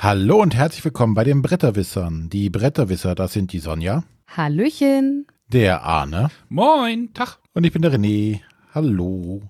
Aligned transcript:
Hallo 0.00 0.40
und 0.40 0.54
herzlich 0.54 0.84
willkommen 0.84 1.14
bei 1.14 1.24
den 1.24 1.42
Bretterwissern. 1.42 2.28
Die 2.30 2.50
Bretterwisser, 2.50 3.14
das 3.14 3.32
sind 3.32 3.52
die 3.52 3.58
Sonja. 3.58 4.04
Hallöchen. 4.28 5.26
Der 5.48 5.82
Arne. 5.82 6.30
Moin, 6.48 7.12
Tag. 7.14 7.38
Und 7.54 7.64
ich 7.64 7.72
bin 7.72 7.82
der 7.82 7.92
René. 7.92 8.40
Hallo. 8.72 9.42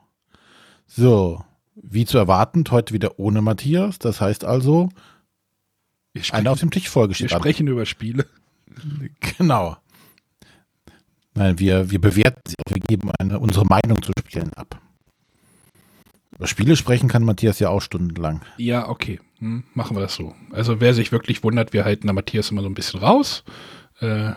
So, 0.87 1.45
wie 1.75 2.07
zu 2.07 2.17
erwarten, 2.17 2.65
heute 2.71 2.95
wieder 2.95 3.19
ohne 3.19 3.43
Matthias. 3.43 3.99
Das 3.99 4.21
heißt 4.23 4.45
also, 4.45 4.89
Wir 6.15 6.23
eine 6.33 6.51
auf 6.51 6.61
dem 6.61 6.71
Tisch 6.71 6.89
Folge 6.89 7.19
wir 7.19 7.31
an. 7.33 7.41
sprechen 7.41 7.67
über 7.69 7.87
Spiele. 7.87 8.27
Genau. 9.39 9.77
Nein, 11.35 11.59
wir, 11.59 11.91
wir 11.91 12.01
bewerten 12.01 12.41
sie, 12.47 12.55
wir 12.69 12.81
geben 12.81 13.11
eine, 13.19 13.39
unsere 13.39 13.65
Meinung 13.65 14.01
zu 14.03 14.13
Spielen 14.19 14.53
ab. 14.55 14.81
Über 16.39 16.47
Spiele 16.47 16.77
sprechen 16.77 17.09
kann 17.09 17.25
Matthias 17.25 17.59
ja 17.59 17.69
auch 17.69 17.83
stundenlang. 17.83 18.43
Ja, 18.59 18.89
okay. 18.89 19.21
Hm, 19.41 19.65
machen 19.75 19.97
wir 19.97 20.01
das 20.01 20.15
so. 20.15 20.35
Also 20.53 20.81
wer 20.81 20.95
sich 20.95 21.11
wirklich 21.13 21.43
wundert, 21.43 21.73
wir 21.73 21.85
halten 21.85 22.07
da 22.07 22.13
Matthias 22.13 22.51
immer 22.51 22.63
so 22.63 22.69
ein 22.69 22.75
bisschen 22.75 23.01
raus. 23.01 23.45
Äh, 24.01 24.31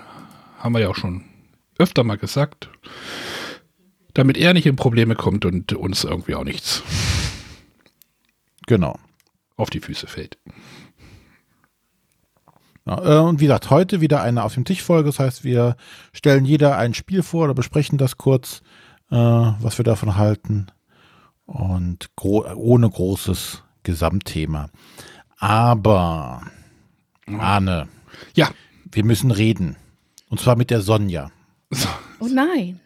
haben 0.58 0.74
wir 0.74 0.80
ja 0.80 0.90
auch 0.90 0.96
schon 0.96 1.24
öfter 1.77 2.04
mal 2.04 2.18
gesagt. 2.18 2.70
Damit 4.14 4.38
er 4.38 4.54
nicht 4.54 4.66
in 4.66 4.76
Probleme 4.76 5.16
kommt 5.16 5.46
und 5.46 5.74
uns 5.74 6.04
irgendwie 6.04 6.36
auch 6.36 6.44
nichts 6.44 6.84
Genau. 8.68 8.98
auf 9.55 9.70
die 9.70 9.80
Füße 9.80 10.08
fällt. 10.08 10.38
Ja, 12.86 13.20
äh, 13.20 13.20
und 13.24 13.40
wie 13.40 13.46
gesagt, 13.46 13.70
heute 13.70 14.02
wieder 14.02 14.22
eine 14.22 14.44
auf 14.44 14.55
dem 14.55 14.66
Tisch 14.66 14.82
Folge. 14.82 15.10
Das 15.10 15.20
heißt, 15.20 15.43
wir 15.43 15.76
stellen 16.13 16.46
jeder 16.46 16.77
ein 16.77 16.93
Spiel 16.96 17.21
vor 17.21 17.46
oder 17.46 17.54
besprechen 17.54 17.98
das 17.98 18.18
kurz, 18.18 18.62
äh, 19.12 19.15
was 19.15 19.77
wir 19.77 19.86
davon 19.86 20.15
halten. 20.15 20.68
Und 21.45 22.09
gro 22.15 22.45
ohne 22.55 22.89
großes 22.89 23.63
Gesamtthema. 23.84 24.70
Aber, 25.37 26.43
Arne, 27.27 27.87
Ja. 28.35 28.49
wir 28.91 29.03
müssen 29.03 29.31
reden. 29.31 29.75
Und 30.29 30.39
zwar 30.39 30.55
mit 30.55 30.69
der 30.69 30.81
Sonja. 30.81 31.31
So. 31.71 31.89
Oh 32.19 32.27
nein. 32.27 32.79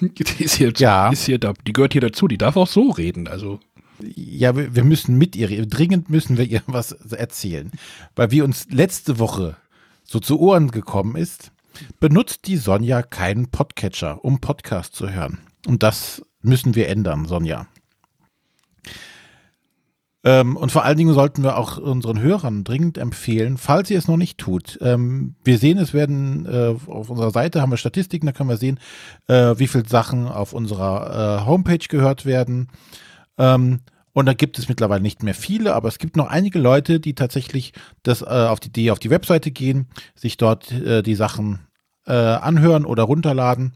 Die 0.00 0.44
ist 0.44 0.54
hier, 0.56 0.72
Ja. 0.76 1.10
ist 1.10 1.24
hier 1.24 1.38
da, 1.38 1.54
die 1.66 1.72
gehört 1.72 1.92
hier 1.92 2.02
dazu, 2.02 2.28
die 2.28 2.38
darf 2.38 2.56
auch 2.56 2.66
so 2.68 2.90
reden. 2.90 3.26
Also, 3.28 3.60
Ja, 4.02 4.56
wir, 4.56 4.74
wir 4.74 4.84
müssen 4.84 5.18
mit 5.18 5.36
ihr 5.36 5.50
reden. 5.50 5.68
Dringend 5.68 6.08
müssen 6.08 6.38
wir 6.38 6.46
ihr 6.46 6.62
was 6.66 6.92
erzählen. 6.92 7.70
Weil 8.16 8.30
wie 8.30 8.40
uns 8.42 8.66
letzte 8.70 9.18
Woche 9.18 9.56
so 10.04 10.20
zu 10.20 10.38
Ohren 10.40 10.70
gekommen 10.70 11.16
ist, 11.16 11.52
benutzt 12.00 12.46
die 12.46 12.56
Sonja 12.56 13.02
keinen 13.02 13.50
Podcatcher, 13.50 14.24
um 14.24 14.40
Podcast 14.40 14.94
zu 14.94 15.10
hören. 15.10 15.38
Und 15.66 15.82
das 15.82 16.22
müssen 16.42 16.74
wir 16.74 16.88
ändern, 16.88 17.26
Sonja. 17.26 17.66
Ähm, 20.22 20.56
und 20.56 20.70
vor 20.70 20.84
allen 20.84 20.98
Dingen 20.98 21.14
sollten 21.14 21.42
wir 21.42 21.56
auch 21.56 21.78
unseren 21.78 22.20
Hörern 22.20 22.62
dringend 22.62 22.98
empfehlen, 22.98 23.56
falls 23.56 23.90
ihr 23.90 23.98
es 23.98 24.06
noch 24.06 24.18
nicht 24.18 24.36
tut. 24.36 24.78
Ähm, 24.82 25.34
wir 25.44 25.56
sehen, 25.56 25.78
es 25.78 25.94
werden 25.94 26.44
äh, 26.46 26.74
auf 26.86 27.08
unserer 27.08 27.30
Seite 27.30 27.62
haben 27.62 27.70
wir 27.70 27.78
Statistiken, 27.78 28.26
da 28.26 28.32
können 28.32 28.50
wir 28.50 28.58
sehen, 28.58 28.78
äh, 29.28 29.54
wie 29.56 29.66
viele 29.66 29.88
Sachen 29.88 30.28
auf 30.28 30.52
unserer 30.52 31.40
äh, 31.40 31.46
Homepage 31.46 31.86
gehört 31.88 32.26
werden. 32.26 32.68
Ähm, 33.38 33.80
und 34.12 34.26
da 34.26 34.34
gibt 34.34 34.58
es 34.58 34.68
mittlerweile 34.68 35.02
nicht 35.02 35.22
mehr 35.22 35.34
viele, 35.34 35.74
aber 35.74 35.88
es 35.88 35.98
gibt 35.98 36.16
noch 36.16 36.26
einige 36.26 36.58
Leute, 36.58 37.00
die 37.00 37.14
tatsächlich 37.14 37.72
das 38.02 38.20
äh, 38.20 38.26
auf 38.26 38.60
die, 38.60 38.70
die 38.70 38.90
auf 38.90 38.98
die 38.98 39.10
Webseite 39.10 39.50
gehen, 39.50 39.86
sich 40.14 40.36
dort 40.36 40.70
äh, 40.72 41.02
die 41.02 41.14
Sachen 41.14 41.60
äh, 42.06 42.12
anhören 42.12 42.84
oder 42.84 43.04
runterladen. 43.04 43.72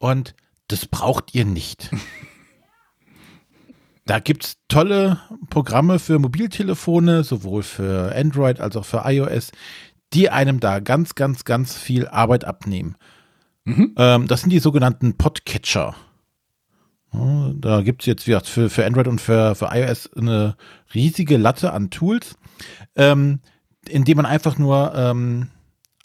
Und 0.00 0.34
das 0.68 0.86
braucht 0.86 1.34
ihr 1.34 1.44
nicht. 1.44 1.90
Da 4.06 4.20
gibt's 4.20 4.56
tolle 4.68 5.20
Programme 5.50 5.98
für 5.98 6.18
Mobiltelefone, 6.18 7.24
sowohl 7.24 7.62
für 7.62 8.14
Android 8.14 8.58
als 8.58 8.74
auch 8.76 8.86
für 8.86 9.02
iOS, 9.04 9.52
die 10.14 10.30
einem 10.30 10.60
da 10.60 10.80
ganz, 10.80 11.14
ganz, 11.14 11.44
ganz 11.44 11.76
viel 11.76 12.08
Arbeit 12.08 12.44
abnehmen. 12.44 12.96
Ähm, 13.96 14.26
das 14.26 14.40
sind 14.40 14.50
die 14.50 14.60
sogenannten 14.60 15.18
Podcatcher. 15.18 15.94
Ja, 17.12 17.52
Da 17.54 17.82
gibt's 17.82 18.06
jetzt 18.06 18.26
wie 18.26 18.30
gesagt, 18.30 18.48
für, 18.48 18.70
für 18.70 18.86
Android 18.86 19.08
und 19.08 19.20
für, 19.20 19.54
für 19.54 19.68
iOS 19.72 20.10
eine 20.14 20.56
riesige 20.94 21.36
Latte 21.36 21.72
an 21.72 21.90
Tools, 21.90 22.36
ähm, 22.96 23.40
indem 23.86 24.16
man 24.16 24.26
einfach 24.26 24.56
nur 24.56 24.94
ähm, 24.94 25.48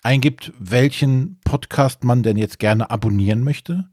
eingibt, 0.01 0.51
welchen 0.59 1.39
Podcast 1.45 2.03
man 2.03 2.23
denn 2.23 2.37
jetzt 2.37 2.59
gerne 2.59 2.91
abonnieren 2.91 3.43
möchte. 3.43 3.89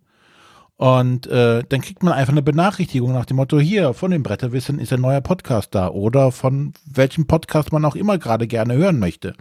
Und 0.81 1.27
äh, 1.27 1.63
dann 1.69 1.83
kriegt 1.83 2.03
man 2.03 2.15
einfach 2.15 2.33
eine 2.33 2.41
Benachrichtigung 2.41 3.13
nach 3.13 3.27
dem 3.27 3.37
Motto, 3.37 3.61
hier, 3.61 3.93
von 3.93 4.13
den 4.13 4.23
Bretterwissen 4.23 4.79
ist 4.79 4.95
ein 4.95 5.03
neuer 5.03 5.21
Podcast 5.21 5.75
da 5.75 5.89
oder 5.89 6.33
von 6.33 6.73
welchem 6.87 7.27
Podcast 7.27 7.71
man 7.71 7.85
auch 7.85 7.97
immer 7.97 8.17
gerade 8.17 8.47
gerne 8.47 8.73
hören 8.73 8.99
möchte. 8.99 9.35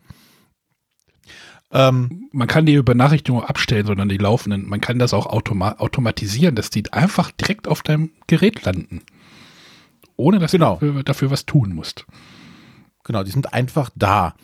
Ähm, 1.71 2.27
man 2.33 2.49
kann 2.49 2.65
die 2.65 2.81
Benachrichtigungen 2.81 3.45
abstellen, 3.45 3.85
sondern 3.85 4.09
die 4.09 4.17
laufenden. 4.17 4.67
Man 4.67 4.81
kann 4.81 4.99
das 4.99 5.13
auch 5.13 5.27
automa 5.27 5.77
automatisieren, 5.77 6.55
dass 6.55 6.71
die 6.71 6.91
einfach 6.91 7.31
direkt 7.31 7.69
auf 7.69 7.83
deinem 7.83 8.11
Gerät 8.27 8.65
landen. 8.65 9.03
Ohne 10.17 10.39
dass 10.39 10.51
Genau. 10.51 10.75
du 10.75 10.87
dafür, 10.87 11.03
dafür 11.03 11.31
was 11.31 11.45
tun 11.45 11.73
musst. 11.73 12.05
Genau, 13.05 13.23
die 13.23 13.31
sind 13.31 13.53
einfach 13.53 13.91
da. 13.95 14.35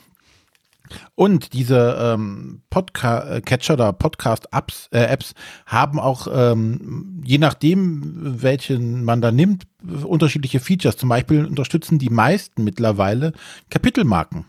Und 1.15 1.53
diese 1.53 1.97
ähm, 1.99 2.61
Podcast-Catcher 2.69 3.73
oder 3.73 3.93
Podcast-Apps 3.93 4.89
äh, 4.91 5.03
Apps 5.05 5.33
haben 5.65 5.99
auch, 5.99 6.27
ähm, 6.31 7.21
je 7.25 7.37
nachdem, 7.37 8.41
welchen 8.41 9.03
man 9.03 9.21
da 9.21 9.31
nimmt, 9.31 9.63
unterschiedliche 10.03 10.59
Features. 10.59 10.97
Zum 10.97 11.09
Beispiel 11.09 11.45
unterstützen 11.45 11.99
die 11.99 12.09
meisten 12.09 12.63
mittlerweile 12.63 13.33
Kapitelmarken. 13.69 14.45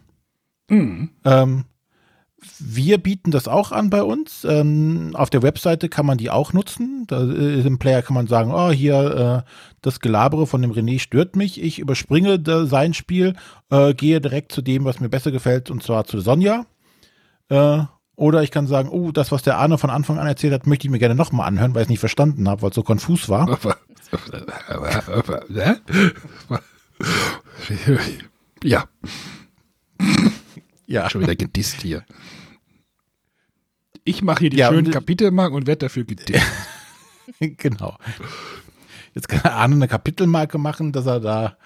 Ähm, 1.25 1.64
wir 2.58 2.98
bieten 2.98 3.30
das 3.30 3.48
auch 3.48 3.72
an 3.72 3.90
bei 3.90 4.02
uns. 4.02 4.44
Ähm, 4.44 5.12
auf 5.14 5.30
der 5.30 5.42
Webseite 5.42 5.88
kann 5.88 6.06
man 6.06 6.18
die 6.18 6.30
auch 6.30 6.52
nutzen. 6.52 7.04
Da, 7.06 7.22
äh, 7.22 7.60
Im 7.60 7.78
Player 7.78 8.02
kann 8.02 8.14
man 8.14 8.26
sagen, 8.26 8.52
oh, 8.52 8.70
hier 8.70 9.44
äh, 9.44 9.50
das 9.82 10.00
Gelabere 10.00 10.46
von 10.46 10.62
dem 10.62 10.72
René 10.72 10.98
stört 10.98 11.36
mich. 11.36 11.62
Ich 11.62 11.78
überspringe 11.78 12.38
da 12.38 12.66
sein 12.66 12.94
Spiel, 12.94 13.34
äh, 13.70 13.94
gehe 13.94 14.20
direkt 14.20 14.52
zu 14.52 14.62
dem, 14.62 14.84
was 14.84 15.00
mir 15.00 15.08
besser 15.08 15.30
gefällt, 15.30 15.70
und 15.70 15.82
zwar 15.82 16.04
zu 16.04 16.20
Sonja. 16.20 16.66
Äh, 17.48 17.82
oder 18.16 18.42
ich 18.42 18.50
kann 18.50 18.66
sagen, 18.66 18.88
oh, 18.88 19.12
das, 19.12 19.30
was 19.30 19.42
der 19.42 19.58
Arne 19.58 19.76
von 19.76 19.90
Anfang 19.90 20.18
an 20.18 20.26
erzählt 20.26 20.54
hat, 20.54 20.66
möchte 20.66 20.86
ich 20.86 20.90
mir 20.90 20.98
gerne 20.98 21.14
nochmal 21.14 21.46
anhören, 21.46 21.74
weil 21.74 21.82
ich 21.82 21.86
es 21.86 21.90
nicht 21.90 22.00
verstanden 22.00 22.48
habe, 22.48 22.62
weil 22.62 22.70
es 22.70 22.74
so 22.74 22.82
konfus 22.82 23.28
war. 23.28 23.46
ja, 28.62 28.84
Ja, 30.86 31.10
schon 31.10 31.20
wieder 31.20 31.36
gedisst 31.36 31.82
hier. 31.82 32.04
Ich 34.04 34.22
mache 34.22 34.41
hier 34.41 34.50
die 34.50 34.58
Ja, 34.58 34.69
schönen 34.69 34.91
Kapitelmarken 34.91 35.56
und 35.56 35.66
werde 35.66 35.86
dafür 35.86 36.04
gedisst. 36.04 36.41
genau. 37.41 37.97
Jetzt 39.14 39.28
kann 39.28 39.50
Arne 39.50 39.75
eine 39.75 39.88
Kapitelmarke 39.88 40.58
machen, 40.58 40.92
dass 40.92 41.06
er 41.06 41.20
da 41.20 41.56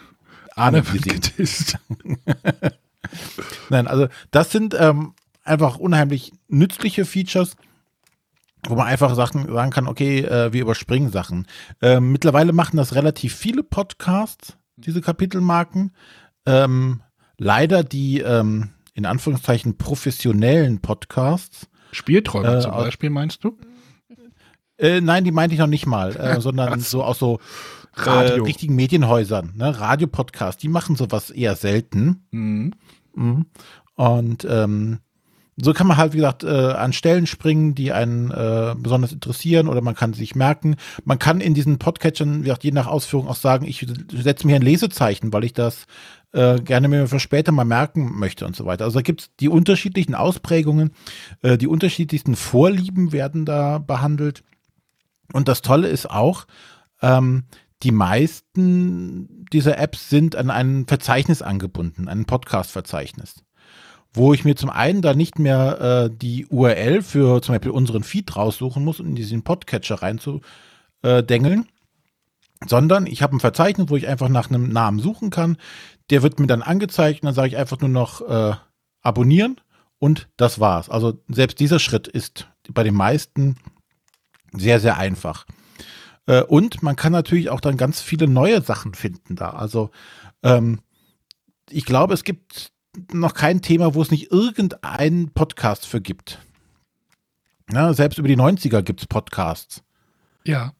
Arne 0.54 0.84
wird 0.92 1.04
gedisst. 1.04 1.78
Nein, 3.68 3.86
also 3.86 4.08
das 4.30 4.52
sind 4.52 4.76
ähm, 4.78 5.14
einfach 5.42 5.78
unheimlich 5.78 6.32
nützliche 6.48 7.04
Features, 7.04 7.56
wo 8.66 8.74
man 8.74 8.86
einfach 8.86 9.14
Sachen 9.14 9.52
sagen 9.52 9.70
kann, 9.70 9.88
okay, 9.88 10.20
äh, 10.20 10.52
wir 10.52 10.62
überspringen 10.62 11.10
Sachen. 11.10 11.46
Ähm, 11.80 12.12
mittlerweile 12.12 12.52
machen 12.52 12.76
das 12.76 12.94
relativ 12.94 13.34
viele 13.34 13.62
Podcasts, 13.62 14.56
diese 14.76 15.00
Kapitelmarken. 15.00 15.92
Ähm, 16.46 17.02
leider 17.38 17.82
die 17.84 18.20
ähm, 18.20 18.70
in 18.94 19.06
Anführungszeichen 19.06 19.78
professionellen 19.78 20.80
Podcasts. 20.80 21.68
Spielträume 21.92 22.58
Äh, 22.58 22.60
zum 22.60 22.72
Beispiel, 22.72 23.10
meinst 23.10 23.42
du? 23.44 23.56
Äh, 24.76 25.00
nein, 25.00 25.24
die 25.24 25.32
meinte 25.32 25.54
ich 25.54 25.60
noch 25.60 25.66
nicht 25.66 25.86
mal, 25.86 26.14
äh, 26.16 26.40
sondern 26.40 26.80
so 26.80 27.02
aus 27.02 27.18
so 27.18 27.38
äh, 27.96 28.00
Radio. 28.00 28.44
richtigen 28.44 28.74
Medienhäusern, 28.74 29.52
ne? 29.56 29.78
Radiopodcasts, 29.78 30.60
die 30.60 30.68
machen 30.68 30.96
sowas 30.96 31.30
eher 31.30 31.56
selten. 31.56 32.26
Mhm. 32.30 32.74
Mhm. 33.14 33.46
Und 33.94 34.46
ähm, 34.48 34.98
so 35.60 35.72
kann 35.72 35.88
man 35.88 35.96
halt, 35.96 36.12
wie 36.12 36.18
gesagt, 36.18 36.44
äh, 36.44 36.48
an 36.48 36.92
Stellen 36.92 37.26
springen, 37.26 37.74
die 37.74 37.92
einen 37.92 38.30
äh, 38.30 38.76
besonders 38.78 39.12
interessieren 39.12 39.66
oder 39.66 39.80
man 39.80 39.96
kann 39.96 40.12
sich 40.12 40.36
merken. 40.36 40.76
Man 41.04 41.18
kann 41.18 41.40
in 41.40 41.54
diesen 41.54 41.78
Podcatchern, 41.78 42.40
wie 42.40 42.44
gesagt, 42.44 42.62
je 42.62 42.70
nach 42.70 42.86
Ausführung 42.86 43.26
auch 43.26 43.34
sagen, 43.36 43.66
ich 43.66 43.84
setze 44.12 44.46
mir 44.46 44.54
ein 44.56 44.62
Lesezeichen, 44.62 45.32
weil 45.32 45.42
ich 45.42 45.52
das 45.52 45.86
äh, 46.32 46.60
gerne 46.60 46.88
mir 46.88 47.06
für 47.08 47.20
später 47.20 47.52
mal 47.52 47.64
merken 47.64 48.18
möchte 48.18 48.46
und 48.46 48.54
so 48.54 48.66
weiter. 48.66 48.84
Also 48.84 48.98
da 48.98 49.02
gibt's 49.02 49.30
die 49.40 49.48
unterschiedlichen 49.48 50.14
Ausprägungen, 50.14 50.92
äh, 51.42 51.56
die 51.56 51.66
unterschiedlichsten 51.66 52.36
Vorlieben 52.36 53.12
werden 53.12 53.44
da 53.44 53.78
behandelt. 53.78 54.44
Und 55.32 55.48
das 55.48 55.62
Tolle 55.62 55.88
ist 55.88 56.10
auch, 56.10 56.46
ähm, 57.02 57.44
die 57.82 57.92
meisten 57.92 59.46
dieser 59.52 59.78
Apps 59.78 60.10
sind 60.10 60.36
an 60.36 60.50
ein 60.50 60.86
Verzeichnis 60.86 61.42
angebunden, 61.42 62.08
ein 62.08 62.24
Podcast-Verzeichnis, 62.24 63.44
wo 64.12 64.34
ich 64.34 64.44
mir 64.44 64.56
zum 64.56 64.70
einen 64.70 65.00
da 65.00 65.14
nicht 65.14 65.38
mehr 65.38 65.80
äh, 65.80 66.10
die 66.14 66.46
URL 66.46 67.02
für 67.02 67.40
zum 67.40 67.54
Beispiel 67.54 67.70
unseren 67.70 68.02
Feed 68.02 68.34
raussuchen 68.34 68.84
muss, 68.84 69.00
um 69.00 69.14
diesen 69.14 69.44
Podcatcher 69.44 70.02
reinzudengeln, 70.02 71.68
sondern 72.66 73.06
ich 73.06 73.22
habe 73.22 73.36
ein 73.36 73.40
Verzeichnis, 73.40 73.88
wo 73.88 73.96
ich 73.96 74.08
einfach 74.08 74.28
nach 74.28 74.50
einem 74.50 74.70
Namen 74.70 74.98
suchen 74.98 75.30
kann. 75.30 75.56
Der 76.10 76.22
wird 76.22 76.40
mir 76.40 76.46
dann 76.46 76.62
angezeigt 76.62 77.22
und 77.22 77.26
dann 77.26 77.34
sage 77.34 77.48
ich 77.48 77.56
einfach 77.56 77.80
nur 77.80 77.90
noch 77.90 78.20
äh, 78.22 78.54
abonnieren 79.02 79.60
und 79.98 80.28
das 80.36 80.60
war's. 80.60 80.88
Also 80.88 81.22
selbst 81.28 81.60
dieser 81.60 81.78
Schritt 81.78 82.08
ist 82.08 82.48
bei 82.72 82.82
den 82.82 82.94
meisten 82.94 83.56
sehr, 84.52 84.80
sehr 84.80 84.96
einfach. 84.96 85.46
Äh, 86.26 86.42
und 86.42 86.82
man 86.82 86.96
kann 86.96 87.12
natürlich 87.12 87.50
auch 87.50 87.60
dann 87.60 87.76
ganz 87.76 88.00
viele 88.00 88.28
neue 88.28 88.62
Sachen 88.62 88.94
finden 88.94 89.36
da. 89.36 89.50
Also 89.50 89.90
ähm, 90.42 90.80
ich 91.70 91.84
glaube, 91.84 92.14
es 92.14 92.24
gibt 92.24 92.72
noch 93.12 93.34
kein 93.34 93.62
Thema, 93.62 93.94
wo 93.94 94.02
es 94.02 94.10
nicht 94.10 94.30
irgendeinen 94.30 95.30
Podcast 95.30 95.86
für 95.86 96.00
gibt. 96.00 96.38
Ja, 97.70 97.92
selbst 97.92 98.18
über 98.18 98.28
die 98.28 98.36
90er 98.36 98.82
gibt 98.82 99.00
es 99.00 99.06
Podcasts. 99.06 99.82
Ja. 100.44 100.72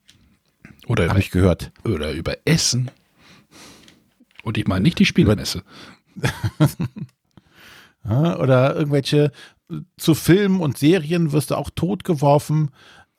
Oder 0.87 1.09
Habe 1.09 1.21
ich 1.21 1.31
gehört. 1.31 1.71
Oder 1.85 2.13
über 2.13 2.37
Essen. 2.47 2.91
Und 4.49 4.57
ich 4.57 4.67
meine 4.67 4.83
nicht 4.83 4.99
die 4.99 5.05
Spielemesse. 5.05 5.63
ja, 8.09 8.39
oder 8.39 8.75
irgendwelche 8.77 9.31
zu 9.99 10.15
Filmen 10.15 10.61
und 10.63 10.79
Serien 10.79 11.33
wirst 11.33 11.51
du 11.51 11.57
auch 11.57 11.69
totgeworfen. 11.69 12.71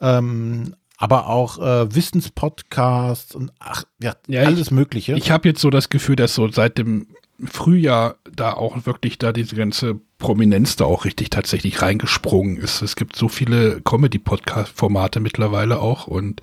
Ähm, 0.02 0.74
aber 0.98 1.28
auch 1.28 1.60
äh, 1.60 1.94
Wissenspodcasts 1.94 3.36
und 3.36 3.52
ach, 3.60 3.84
ja, 4.02 4.16
ja 4.26 4.42
alles 4.42 4.68
ich, 4.68 4.72
Mögliche. 4.72 5.14
Ich 5.14 5.30
habe 5.30 5.50
jetzt 5.50 5.62
so 5.62 5.70
das 5.70 5.90
Gefühl, 5.90 6.16
dass 6.16 6.34
so 6.34 6.50
seit 6.50 6.80
dem 6.80 7.06
Frühjahr 7.46 8.16
da 8.36 8.54
auch 8.54 8.88
wirklich 8.88 9.20
da 9.20 9.32
diese 9.32 9.56
ganze 9.56 10.00
Prominenz 10.18 10.78
da 10.78 10.86
auch 10.86 11.06
richtig 11.06 11.30
tatsächlich 11.30 11.84
reingesprungen 11.84 12.58
ist. 12.58 12.82
Es 12.82 12.96
gibt 12.96 13.16
so 13.16 13.30
viele 13.30 13.82
Comedy-Podcast-Formate 13.82 15.20
mittlerweile 15.20 15.80
auch 15.80 16.08
und 16.08 16.42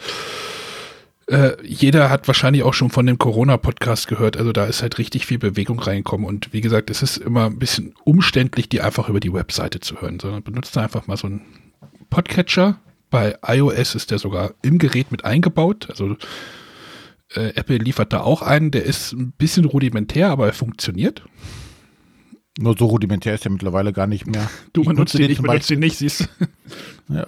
äh, 1.28 1.56
jeder 1.64 2.08
hat 2.08 2.28
wahrscheinlich 2.28 2.62
auch 2.62 2.75
schon 2.75 2.90
von 2.90 3.06
dem 3.06 3.19
Corona-Podcast 3.19 4.06
gehört. 4.06 4.37
Also 4.37 4.52
da 4.52 4.67
ist 4.67 4.82
halt 4.82 4.99
richtig 4.99 5.26
viel 5.26 5.38
Bewegung 5.38 5.81
reingekommen. 5.81 6.26
Und 6.26 6.52
wie 6.52 6.61
gesagt, 6.61 6.88
es 6.90 7.02
ist 7.02 7.17
immer 7.17 7.46
ein 7.46 7.58
bisschen 7.58 7.94
umständlich, 8.05 8.69
die 8.69 8.81
einfach 8.81 9.08
über 9.08 9.20
die 9.20 9.32
Webseite 9.32 9.81
zu 9.81 10.00
hören, 10.00 10.20
sondern 10.20 10.43
benutzt 10.43 10.76
einfach 10.78 11.06
mal 11.06 11.17
so 11.17 11.26
einen 11.26 11.43
Podcatcher. 12.11 12.78
Bei 13.11 13.37
iOS 13.46 13.94
ist 13.94 14.11
der 14.11 14.19
sogar 14.19 14.55
im 14.62 14.78
Gerät 14.78 15.11
mit 15.11 15.25
eingebaut. 15.25 15.88
Also 15.90 16.17
äh, 17.34 17.52
Apple 17.55 17.78
liefert 17.78 18.12
da 18.12 18.20
auch 18.20 18.43
einen, 18.43 18.70
der 18.70 18.84
ist 18.84 19.12
ein 19.12 19.32
bisschen 19.32 19.64
rudimentär, 19.64 20.31
aber 20.31 20.46
er 20.46 20.52
funktioniert. 20.52 21.25
Nur 22.58 22.76
so 22.78 22.87
rudimentär 22.87 23.34
ist 23.34 23.44
er 23.44 23.50
mittlerweile 23.50 23.93
gar 23.93 24.06
nicht 24.06 24.26
mehr. 24.26 24.49
Du 24.73 24.84
benutzt 24.84 25.14
ihn, 25.17 25.31
ich 25.31 25.43
benutze 25.43 25.75
ihn 25.75 25.81
nicht, 25.81 25.99
siehst 25.99 26.20
du. 26.20 26.26
Ja. 27.14 27.26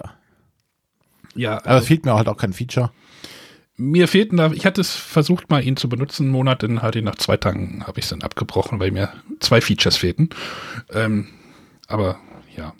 Ja. 1.35 1.57
Aber 1.65 1.77
es 1.77 1.87
fehlt 1.87 2.05
mir 2.05 2.13
halt 2.15 2.27
auch 2.27 2.37
kein 2.37 2.53
Feature. 2.53 2.91
Mir 3.81 4.09
fehlten 4.09 4.35
da, 4.35 4.51
ich 4.51 4.65
hatte 4.65 4.81
es 4.81 4.93
versucht 4.93 5.49
mal 5.49 5.63
ihn 5.63 5.77
zu 5.77 5.87
benutzen, 5.87 6.23
einen 6.23 6.33
Monat, 6.33 6.63
dann 6.63 6.81
hatte 6.81 6.99
ich 6.99 7.05
nach 7.05 7.15
zwei 7.15 7.37
Tagen, 7.37 7.81
habe 7.87 7.97
ich 7.97 8.05
es 8.05 8.09
dann 8.09 8.23
abgebrochen, 8.23 8.79
weil 8.81 8.91
mir 8.91 9.13
zwei 9.39 9.61
Features 9.61 9.95
fehlten. 9.95 10.29
Ähm, 10.93 11.27
aber 11.87 12.19
ja, 12.57 12.73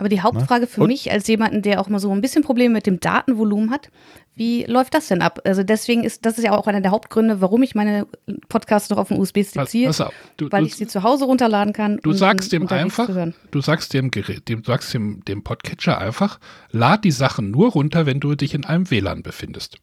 aber 0.00 0.08
die 0.08 0.22
Hauptfrage 0.22 0.66
für 0.66 0.82
und? 0.82 0.88
mich 0.88 1.12
als 1.12 1.28
jemanden, 1.28 1.62
der 1.62 1.80
auch 1.80 1.88
mal 1.88 2.00
so 2.00 2.10
ein 2.10 2.20
bisschen 2.20 2.42
Probleme 2.42 2.74
mit 2.74 2.86
dem 2.86 2.98
Datenvolumen 2.98 3.70
hat, 3.70 3.90
wie 4.34 4.64
läuft 4.64 4.94
das 4.94 5.08
denn 5.08 5.20
ab? 5.20 5.40
Also 5.44 5.62
deswegen 5.62 6.02
ist 6.02 6.24
das 6.24 6.38
ist 6.38 6.44
ja 6.44 6.52
auch 6.52 6.66
einer 6.66 6.80
der 6.80 6.90
Hauptgründe, 6.90 7.40
warum 7.40 7.62
ich 7.62 7.74
meine 7.74 8.06
Podcasts 8.48 8.88
noch 8.88 8.96
auf 8.96 9.08
dem 9.08 9.18
USB-Stick 9.18 9.68
ziehe, 9.68 9.90
du, 10.38 10.50
weil 10.50 10.62
du, 10.62 10.66
ich 10.66 10.76
sie 10.76 10.86
zu 10.86 11.02
Hause 11.02 11.26
runterladen 11.26 11.74
kann. 11.74 12.00
Du 12.02 12.12
sagst 12.12 12.50
dem 12.52 12.66
einfach, 12.68 13.10
du 13.50 13.60
sagst 13.60 13.92
dem 13.92 14.10
Gerät, 14.10 14.48
dem, 14.48 14.62
du 14.62 14.66
sagst 14.66 14.94
dem, 14.94 15.22
dem 15.26 15.44
Podcatcher 15.44 15.98
einfach, 15.98 16.40
lad 16.70 17.04
die 17.04 17.10
Sachen 17.10 17.50
nur 17.50 17.72
runter, 17.72 18.06
wenn 18.06 18.20
du 18.20 18.34
dich 18.34 18.54
in 18.54 18.64
einem 18.64 18.90
WLAN 18.90 19.22
befindest. 19.22 19.78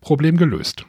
Problem 0.00 0.36
gelöst. 0.36 0.84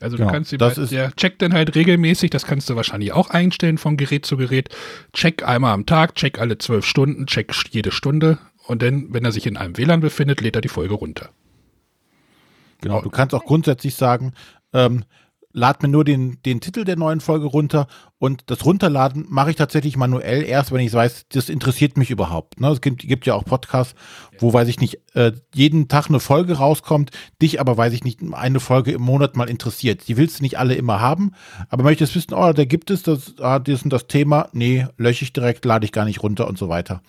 Also 0.00 0.16
genau, 0.16 0.28
du 0.28 0.34
kannst 0.34 0.52
das 0.52 0.76
halt, 0.76 0.90
der 0.90 1.12
checkt 1.16 1.40
dann 1.40 1.54
halt 1.54 1.74
regelmäßig, 1.74 2.30
das 2.30 2.44
kannst 2.44 2.68
du 2.68 2.76
wahrscheinlich 2.76 3.12
auch 3.12 3.30
einstellen 3.30 3.78
von 3.78 3.96
Gerät 3.96 4.26
zu 4.26 4.36
Gerät. 4.36 4.68
Check 5.12 5.46
einmal 5.46 5.72
am 5.72 5.86
Tag, 5.86 6.14
check 6.16 6.38
alle 6.38 6.58
zwölf 6.58 6.84
Stunden, 6.84 7.26
check 7.26 7.54
jede 7.70 7.90
Stunde 7.90 8.38
und 8.66 8.82
dann, 8.82 9.12
wenn 9.14 9.24
er 9.24 9.32
sich 9.32 9.46
in 9.46 9.56
einem 9.56 9.78
WLAN 9.78 10.00
befindet, 10.00 10.40
lädt 10.42 10.56
er 10.56 10.60
die 10.60 10.68
Folge 10.68 10.94
runter. 10.94 11.30
Genau, 12.82 13.00
du 13.00 13.08
kannst 13.08 13.34
auch 13.34 13.44
grundsätzlich 13.44 13.94
sagen, 13.94 14.34
ähm, 14.74 15.04
lad 15.56 15.82
mir 15.82 15.88
nur 15.88 16.04
den, 16.04 16.36
den 16.44 16.60
Titel 16.60 16.84
der 16.84 16.96
neuen 16.96 17.20
Folge 17.20 17.46
runter 17.46 17.86
und 18.18 18.44
das 18.50 18.64
Runterladen 18.66 19.24
mache 19.28 19.50
ich 19.50 19.56
tatsächlich 19.56 19.96
manuell 19.96 20.42
erst, 20.42 20.70
wenn 20.70 20.80
ich 20.80 20.92
weiß, 20.92 21.26
das 21.30 21.48
interessiert 21.48 21.96
mich 21.96 22.10
überhaupt. 22.10 22.60
Ne? 22.60 22.68
Es 22.68 22.82
gibt, 22.82 23.00
gibt 23.00 23.26
ja 23.26 23.32
auch 23.32 23.44
Podcasts, 23.44 23.94
wo, 24.38 24.52
weiß 24.52 24.68
ich 24.68 24.80
nicht, 24.80 25.00
äh, 25.14 25.32
jeden 25.54 25.88
Tag 25.88 26.08
eine 26.08 26.20
Folge 26.20 26.58
rauskommt, 26.58 27.10
dich 27.40 27.58
aber, 27.58 27.76
weiß 27.78 27.94
ich 27.94 28.04
nicht, 28.04 28.20
eine 28.32 28.60
Folge 28.60 28.92
im 28.92 29.02
Monat 29.02 29.34
mal 29.34 29.48
interessiert. 29.48 30.06
Die 30.08 30.18
willst 30.18 30.40
du 30.40 30.42
nicht 30.42 30.58
alle 30.58 30.74
immer 30.74 31.00
haben, 31.00 31.32
aber 31.70 31.84
möchtest 31.84 32.14
wissen, 32.14 32.34
oh, 32.34 32.52
da 32.52 32.64
gibt 32.66 32.90
es 32.90 33.02
das, 33.02 33.34
ah, 33.40 33.58
das 33.58 33.82
und 33.82 33.92
das 33.94 34.08
Thema, 34.08 34.50
nee, 34.52 34.86
lösche 34.98 35.24
ich 35.24 35.32
direkt, 35.32 35.64
lade 35.64 35.86
ich 35.86 35.92
gar 35.92 36.04
nicht 36.04 36.22
runter 36.22 36.48
und 36.48 36.58
so 36.58 36.68
weiter. 36.68 37.00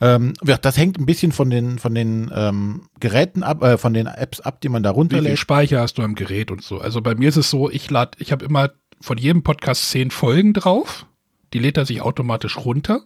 Ähm, 0.00 0.34
das 0.42 0.76
hängt 0.76 0.98
ein 0.98 1.06
bisschen 1.06 1.32
von 1.32 1.50
den, 1.50 1.78
von 1.78 1.94
den 1.94 2.30
ähm, 2.32 2.88
Geräten 3.00 3.42
ab, 3.42 3.62
äh, 3.62 3.78
von 3.78 3.94
den 3.94 4.06
Apps 4.06 4.40
ab, 4.40 4.60
die 4.60 4.68
man 4.68 4.82
da 4.82 4.90
runterlädt. 4.90 5.24
Wie 5.24 5.28
viel 5.30 5.36
Speicher 5.36 5.80
hast 5.80 5.98
du 5.98 6.02
am 6.02 6.14
Gerät 6.14 6.50
und 6.50 6.62
so. 6.62 6.78
Also 6.78 7.00
bei 7.00 7.14
mir 7.14 7.28
ist 7.28 7.36
es 7.36 7.50
so, 7.50 7.68
ich 7.68 7.90
lade, 7.90 8.12
ich 8.18 8.30
habe 8.30 8.44
immer 8.44 8.70
von 9.00 9.18
jedem 9.18 9.42
Podcast 9.42 9.90
zehn 9.90 10.10
Folgen 10.10 10.52
drauf. 10.52 11.06
Die 11.52 11.58
lädt 11.58 11.76
er 11.76 11.86
sich 11.86 12.00
automatisch 12.02 12.58
runter. 12.58 13.02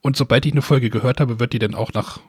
Und 0.00 0.16
sobald 0.16 0.46
ich 0.46 0.52
eine 0.52 0.62
Folge 0.62 0.90
gehört 0.90 1.20
habe, 1.20 1.40
wird 1.40 1.52
die 1.52 1.58
dann 1.58 1.74
auch 1.74 1.92
nach 1.92 2.20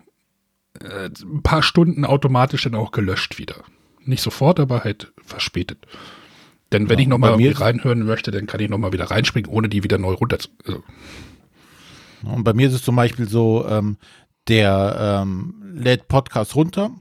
äh, 0.80 1.10
ein 1.22 1.44
paar 1.44 1.62
Stunden 1.62 2.04
automatisch 2.04 2.64
dann 2.64 2.76
auch 2.76 2.92
gelöscht 2.92 3.38
wieder. 3.38 3.64
Nicht 4.04 4.24
sofort, 4.24 4.60
aber 4.60 4.84
halt 4.84 5.14
verspätet. 5.24 5.86
Denn 6.72 6.90
wenn 6.90 6.98
ja, 6.98 7.04
ich 7.04 7.08
nochmal 7.10 7.34
reinhören 7.34 8.06
möchte, 8.06 8.32
dann 8.32 8.48
kann 8.48 8.62
ich 8.62 8.70
nochmal 8.70 8.94
wieder 8.94 9.12
reinspringen, 9.12 9.52
ohne 9.52 9.70
die 9.70 9.84
wieder 9.84 9.98
neu 9.98 10.14
runter 10.14 10.40
zu. 10.40 10.50
Also 10.66 10.84
und 12.24 12.44
bei 12.44 12.54
mir 12.54 12.68
ist 12.68 12.74
es 12.74 12.84
zum 12.84 12.96
Beispiel 12.96 13.28
so, 13.28 13.66
ähm, 13.68 13.98
der 14.48 15.22
ähm, 15.24 15.74
lädt 15.74 16.08
Podcast 16.08 16.56
runter. 16.56 16.92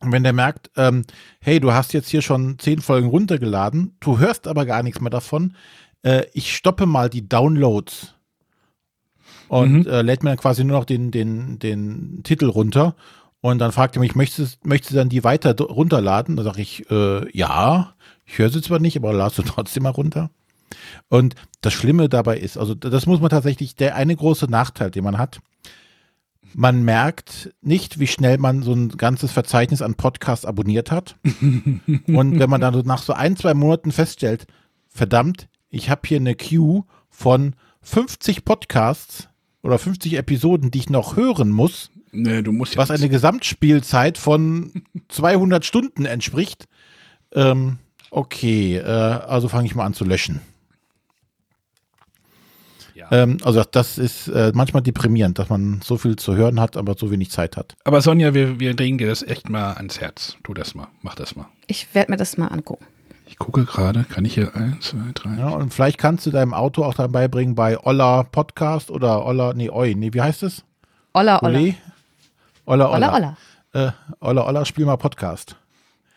Und 0.00 0.12
wenn 0.12 0.22
der 0.22 0.32
merkt, 0.32 0.70
ähm, 0.76 1.04
hey, 1.40 1.60
du 1.60 1.72
hast 1.72 1.92
jetzt 1.92 2.08
hier 2.08 2.22
schon 2.22 2.58
zehn 2.58 2.80
Folgen 2.80 3.08
runtergeladen, 3.08 3.96
du 4.00 4.18
hörst 4.18 4.48
aber 4.48 4.64
gar 4.64 4.82
nichts 4.82 5.00
mehr 5.00 5.10
davon, 5.10 5.56
äh, 6.02 6.24
ich 6.32 6.56
stoppe 6.56 6.86
mal 6.86 7.10
die 7.10 7.28
Downloads 7.28 8.14
und 9.48 9.86
mhm. 9.86 9.86
äh, 9.86 10.02
lädt 10.02 10.22
mir 10.22 10.30
dann 10.30 10.38
quasi 10.38 10.64
nur 10.64 10.78
noch 10.78 10.84
den, 10.86 11.10
den, 11.10 11.58
den 11.58 12.22
Titel 12.22 12.46
runter. 12.46 12.94
Und 13.42 13.58
dann 13.58 13.72
fragt 13.72 13.96
er 13.96 14.00
mich, 14.00 14.14
möchtest, 14.14 14.64
möchtest 14.66 14.92
du 14.92 14.96
dann 14.96 15.08
die 15.08 15.24
weiter 15.24 15.56
runterladen? 15.56 16.36
Da 16.36 16.42
sage 16.42 16.60
ich, 16.60 16.90
äh, 16.90 17.36
ja, 17.36 17.94
ich 18.26 18.38
höre 18.38 18.50
sie 18.50 18.62
zwar 18.62 18.78
nicht, 18.78 18.96
aber 18.96 19.12
lass 19.12 19.34
du 19.36 19.42
trotzdem 19.42 19.82
mal 19.82 19.90
runter. 19.90 20.30
Und 21.08 21.34
das 21.60 21.72
Schlimme 21.72 22.08
dabei 22.08 22.38
ist, 22.38 22.56
also 22.56 22.74
das 22.74 23.06
muss 23.06 23.20
man 23.20 23.30
tatsächlich, 23.30 23.74
der 23.74 23.96
eine 23.96 24.14
große 24.14 24.46
Nachteil, 24.46 24.90
den 24.90 25.04
man 25.04 25.18
hat, 25.18 25.40
man 26.54 26.82
merkt 26.82 27.54
nicht, 27.62 27.98
wie 27.98 28.06
schnell 28.06 28.38
man 28.38 28.62
so 28.62 28.72
ein 28.72 28.88
ganzes 28.90 29.32
Verzeichnis 29.32 29.82
an 29.82 29.94
Podcasts 29.94 30.44
abonniert 30.44 30.90
hat. 30.90 31.16
Und 31.24 32.38
wenn 32.38 32.50
man 32.50 32.60
dann 32.60 32.80
nach 32.86 33.02
so 33.02 33.12
ein, 33.12 33.36
zwei 33.36 33.54
Monaten 33.54 33.92
feststellt, 33.92 34.46
verdammt, 34.88 35.48
ich 35.68 35.90
habe 35.90 36.02
hier 36.04 36.18
eine 36.18 36.34
Queue 36.34 36.84
von 37.08 37.54
50 37.82 38.44
Podcasts 38.44 39.28
oder 39.62 39.78
50 39.78 40.14
Episoden, 40.14 40.70
die 40.70 40.78
ich 40.78 40.90
noch 40.90 41.16
hören 41.16 41.50
muss, 41.50 41.90
nee, 42.12 42.42
du 42.42 42.52
musst 42.52 42.76
was 42.76 42.90
eine 42.90 43.08
Gesamtspielzeit 43.08 44.18
von 44.18 44.72
200 45.08 45.64
Stunden 45.64 46.04
entspricht. 46.04 46.66
Ähm, 47.32 47.78
okay, 48.10 48.76
äh, 48.76 48.82
also 48.82 49.48
fange 49.48 49.66
ich 49.66 49.74
mal 49.74 49.84
an 49.84 49.94
zu 49.94 50.04
löschen. 50.04 50.40
Ähm, 53.10 53.38
also 53.44 53.62
das 53.70 53.98
ist 53.98 54.28
äh, 54.28 54.52
manchmal 54.54 54.82
deprimierend, 54.82 55.38
dass 55.38 55.48
man 55.48 55.80
so 55.82 55.96
viel 55.96 56.16
zu 56.16 56.34
hören 56.34 56.60
hat, 56.60 56.76
aber 56.76 56.94
so 56.98 57.10
wenig 57.10 57.30
Zeit 57.30 57.56
hat. 57.56 57.76
Aber 57.84 58.00
Sonja, 58.00 58.34
wir, 58.34 58.60
wir 58.60 58.74
legen 58.74 58.98
dir 58.98 59.08
das 59.08 59.22
echt 59.22 59.48
mal 59.48 59.74
ans 59.74 60.00
Herz. 60.00 60.36
Tu 60.42 60.54
das 60.54 60.74
mal, 60.74 60.88
mach 61.02 61.14
das 61.14 61.36
mal. 61.36 61.46
Ich 61.66 61.94
werde 61.94 62.12
mir 62.12 62.16
das 62.16 62.36
mal 62.36 62.48
angucken. 62.48 62.86
Ich 63.26 63.38
gucke 63.38 63.64
gerade, 63.64 64.04
kann 64.04 64.24
ich 64.24 64.34
hier 64.34 64.54
eins, 64.56 64.88
zwei, 64.88 65.12
drei. 65.14 65.36
Ja, 65.38 65.50
und 65.50 65.72
vielleicht 65.72 65.98
kannst 65.98 66.26
du 66.26 66.30
deinem 66.30 66.52
Auto 66.52 66.82
auch 66.84 66.94
dabei 66.94 67.28
bringen 67.28 67.54
bei 67.54 67.78
Olla 67.78 68.24
Podcast 68.24 68.90
oder 68.90 69.24
Olla, 69.24 69.54
nee, 69.54 69.70
Oi, 69.70 69.94
nee, 69.94 70.12
wie 70.12 70.20
heißt 70.20 70.42
es? 70.42 70.64
Olla, 71.14 71.40
Olla. 71.42 71.58
Olla, 71.58 71.74
Olla. 72.66 72.94
Olla, 72.94 73.14
Olla. 73.14 73.36
Äh, 73.72 73.92
Olla, 74.20 74.46
Olla, 74.48 74.64
spiel 74.64 74.84
mal 74.84 74.96
Podcast. 74.96 75.56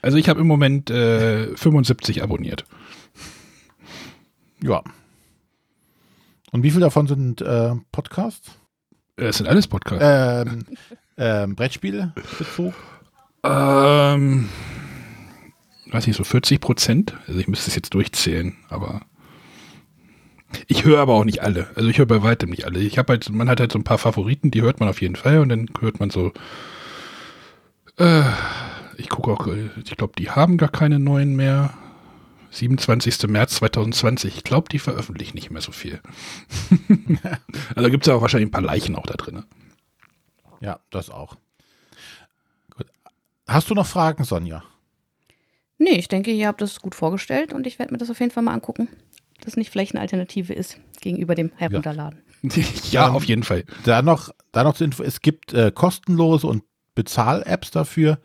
Also 0.02 0.18
ich 0.18 0.28
habe 0.28 0.42
im 0.42 0.48
Moment 0.48 0.90
äh, 0.90 1.56
75 1.56 2.24
abonniert. 2.24 2.66
Ja, 4.62 4.82
und 6.54 6.64
wie 6.64 6.72
viele 6.72 6.86
davon 6.86 7.08
sind 7.08 7.42
äh, 7.42 7.74
Podcasts? 7.92 8.58
Äh, 9.18 9.26
es 9.26 9.38
sind 9.38 9.48
alles 9.48 9.68
Podcasts. 9.68 10.04
Ähm, 10.48 10.66
ähm, 11.18 11.56
Brettspiele 11.56 12.14
Bezug? 12.40 12.74
Ähm, 13.44 14.50
weiß 15.92 16.08
nicht, 16.08 16.16
so 16.16 16.24
40 16.24 16.62
Prozent. 16.62 17.14
Also 17.28 17.40
ich 17.40 17.48
müsste 17.48 17.70
es 17.70 17.76
jetzt 17.76 17.94
durchzählen, 17.94 18.56
aber 18.70 19.02
ich 20.68 20.86
höre 20.86 21.00
aber 21.00 21.14
auch 21.14 21.26
nicht 21.26 21.42
alle. 21.42 21.68
Also 21.76 21.90
ich 21.90 21.98
höre 21.98 22.06
bei 22.06 22.24
weitem 22.24 22.50
nicht 22.52 22.66
alle. 22.66 22.80
Ich 22.80 22.98
habe 22.98 23.14
halt, 23.14 23.30
man 23.32 23.50
hat 23.50 23.60
halt 23.60 23.72
so 23.72 23.80
ein 23.80 23.84
paar 23.84 23.98
Favoriten, 23.98 24.52
die 24.52 24.62
hört 24.62 24.80
man 24.80 24.90
auf 24.90 25.02
jeden 25.02 25.16
Fall 25.16 25.40
und 25.40 25.50
dann 25.50 25.68
hört 25.82 26.00
man 26.00 26.10
so 26.10 26.32
Äh, 27.98 28.24
ich 28.98 29.10
gucke 29.10 29.32
auch, 29.32 29.48
äh, 29.48 29.70
ich 29.84 29.98
glaube, 29.98 30.14
die 30.18 30.30
haben 30.32 30.58
gar 30.58 30.70
keine 30.70 31.00
neuen 31.00 31.36
mehr. 31.36 31.74
27. 32.54 33.28
März 33.28 33.56
2020. 33.56 34.38
Ich 34.38 34.44
glaube, 34.44 34.70
die 34.70 34.80
veröffentlichen 34.80 35.36
nicht 35.36 35.52
mehr 35.52 35.62
so 35.62 35.72
viel. 35.72 36.02
also 37.76 37.90
gibt 37.90 38.04
es 38.04 38.08
ja 38.08 38.16
auch 38.16 38.22
wahrscheinlich 38.22 38.48
ein 38.48 38.52
paar 38.52 38.62
Leichen 38.62 38.96
auch 38.96 39.06
da 39.06 39.16
drin. 39.16 39.36
Ne? 39.36 39.44
Ja, 40.62 40.80
das 40.92 41.10
auch. 41.10 41.36
Gut. 42.76 42.88
Hast 43.48 43.70
du 43.70 43.74
noch 43.74 43.88
Fragen, 43.88 44.24
Sonja? 44.24 44.64
Nee, 45.78 45.98
ich 45.98 46.08
denke, 46.08 46.32
ihr 46.32 46.48
habt 46.48 46.62
das 46.62 46.80
gut 46.80 46.96
vorgestellt 46.96 47.54
und 47.54 47.68
ich 47.68 47.80
werde 47.80 47.92
mir 47.92 47.98
das 47.98 48.10
auf 48.10 48.20
jeden 48.20 48.32
Fall 48.32 48.44
mal 48.44 48.54
angucken. 48.54 48.88
Dass 49.42 49.58
nicht 49.58 49.72
vielleicht 49.72 49.94
eine 49.94 50.02
Alternative 50.02 50.54
ist 50.54 50.78
gegenüber 51.02 51.36
dem 51.36 51.52
Herunterladen. 51.58 52.22
Ja, 52.44 52.64
ja 52.92 53.10
auf 53.10 53.26
jeden 53.26 53.44
Fall. 53.44 53.66
Da 53.84 54.02
noch, 54.02 54.30
da 54.52 54.64
noch 54.64 54.76
zur 54.76 54.86
Info, 54.86 55.04
es 55.04 55.22
gibt 55.22 55.54
äh, 55.54 55.72
kostenlose 55.72 56.48
und 56.48 56.64
Bezahl-Apps 56.96 57.72
dafür. 57.72 58.20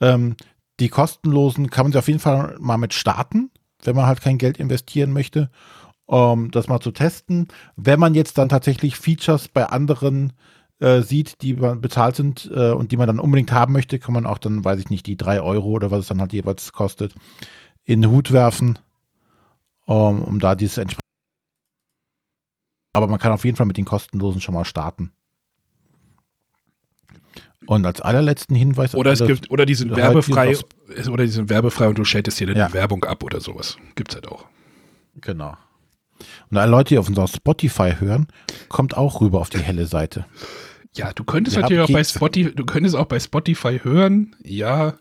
Ähm, 0.00 0.36
die 0.78 0.88
kostenlosen 0.88 1.70
kann 1.70 1.86
man 1.86 1.92
sich 1.92 1.98
auf 1.98 2.08
jeden 2.08 2.20
Fall 2.20 2.56
mal 2.60 2.78
mit 2.78 2.94
starten, 2.94 3.50
wenn 3.84 3.96
man 3.96 4.06
halt 4.06 4.20
kein 4.20 4.38
Geld 4.38 4.58
investieren 4.58 5.12
möchte, 5.12 5.50
um 6.06 6.50
das 6.50 6.68
mal 6.68 6.80
zu 6.80 6.90
testen. 6.90 7.48
Wenn 7.76 8.00
man 8.00 8.14
jetzt 8.14 8.38
dann 8.38 8.48
tatsächlich 8.48 8.96
Features 8.96 9.48
bei 9.48 9.66
anderen 9.66 10.32
äh, 10.80 11.02
sieht, 11.02 11.42
die 11.42 11.54
bezahlt 11.54 12.16
sind 12.16 12.50
äh, 12.54 12.72
und 12.72 12.92
die 12.92 12.96
man 12.96 13.06
dann 13.06 13.20
unbedingt 13.20 13.52
haben 13.52 13.72
möchte, 13.72 13.98
kann 13.98 14.14
man 14.14 14.26
auch 14.26 14.38
dann, 14.38 14.64
weiß 14.64 14.80
ich 14.80 14.90
nicht, 14.90 15.06
die 15.06 15.16
drei 15.16 15.40
Euro 15.40 15.68
oder 15.68 15.90
was 15.90 16.00
es 16.00 16.08
dann 16.08 16.20
halt 16.20 16.32
jeweils 16.32 16.72
kostet, 16.72 17.14
in 17.84 18.02
den 18.02 18.10
Hut 18.10 18.32
werfen, 18.32 18.78
um, 19.86 20.22
um 20.22 20.40
da 20.40 20.54
dieses 20.54 20.78
entsprechende. 20.78 21.00
Aber 22.92 23.06
man 23.06 23.20
kann 23.20 23.32
auf 23.32 23.44
jeden 23.44 23.56
Fall 23.56 23.66
mit 23.66 23.76
den 23.76 23.84
kostenlosen 23.84 24.40
schon 24.40 24.54
mal 24.54 24.64
starten. 24.64 25.12
Und 27.70 27.86
als 27.86 28.00
allerletzten 28.00 28.56
Hinweis. 28.56 28.96
Oder 28.96 29.12
es 29.12 29.24
gibt, 29.24 29.48
oder 29.48 29.64
die 29.64 29.76
sind 29.76 29.94
werbefrei, 29.94 30.56
oder 31.08 31.22
die 31.22 31.30
sind 31.30 31.48
werbefrei 31.50 31.86
und 31.86 31.96
du 31.96 32.04
schaltest 32.04 32.40
dir 32.40 32.48
dann 32.48 32.56
ja. 32.56 32.66
die 32.66 32.74
Werbung 32.74 33.04
ab 33.04 33.22
oder 33.22 33.40
sowas. 33.40 33.76
Gibt's 33.94 34.16
halt 34.16 34.26
auch. 34.26 34.46
Genau. 35.20 35.56
Und 36.50 36.56
alle 36.56 36.68
Leute, 36.68 36.88
die 36.88 36.98
auf 36.98 37.06
unserer 37.06 37.28
Spotify 37.28 37.92
hören, 37.96 38.26
kommt 38.68 38.96
auch 38.96 39.20
rüber 39.20 39.40
auf 39.40 39.50
die 39.50 39.60
helle 39.60 39.86
Seite. 39.86 40.26
Ja, 40.96 41.12
du 41.12 41.22
könntest 41.22 41.56
wir 41.56 41.62
natürlich 41.62 41.84
auch 41.84 41.92
bei 41.92 42.02
Spotify, 42.02 42.52
du 42.52 42.64
könntest 42.64 42.96
auch 42.96 43.06
bei 43.06 43.20
Spotify 43.20 43.78
hören. 43.80 44.34
Ja, 44.42 44.94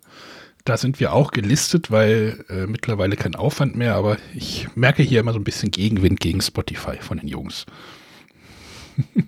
da 0.64 0.78
sind 0.78 1.00
wir 1.00 1.14
auch 1.14 1.32
gelistet, 1.32 1.90
weil 1.90 2.46
äh, 2.50 2.68
mittlerweile 2.68 3.16
kein 3.16 3.34
Aufwand 3.34 3.78
mehr, 3.78 3.96
aber 3.96 4.18
ich 4.36 4.68
merke 4.76 5.02
hier 5.02 5.22
immer 5.22 5.34
so 5.34 5.40
ein 5.40 5.44
bisschen 5.44 5.72
Gegenwind 5.72 6.20
gegen 6.20 6.42
Spotify 6.42 6.98
von 7.00 7.18
den 7.18 7.30
Jungs. 7.30 7.66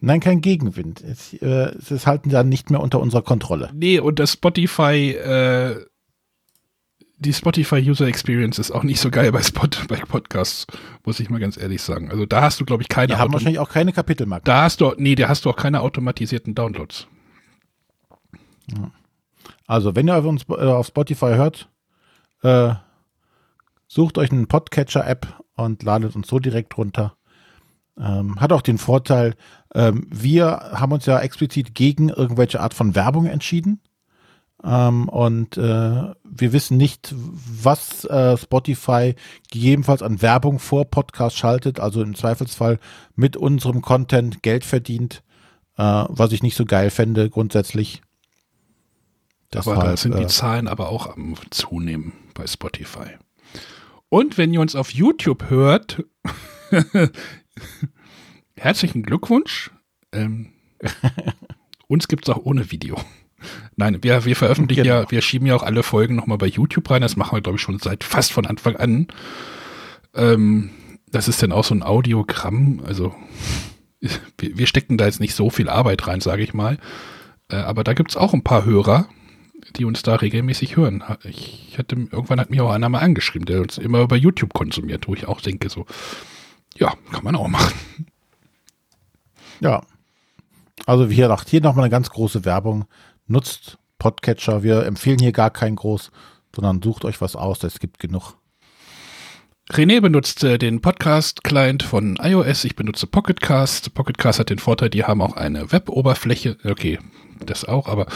Nein, 0.00 0.20
kein 0.20 0.40
Gegenwind. 0.40 1.02
Es, 1.02 1.34
äh, 1.34 1.74
es 1.78 1.90
ist 1.90 2.06
halt 2.06 2.22
dann 2.24 2.48
nicht 2.48 2.70
mehr 2.70 2.80
unter 2.80 3.00
unserer 3.00 3.22
Kontrolle. 3.22 3.70
Nee, 3.74 4.00
und 4.00 4.18
das 4.18 4.32
Spotify, 4.32 5.10
äh, 5.10 5.84
die 7.18 7.34
Spotify 7.34 7.76
User 7.76 8.06
Experience 8.06 8.58
ist 8.58 8.70
auch 8.70 8.82
nicht 8.82 8.98
so 8.98 9.10
geil 9.10 9.30
bei, 9.30 9.42
Spot, 9.42 9.68
bei 9.88 9.96
Podcasts, 9.96 10.66
muss 11.04 11.20
ich 11.20 11.28
mal 11.28 11.38
ganz 11.38 11.58
ehrlich 11.58 11.82
sagen. 11.82 12.10
Also 12.10 12.24
da 12.24 12.40
hast 12.40 12.58
du, 12.60 12.64
glaube 12.64 12.82
ich, 12.82 12.88
keine. 12.88 13.08
Die 13.08 13.14
haben 13.16 13.28
Auto 13.28 13.34
wahrscheinlich 13.34 13.58
auch 13.58 13.68
keine 13.68 13.92
Kapitelmarken. 13.92 14.44
Da 14.44 14.62
hast 14.62 14.80
du, 14.80 14.94
nee, 14.96 15.14
da 15.14 15.28
hast 15.28 15.44
du 15.44 15.50
auch 15.50 15.56
keine 15.56 15.82
automatisierten 15.82 16.54
Downloads. 16.54 17.06
Also, 19.66 19.94
wenn 19.94 20.08
ihr 20.08 20.16
auf, 20.16 20.24
uns, 20.24 20.44
äh, 20.48 20.54
auf 20.54 20.86
Spotify 20.86 21.34
hört, 21.34 21.68
äh, 22.42 22.74
sucht 23.86 24.16
euch 24.16 24.32
einen 24.32 24.46
Podcatcher-App 24.46 25.42
und 25.56 25.82
ladet 25.82 26.16
uns 26.16 26.28
so 26.28 26.38
direkt 26.38 26.76
runter. 26.78 27.16
Ähm, 27.98 28.40
hat 28.40 28.52
auch 28.52 28.62
den 28.62 28.78
Vorteil, 28.78 29.34
ähm, 29.74 30.06
wir 30.10 30.70
haben 30.72 30.92
uns 30.92 31.06
ja 31.06 31.18
explizit 31.20 31.74
gegen 31.74 32.08
irgendwelche 32.08 32.60
Art 32.60 32.74
von 32.74 32.94
Werbung 32.94 33.26
entschieden. 33.26 33.80
Ähm, 34.62 35.08
und 35.08 35.56
äh, 35.56 35.60
wir 35.60 36.52
wissen 36.52 36.76
nicht, 36.76 37.14
was 37.14 38.04
äh, 38.04 38.36
Spotify 38.36 39.14
gegebenenfalls 39.50 40.02
an 40.02 40.20
Werbung 40.20 40.58
vor 40.58 40.84
Podcast 40.84 41.36
schaltet, 41.36 41.80
also 41.80 42.02
im 42.02 42.14
Zweifelsfall 42.14 42.78
mit 43.14 43.36
unserem 43.36 43.80
Content 43.80 44.42
Geld 44.42 44.64
verdient, 44.64 45.22
äh, 45.76 45.82
was 46.08 46.32
ich 46.32 46.42
nicht 46.42 46.56
so 46.56 46.66
geil 46.66 46.90
fände 46.90 47.30
grundsätzlich. 47.30 48.02
Aber 49.54 49.76
da 49.76 49.96
sind 49.96 50.16
die 50.16 50.24
äh, 50.24 50.28
Zahlen 50.28 50.68
aber 50.68 50.90
auch 50.90 51.08
am 51.08 51.34
Zunehmen 51.50 52.12
bei 52.34 52.46
Spotify. 52.46 53.16
Und 54.08 54.38
wenn 54.38 54.52
ihr 54.52 54.60
uns 54.60 54.76
auf 54.76 54.92
YouTube 54.92 55.50
hört, 55.50 56.04
herzlichen 58.56 59.02
Glückwunsch. 59.02 59.70
Ähm, 60.12 60.52
uns 61.88 62.08
gibt 62.08 62.28
es 62.28 62.34
auch 62.34 62.44
ohne 62.44 62.70
Video. 62.70 62.96
Nein, 63.76 64.02
wir, 64.02 64.24
wir 64.24 64.36
veröffentlichen 64.36 64.82
genau. 64.82 65.00
ja, 65.02 65.10
wir 65.10 65.22
schieben 65.22 65.46
ja 65.46 65.56
auch 65.56 65.62
alle 65.62 65.82
Folgen 65.82 66.14
nochmal 66.14 66.38
bei 66.38 66.46
YouTube 66.46 66.90
rein. 66.90 67.02
Das 67.02 67.16
machen 67.16 67.36
wir, 67.36 67.40
glaube 67.40 67.56
ich, 67.56 67.62
schon 67.62 67.78
seit 67.78 68.04
fast 68.04 68.32
von 68.32 68.46
Anfang 68.46 68.76
an. 68.76 69.08
Ähm, 70.14 70.70
das 71.10 71.28
ist 71.28 71.42
dann 71.42 71.52
auch 71.52 71.64
so 71.64 71.74
ein 71.74 71.82
Audiogramm. 71.82 72.82
Also 72.86 73.14
wir, 74.00 74.58
wir 74.58 74.66
stecken 74.66 74.98
da 74.98 75.06
jetzt 75.06 75.20
nicht 75.20 75.34
so 75.34 75.50
viel 75.50 75.68
Arbeit 75.68 76.06
rein, 76.06 76.20
sage 76.20 76.42
ich 76.42 76.54
mal. 76.54 76.78
Äh, 77.48 77.56
aber 77.56 77.84
da 77.84 77.94
gibt 77.94 78.10
es 78.10 78.16
auch 78.16 78.34
ein 78.34 78.44
paar 78.44 78.64
Hörer, 78.64 79.08
die 79.76 79.84
uns 79.84 80.02
da 80.02 80.16
regelmäßig 80.16 80.76
hören. 80.76 81.04
Ich 81.24 81.76
hatte, 81.78 81.96
irgendwann 81.96 82.40
hat 82.40 82.50
mich 82.50 82.60
auch 82.60 82.70
einer 82.70 82.88
mal 82.88 83.00
angeschrieben, 83.00 83.46
der 83.46 83.60
uns 83.60 83.78
immer 83.78 84.00
über 84.00 84.16
YouTube 84.16 84.52
konsumiert, 84.52 85.08
wo 85.08 85.14
ich 85.14 85.26
auch 85.26 85.40
denke, 85.40 85.68
so, 85.68 85.86
ja, 86.80 86.94
kann 87.12 87.22
man 87.22 87.36
auch 87.36 87.48
machen. 87.48 87.74
Ja. 89.60 89.82
Also 90.86 91.10
wie 91.10 91.16
gesagt, 91.16 91.48
hier 91.48 91.60
nochmal 91.60 91.84
eine 91.84 91.90
ganz 91.90 92.10
große 92.10 92.44
Werbung. 92.44 92.86
Nutzt 93.26 93.78
Podcatcher. 93.98 94.62
Wir 94.62 94.86
empfehlen 94.86 95.18
hier 95.18 95.32
gar 95.32 95.50
keinen 95.50 95.76
groß, 95.76 96.10
sondern 96.56 96.82
sucht 96.82 97.04
euch 97.04 97.20
was 97.20 97.36
aus. 97.36 97.62
Es 97.62 97.78
gibt 97.78 97.98
genug. 97.98 98.34
René 99.70 100.00
benutzt 100.00 100.42
äh, 100.42 100.58
den 100.58 100.80
Podcast-Client 100.80 101.84
von 101.84 102.16
iOS. 102.16 102.64
Ich 102.64 102.74
benutze 102.74 103.06
Pocketcast. 103.06 103.94
Pocketcast 103.94 104.40
hat 104.40 104.50
den 104.50 104.58
Vorteil, 104.58 104.90
die 104.90 105.04
haben 105.04 105.22
auch 105.22 105.36
eine 105.36 105.70
Web-Oberfläche. 105.70 106.56
Okay, 106.64 106.98
das 107.38 107.64
auch, 107.64 107.86
aber 107.86 108.06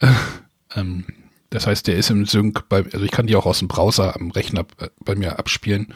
äh, 0.00 0.08
ähm, 0.74 1.04
das 1.50 1.68
heißt, 1.68 1.86
der 1.86 1.96
ist 1.96 2.10
im 2.10 2.26
Sync. 2.26 2.68
Bei, 2.68 2.78
also 2.78 3.02
ich 3.02 3.12
kann 3.12 3.28
die 3.28 3.36
auch 3.36 3.46
aus 3.46 3.60
dem 3.60 3.68
Browser 3.68 4.16
am 4.16 4.32
Rechner 4.32 4.66
äh, 4.80 4.88
bei 5.04 5.14
mir 5.14 5.38
abspielen. 5.38 5.94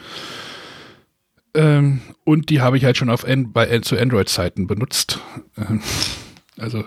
Ähm, 1.53 2.01
und 2.25 2.49
die 2.49 2.61
habe 2.61 2.77
ich 2.77 2.85
halt 2.85 2.97
schon 2.97 3.09
auf 3.09 3.25
An 3.25 3.51
bei, 3.51 3.79
zu 3.79 3.97
Android-Zeiten 3.97 4.67
benutzt. 4.67 5.19
Ähm, 5.57 5.81
also, 6.57 6.83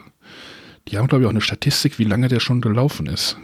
die 0.89 0.99
haben, 0.99 1.09
glaube 1.09 1.23
ich, 1.23 1.27
auch 1.27 1.33
eine 1.33 1.41
Statistik, 1.41 1.99
wie 1.99 2.05
lange 2.05 2.29
der 2.29 2.41
schon 2.41 2.61
gelaufen 2.61 3.07
ist. 3.07 3.37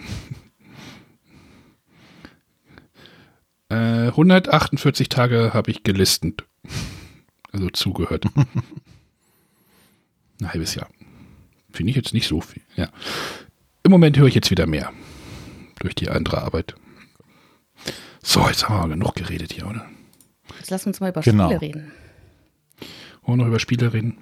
Äh, 3.70 4.08
148 4.08 5.08
Tage 5.08 5.52
habe 5.52 5.70
ich 5.70 5.82
gelistet. 5.82 6.44
Also 7.52 7.68
zugehört. 7.70 8.25
Ein 10.40 10.52
halbes 10.52 10.75
Jahr. 10.75 10.88
Finde 11.70 11.90
ich 11.90 11.96
jetzt 11.96 12.14
nicht 12.14 12.28
so 12.28 12.40
viel. 12.40 12.62
Ja. 12.76 12.88
Im 13.82 13.90
Moment 13.90 14.16
höre 14.16 14.26
ich 14.26 14.34
jetzt 14.34 14.50
wieder 14.50 14.66
mehr. 14.66 14.92
Durch 15.80 15.94
die 15.94 16.08
andere 16.08 16.42
Arbeit. 16.42 16.75
So, 18.22 18.46
jetzt 18.48 18.68
haben 18.68 18.90
wir 18.90 18.96
genug 18.96 19.14
geredet 19.14 19.52
hier, 19.52 19.66
oder? 19.66 19.87
Jetzt 20.68 20.72
lass 20.82 20.87
uns 20.87 21.00
mal 21.00 21.08
über 21.08 21.22
genau. 21.22 21.46
Spiele 21.46 21.62
reden. 21.62 21.92
Wollen 23.22 23.38
wir 23.38 23.44
noch 23.44 23.46
über 23.46 23.58
Spiele 23.58 23.90
reden? 23.90 24.18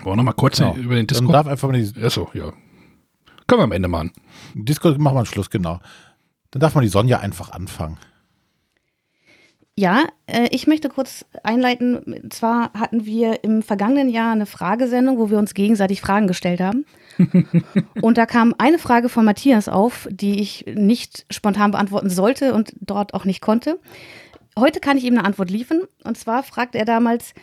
Wollen 0.00 0.12
wir 0.12 0.16
noch 0.16 0.24
mal 0.24 0.32
kurz 0.34 0.58
genau. 0.58 0.74
über 0.74 0.94
den 0.94 1.06
Discord? 1.06 1.28
Dann 1.28 1.32
darf 1.32 1.46
einfach 1.46 1.70
mal 1.70 1.82
die 1.82 2.02
Achso, 2.02 2.28
ja. 2.34 2.52
Können 3.46 3.60
wir 3.60 3.64
am 3.64 3.72
Ende 3.72 3.88
machen. 3.88 4.12
Discord 4.52 4.98
machen 4.98 5.14
wir 5.14 5.20
am 5.20 5.24
Schluss, 5.24 5.48
genau. 5.48 5.80
Dann 6.50 6.60
darf 6.60 6.74
man 6.74 6.82
die 6.82 6.90
Sonja 6.90 7.20
einfach 7.20 7.50
anfangen. 7.50 7.96
Ja, 9.74 10.04
äh, 10.26 10.48
ich 10.50 10.66
möchte 10.66 10.90
kurz 10.90 11.24
einleiten. 11.42 11.96
Und 11.96 12.34
zwar 12.34 12.74
hatten 12.74 13.06
wir 13.06 13.42
im 13.42 13.62
vergangenen 13.62 14.10
Jahr 14.10 14.32
eine 14.32 14.44
Fragesendung, 14.44 15.16
wo 15.16 15.30
wir 15.30 15.38
uns 15.38 15.54
gegenseitig 15.54 16.02
Fragen 16.02 16.26
gestellt 16.26 16.60
haben. 16.60 16.84
und 18.02 18.18
da 18.18 18.26
kam 18.26 18.54
eine 18.58 18.78
Frage 18.78 19.08
von 19.08 19.24
Matthias 19.24 19.70
auf, 19.70 20.08
die 20.10 20.42
ich 20.42 20.66
nicht 20.74 21.24
spontan 21.30 21.70
beantworten 21.70 22.10
sollte 22.10 22.52
und 22.52 22.74
dort 22.80 23.14
auch 23.14 23.24
nicht 23.24 23.40
konnte 23.40 23.78
heute 24.58 24.80
kann 24.80 24.98
ich 24.98 25.04
ihm 25.04 25.16
eine 25.16 25.24
Antwort 25.24 25.50
liefern. 25.50 25.82
Und 26.04 26.18
zwar 26.18 26.42
fragt 26.42 26.74
er 26.74 26.84
damals, 26.84 27.34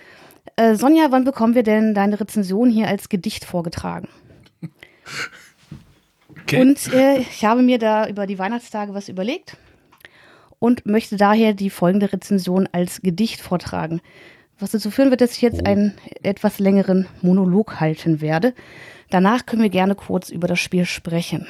äh, 0.56 0.76
Sonja, 0.76 1.08
wann 1.10 1.24
bekommen 1.24 1.56
wir 1.56 1.64
denn 1.64 1.94
deine 1.94 2.20
Rezension 2.20 2.70
hier 2.70 2.88
als 2.88 3.10
Gedicht 3.10 3.46
vorgetragen? 3.46 4.08
Okay. 6.42 6.62
Und 6.62 6.92
äh, 6.94 7.20
ich 7.20 7.46
habe 7.46 7.62
mir 7.62 7.80
da 7.80 8.08
über 8.08 8.28
die 8.28 8.40
Weihnachtstage 8.40 8.94
was 8.94 9.08
überlegt 9.08 9.58
und 10.60 10.86
möchte 10.86 11.18
daher 11.18 11.54
die 11.54 11.70
folgende 11.70 12.12
Rezension 12.12 12.68
als 12.72 13.02
Gedicht 13.02 13.42
vortragen. 13.42 14.02
Was 14.60 14.72
dazu 14.72 14.92
führen 14.92 15.10
wird, 15.10 15.22
dass 15.22 15.34
ich 15.34 15.42
jetzt 15.42 15.62
oh. 15.62 15.70
einen 15.70 15.94
etwas 16.22 16.60
längeren 16.60 17.08
Monolog 17.22 17.80
halten 17.80 18.22
werde. 18.22 18.54
Danach 19.10 19.46
können 19.46 19.62
wir 19.62 19.70
gerne 19.70 19.96
kurz 19.96 20.30
über 20.30 20.48
das 20.48 20.60
Spiel 20.60 20.86
sprechen. 20.86 21.48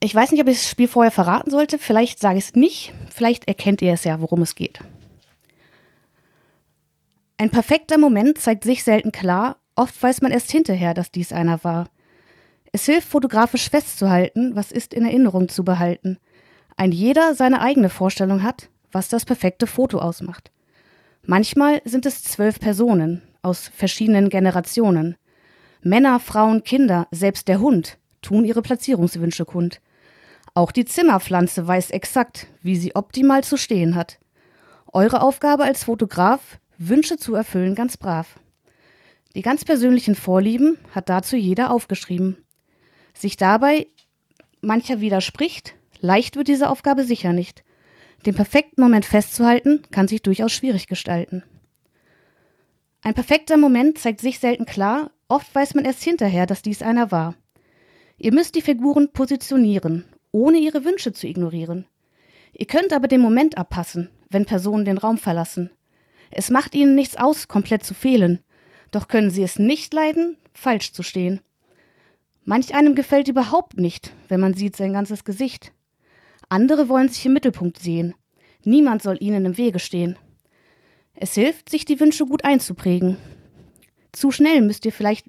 Ich 0.00 0.14
weiß 0.14 0.32
nicht, 0.32 0.40
ob 0.40 0.48
ich 0.48 0.58
das 0.58 0.70
Spiel 0.70 0.88
vorher 0.88 1.10
verraten 1.10 1.50
sollte. 1.50 1.78
Vielleicht 1.78 2.18
sage 2.18 2.38
ich 2.38 2.44
es 2.44 2.54
nicht. 2.54 2.92
Vielleicht 3.10 3.46
erkennt 3.46 3.82
ihr 3.82 3.92
es 3.92 4.04
ja, 4.04 4.20
worum 4.20 4.42
es 4.42 4.54
geht. 4.54 4.80
Ein 7.36 7.50
perfekter 7.50 7.98
Moment 7.98 8.38
zeigt 8.38 8.64
sich 8.64 8.82
selten 8.82 9.12
klar, 9.12 9.60
Oft 9.80 10.02
weiß 10.02 10.20
man 10.20 10.30
erst 10.30 10.50
hinterher, 10.50 10.92
dass 10.92 11.10
dies 11.10 11.32
einer 11.32 11.64
war. 11.64 11.88
Es 12.70 12.84
hilft, 12.84 13.08
fotografisch 13.08 13.70
festzuhalten, 13.70 14.54
was 14.54 14.72
ist 14.72 14.92
in 14.92 15.06
Erinnerung 15.06 15.48
zu 15.48 15.64
behalten. 15.64 16.18
Ein 16.76 16.92
jeder 16.92 17.34
seine 17.34 17.62
eigene 17.62 17.88
Vorstellung 17.88 18.42
hat, 18.42 18.68
was 18.92 19.08
das 19.08 19.24
perfekte 19.24 19.66
Foto 19.66 19.98
ausmacht. 19.98 20.50
Manchmal 21.24 21.80
sind 21.86 22.04
es 22.04 22.22
zwölf 22.22 22.60
Personen 22.60 23.22
aus 23.40 23.68
verschiedenen 23.74 24.28
Generationen. 24.28 25.16
Männer, 25.80 26.20
Frauen, 26.20 26.62
Kinder, 26.62 27.08
selbst 27.10 27.48
der 27.48 27.60
Hund 27.60 27.96
tun 28.20 28.44
ihre 28.44 28.60
Platzierungswünsche 28.60 29.46
kund. 29.46 29.80
Auch 30.54 30.72
die 30.72 30.84
Zimmerpflanze 30.84 31.66
weiß 31.66 31.90
exakt, 31.90 32.46
wie 32.62 32.76
sie 32.76 32.96
optimal 32.96 33.44
zu 33.44 33.56
stehen 33.56 33.94
hat. 33.94 34.18
Eure 34.92 35.22
Aufgabe 35.22 35.64
als 35.64 35.84
Fotograf, 35.84 36.58
Wünsche 36.78 37.16
zu 37.16 37.34
erfüllen, 37.34 37.74
ganz 37.74 37.96
brav. 37.96 38.40
Die 39.34 39.42
ganz 39.42 39.64
persönlichen 39.64 40.16
Vorlieben 40.16 40.78
hat 40.92 41.08
dazu 41.08 41.36
jeder 41.36 41.70
aufgeschrieben. 41.70 42.44
Sich 43.14 43.36
dabei 43.36 43.86
mancher 44.60 45.00
widerspricht, 45.00 45.74
leicht 46.00 46.36
wird 46.36 46.48
diese 46.48 46.68
Aufgabe 46.68 47.04
sicher 47.04 47.32
nicht. 47.32 47.62
Den 48.26 48.34
perfekten 48.34 48.82
Moment 48.82 49.04
festzuhalten, 49.04 49.82
kann 49.90 50.08
sich 50.08 50.22
durchaus 50.22 50.52
schwierig 50.52 50.88
gestalten. 50.88 51.44
Ein 53.02 53.14
perfekter 53.14 53.56
Moment 53.56 53.98
zeigt 53.98 54.20
sich 54.20 54.40
selten 54.40 54.66
klar, 54.66 55.10
oft 55.28 55.54
weiß 55.54 55.74
man 55.74 55.84
erst 55.84 56.02
hinterher, 56.02 56.44
dass 56.44 56.60
dies 56.60 56.82
einer 56.82 57.10
war. 57.10 57.34
Ihr 58.18 58.34
müsst 58.34 58.56
die 58.56 58.62
Figuren 58.62 59.12
positionieren, 59.12 60.04
ohne 60.32 60.58
ihre 60.58 60.84
Wünsche 60.84 61.12
zu 61.12 61.26
ignorieren. 61.26 61.86
Ihr 62.52 62.66
könnt 62.66 62.92
aber 62.92 63.08
den 63.08 63.20
Moment 63.20 63.58
abpassen, 63.58 64.10
wenn 64.28 64.44
Personen 64.44 64.84
den 64.84 64.98
Raum 64.98 65.18
verlassen. 65.18 65.70
Es 66.30 66.50
macht 66.50 66.74
ihnen 66.74 66.94
nichts 66.94 67.16
aus, 67.16 67.48
komplett 67.48 67.84
zu 67.84 67.94
fehlen, 67.94 68.40
doch 68.90 69.08
können 69.08 69.30
sie 69.30 69.42
es 69.42 69.58
nicht 69.58 69.92
leiden, 69.94 70.36
falsch 70.52 70.92
zu 70.92 71.02
stehen. 71.02 71.40
Manch 72.44 72.74
einem 72.74 72.94
gefällt 72.94 73.28
überhaupt 73.28 73.78
nicht, 73.78 74.12
wenn 74.28 74.40
man 74.40 74.54
sieht 74.54 74.76
sein 74.76 74.92
ganzes 74.92 75.24
Gesicht. 75.24 75.72
Andere 76.48 76.88
wollen 76.88 77.08
sich 77.08 77.24
im 77.26 77.32
Mittelpunkt 77.32 77.78
sehen. 77.78 78.14
Niemand 78.64 79.02
soll 79.02 79.16
ihnen 79.20 79.44
im 79.44 79.56
Wege 79.56 79.78
stehen. 79.78 80.18
Es 81.14 81.34
hilft, 81.34 81.68
sich 81.68 81.84
die 81.84 82.00
Wünsche 82.00 82.26
gut 82.26 82.44
einzuprägen. 82.44 83.16
Zu 84.12 84.32
schnell 84.32 84.62
müsst 84.62 84.84
ihr 84.84 84.92
vielleicht, 84.92 85.26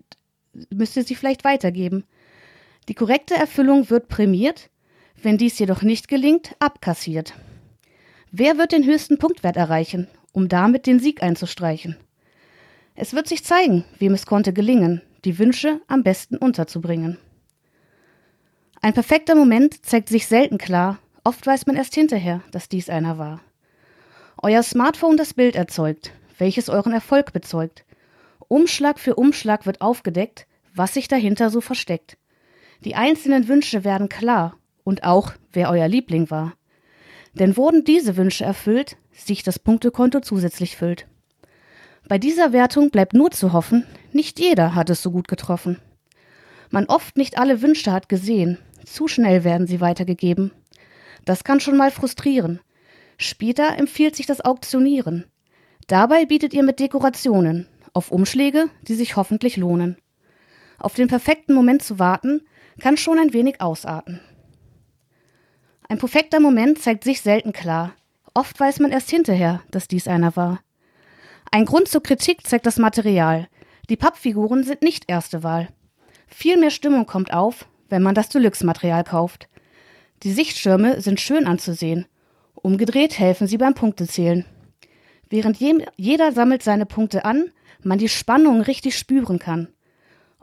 müsst 0.70 0.96
ihr 0.98 1.03
sie 1.03 1.15
vielleicht 1.15 1.43
weitergeben. 1.43 2.05
Die 2.88 2.93
korrekte 2.93 3.36
Erfüllung 3.36 3.89
wird 3.89 4.08
prämiert, 4.08 4.70
wenn 5.23 5.37
dies 5.37 5.57
jedoch 5.59 5.81
nicht 5.81 6.07
gelingt, 6.07 6.55
abkassiert. 6.59 7.33
Wer 8.31 8.57
wird 8.57 8.71
den 8.71 8.85
höchsten 8.85 9.17
Punktwert 9.17 9.57
erreichen, 9.57 10.07
um 10.31 10.47
damit 10.47 10.87
den 10.87 10.99
Sieg 10.99 11.21
einzustreichen? 11.21 11.97
Es 12.95 13.13
wird 13.13 13.27
sich 13.27 13.43
zeigen, 13.43 13.83
wem 13.99 14.13
es 14.13 14.25
konnte 14.25 14.53
gelingen, 14.53 15.01
die 15.25 15.37
Wünsche 15.39 15.81
am 15.87 16.03
besten 16.03 16.37
unterzubringen. 16.37 17.17
Ein 18.81 18.93
perfekter 18.93 19.35
Moment 19.35 19.85
zeigt 19.85 20.09
sich 20.09 20.27
selten 20.27 20.57
klar, 20.57 20.99
oft 21.23 21.45
weiß 21.45 21.67
man 21.67 21.75
erst 21.75 21.93
hinterher, 21.93 22.41
dass 22.51 22.69
dies 22.69 22.89
einer 22.89 23.17
war. 23.17 23.41
Euer 24.41 24.63
Smartphone 24.63 25.17
das 25.17 25.33
Bild 25.33 25.55
erzeugt, 25.55 26.11
welches 26.37 26.69
euren 26.69 26.93
Erfolg 26.93 27.31
bezeugt. 27.31 27.85
Umschlag 28.47 28.99
für 28.99 29.15
Umschlag 29.15 29.65
wird 29.65 29.81
aufgedeckt, 29.81 30.47
was 30.73 30.95
sich 30.95 31.07
dahinter 31.07 31.49
so 31.49 31.61
versteckt. 31.61 32.17
Die 32.83 32.95
einzelnen 32.95 33.47
Wünsche 33.47 33.83
werden 33.83 34.09
klar 34.09 34.57
und 34.83 35.03
auch, 35.03 35.33
wer 35.51 35.69
euer 35.69 35.88
Liebling 35.88 36.29
war. 36.29 36.53
Denn 37.33 37.57
wurden 37.57 37.83
diese 37.83 38.17
Wünsche 38.17 38.43
erfüllt, 38.43 38.97
sich 39.11 39.43
das 39.43 39.59
Punktekonto 39.59 40.20
zusätzlich 40.20 40.77
füllt. 40.77 41.07
Bei 42.07 42.17
dieser 42.17 42.51
Wertung 42.51 42.89
bleibt 42.89 43.13
nur 43.13 43.31
zu 43.31 43.53
hoffen, 43.53 43.85
nicht 44.11 44.39
jeder 44.39 44.75
hat 44.75 44.89
es 44.89 45.01
so 45.01 45.11
gut 45.11 45.27
getroffen. 45.27 45.77
Man 46.70 46.85
oft 46.85 47.17
nicht 47.17 47.37
alle 47.37 47.61
Wünsche 47.61 47.91
hat 47.91 48.09
gesehen, 48.09 48.57
zu 48.85 49.07
schnell 49.07 49.44
werden 49.44 49.67
sie 49.67 49.81
weitergegeben. 49.81 50.51
Das 51.25 51.44
kann 51.44 51.59
schon 51.59 51.77
mal 51.77 51.91
frustrieren. 51.91 52.59
Später 53.17 53.77
empfiehlt 53.77 54.15
sich 54.15 54.25
das 54.25 54.41
Auktionieren. 54.41 55.25
Dabei 55.87 56.25
bietet 56.25 56.53
ihr 56.53 56.63
mit 56.63 56.79
Dekorationen 56.79 57.67
auf 57.94 58.11
Umschläge, 58.11 58.70
die 58.87 58.96
sich 58.96 59.15
hoffentlich 59.15 59.57
lohnen. 59.57 59.98
Auf 60.79 60.96
den 60.96 61.07
perfekten 61.07 61.53
Moment 61.53 61.83
zu 61.83 62.00
warten, 62.00 62.41
kann 62.79 62.98
schon 62.98 63.20
ein 63.20 63.33
wenig 63.33 63.61
ausarten. 63.61 64.20
Ein 65.91 65.97
perfekter 65.97 66.39
Moment 66.39 66.79
zeigt 66.79 67.03
sich 67.03 67.19
selten 67.19 67.51
klar. 67.51 67.93
Oft 68.33 68.57
weiß 68.57 68.79
man 68.79 68.93
erst 68.93 69.09
hinterher, 69.09 69.61
dass 69.71 69.89
dies 69.89 70.07
einer 70.07 70.37
war. 70.37 70.61
Ein 71.51 71.65
Grund 71.65 71.89
zur 71.89 72.01
Kritik 72.01 72.47
zeigt 72.47 72.65
das 72.65 72.77
Material. 72.77 73.49
Die 73.89 73.97
Pappfiguren 73.97 74.63
sind 74.63 74.83
nicht 74.83 75.11
erste 75.11 75.43
Wahl. 75.43 75.67
Viel 76.27 76.55
mehr 76.55 76.69
Stimmung 76.69 77.07
kommt 77.07 77.33
auf, 77.33 77.65
wenn 77.89 78.01
man 78.01 78.15
das 78.15 78.29
Deluxe-Material 78.29 79.03
kauft. 79.03 79.49
Die 80.23 80.31
Sichtschirme 80.31 81.01
sind 81.01 81.19
schön 81.19 81.45
anzusehen. 81.45 82.05
Umgedreht 82.53 83.19
helfen 83.19 83.47
sie 83.47 83.57
beim 83.57 83.73
Punktezählen. 83.73 84.45
Während 85.29 85.57
jeder 85.59 86.31
sammelt 86.31 86.63
seine 86.63 86.85
Punkte 86.85 87.25
an, 87.25 87.51
man 87.83 87.97
die 87.97 88.07
Spannung 88.07 88.61
richtig 88.61 88.97
spüren 88.97 89.39
kann. 89.39 89.67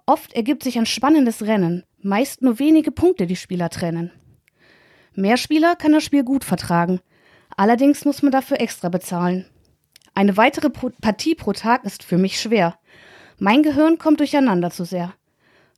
Oft 0.04 0.34
ergibt 0.34 0.62
sich 0.62 0.78
ein 0.78 0.84
spannendes 0.84 1.46
Rennen, 1.46 1.84
meist 2.02 2.42
nur 2.42 2.58
wenige 2.58 2.92
Punkte 2.92 3.26
die 3.26 3.34
Spieler 3.34 3.70
trennen. 3.70 4.12
Mehr 5.18 5.37
Spieler 5.37 5.74
kann 5.74 5.90
das 5.90 6.04
Spiel 6.04 6.22
gut 6.22 6.44
vertragen, 6.44 7.00
allerdings 7.57 8.04
muss 8.04 8.22
man 8.22 8.31
dafür 8.31 8.61
extra 8.61 8.88
bezahlen. 8.88 9.46
Eine 10.14 10.37
weitere 10.37 10.70
pro 10.70 10.92
Partie 11.00 11.35
pro 11.35 11.52
Tag 11.52 11.83
ist 11.83 12.04
für 12.04 12.18
mich 12.18 12.40
schwer. 12.40 12.78
Mein 13.37 13.64
Gehirn 13.64 13.98
kommt 13.98 14.20
durcheinander 14.20 14.70
zu 14.70 14.85
sehr. 14.85 15.12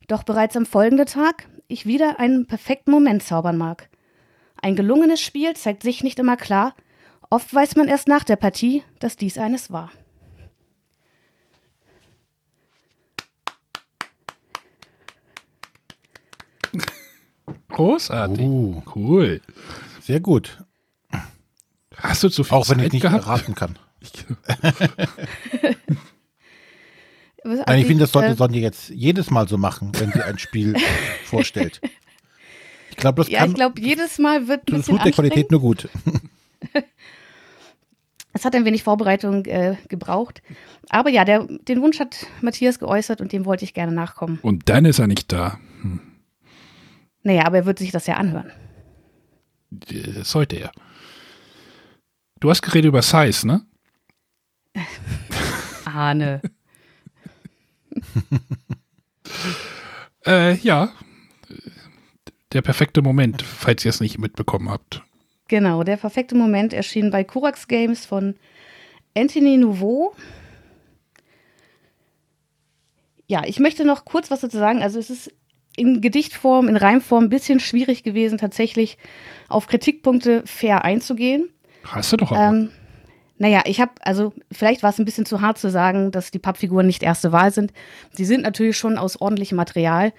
Doch 0.07 0.21
bereits 0.21 0.55
am 0.55 0.67
folgenden 0.67 1.07
Tag 1.07 1.47
ich 1.67 1.87
wieder 1.87 2.19
einen 2.19 2.45
perfekten 2.45 2.91
Moment 2.91 3.23
zaubern 3.23 3.57
mag. 3.57 3.89
Ein 4.61 4.75
gelungenes 4.75 5.21
Spiel 5.21 5.55
zeigt 5.55 5.81
sich 5.81 6.03
nicht 6.03 6.19
immer 6.19 6.37
klar, 6.37 6.75
oft 7.31 7.51
weiß 7.51 7.77
man 7.77 7.87
erst 7.87 8.07
nach 8.07 8.23
der 8.23 8.35
Partie, 8.35 8.83
dass 8.99 9.15
dies 9.15 9.39
eines 9.39 9.71
war. 9.71 9.91
Großartig. 17.71 18.39
Uh, 18.39 18.81
cool. 18.95 19.41
Sehr 20.01 20.19
gut. 20.19 20.63
Hast 21.97 22.23
du 22.23 22.29
zu 22.29 22.43
viel 22.43 22.57
Auch 22.57 22.69
wenn 22.69 22.77
Zeit 22.77 22.87
ich 22.87 22.93
nicht 22.93 23.01
gehabt? 23.03 23.27
raten 23.27 23.55
kann. 23.55 23.77
Also 27.43 27.63
ich 27.75 27.85
finde, 27.87 28.03
das 28.03 28.11
sollte 28.11 28.29
äh, 28.31 28.35
Sonja 28.35 28.59
jetzt 28.59 28.89
jedes 28.89 29.29
Mal 29.29 29.47
so 29.47 29.57
machen, 29.57 29.91
wenn 29.99 30.11
sie 30.11 30.21
ein 30.21 30.39
Spiel 30.39 30.75
vorstellt. 31.25 31.81
Ich 32.89 32.97
glaube, 32.97 33.21
das 33.21 33.31
ja, 33.31 33.39
kann. 33.39 33.49
ich 33.49 33.55
glaube, 33.55 33.79
jedes 33.79 34.19
Mal 34.19 34.47
wird 34.47 34.67
ein 34.67 34.77
Das 34.77 34.87
tut 34.87 35.03
der 35.03 35.11
Qualität 35.11 35.51
nur 35.51 35.61
gut. 35.61 35.87
Es 38.33 38.45
hat 38.45 38.55
ein 38.55 38.65
wenig 38.65 38.83
Vorbereitung 38.83 39.45
äh, 39.45 39.75
gebraucht. 39.87 40.41
Aber 40.89 41.09
ja, 41.09 41.25
der, 41.25 41.45
den 41.45 41.81
Wunsch 41.81 41.99
hat 41.99 42.27
Matthias 42.41 42.79
geäußert 42.79 43.21
und 43.21 43.31
dem 43.33 43.45
wollte 43.45 43.65
ich 43.65 43.73
gerne 43.73 43.91
nachkommen. 43.91 44.39
Und 44.41 44.69
dann 44.69 44.85
ist 44.85 44.99
er 44.99 45.07
nicht 45.07 45.31
da. 45.31 45.59
Hm. 45.81 45.99
Naja, 47.23 47.45
aber 47.45 47.57
er 47.57 47.65
wird 47.65 47.79
sich 47.79 47.91
das 47.91 48.07
ja 48.07 48.15
anhören. 48.15 48.51
Das 49.69 50.31
sollte 50.31 50.57
er. 50.57 50.71
Du 52.39 52.49
hast 52.49 52.61
geredet 52.61 52.89
über 52.89 53.01
Size, 53.01 53.47
ne? 53.47 53.65
Ahne. 55.85 56.41
äh, 60.25 60.55
ja. 60.55 60.91
Der 62.53 62.61
perfekte 62.61 63.01
Moment, 63.01 63.41
falls 63.43 63.85
ihr 63.85 63.89
es 63.89 64.01
nicht 64.01 64.17
mitbekommen 64.17 64.69
habt. 64.69 65.03
Genau, 65.47 65.83
der 65.83 65.97
perfekte 65.97 66.35
Moment 66.35 66.73
erschien 66.73 67.11
bei 67.11 67.23
Kurax 67.23 67.67
Games 67.67 68.05
von 68.05 68.35
Anthony 69.15 69.57
Nouveau. 69.57 70.15
Ja, 73.27 73.43
ich 73.45 73.59
möchte 73.59 73.85
noch 73.85 74.03
kurz 74.03 74.31
was 74.31 74.41
dazu 74.41 74.57
sagen. 74.57 74.81
Also 74.81 74.99
es 74.99 75.09
ist 75.09 75.33
in 75.75 76.01
Gedichtform, 76.01 76.67
in 76.67 76.75
Reimform 76.75 77.25
ein 77.25 77.29
bisschen 77.29 77.59
schwierig 77.59 78.03
gewesen, 78.03 78.37
tatsächlich 78.37 78.97
auf 79.47 79.67
Kritikpunkte 79.67 80.43
fair 80.45 80.83
einzugehen. 80.83 81.49
Hast 81.83 82.11
du 82.13 82.17
doch 82.17 82.31
auch. 82.31 82.37
Ähm, 82.37 82.69
naja, 83.37 83.63
ich 83.65 83.81
habe, 83.81 83.91
also 84.01 84.33
vielleicht 84.51 84.83
war 84.83 84.91
es 84.91 84.99
ein 84.99 85.05
bisschen 85.05 85.25
zu 85.25 85.41
hart 85.41 85.57
zu 85.57 85.71
sagen, 85.71 86.11
dass 86.11 86.29
die 86.29 86.37
Pappfiguren 86.37 86.85
nicht 86.85 87.01
erste 87.01 87.31
Wahl 87.31 87.51
sind. 87.51 87.73
Sie 88.11 88.25
sind 88.25 88.43
natürlich 88.43 88.77
schon 88.77 88.99
aus 88.99 89.19
ordentlichem 89.19 89.55
Material, 89.55 90.13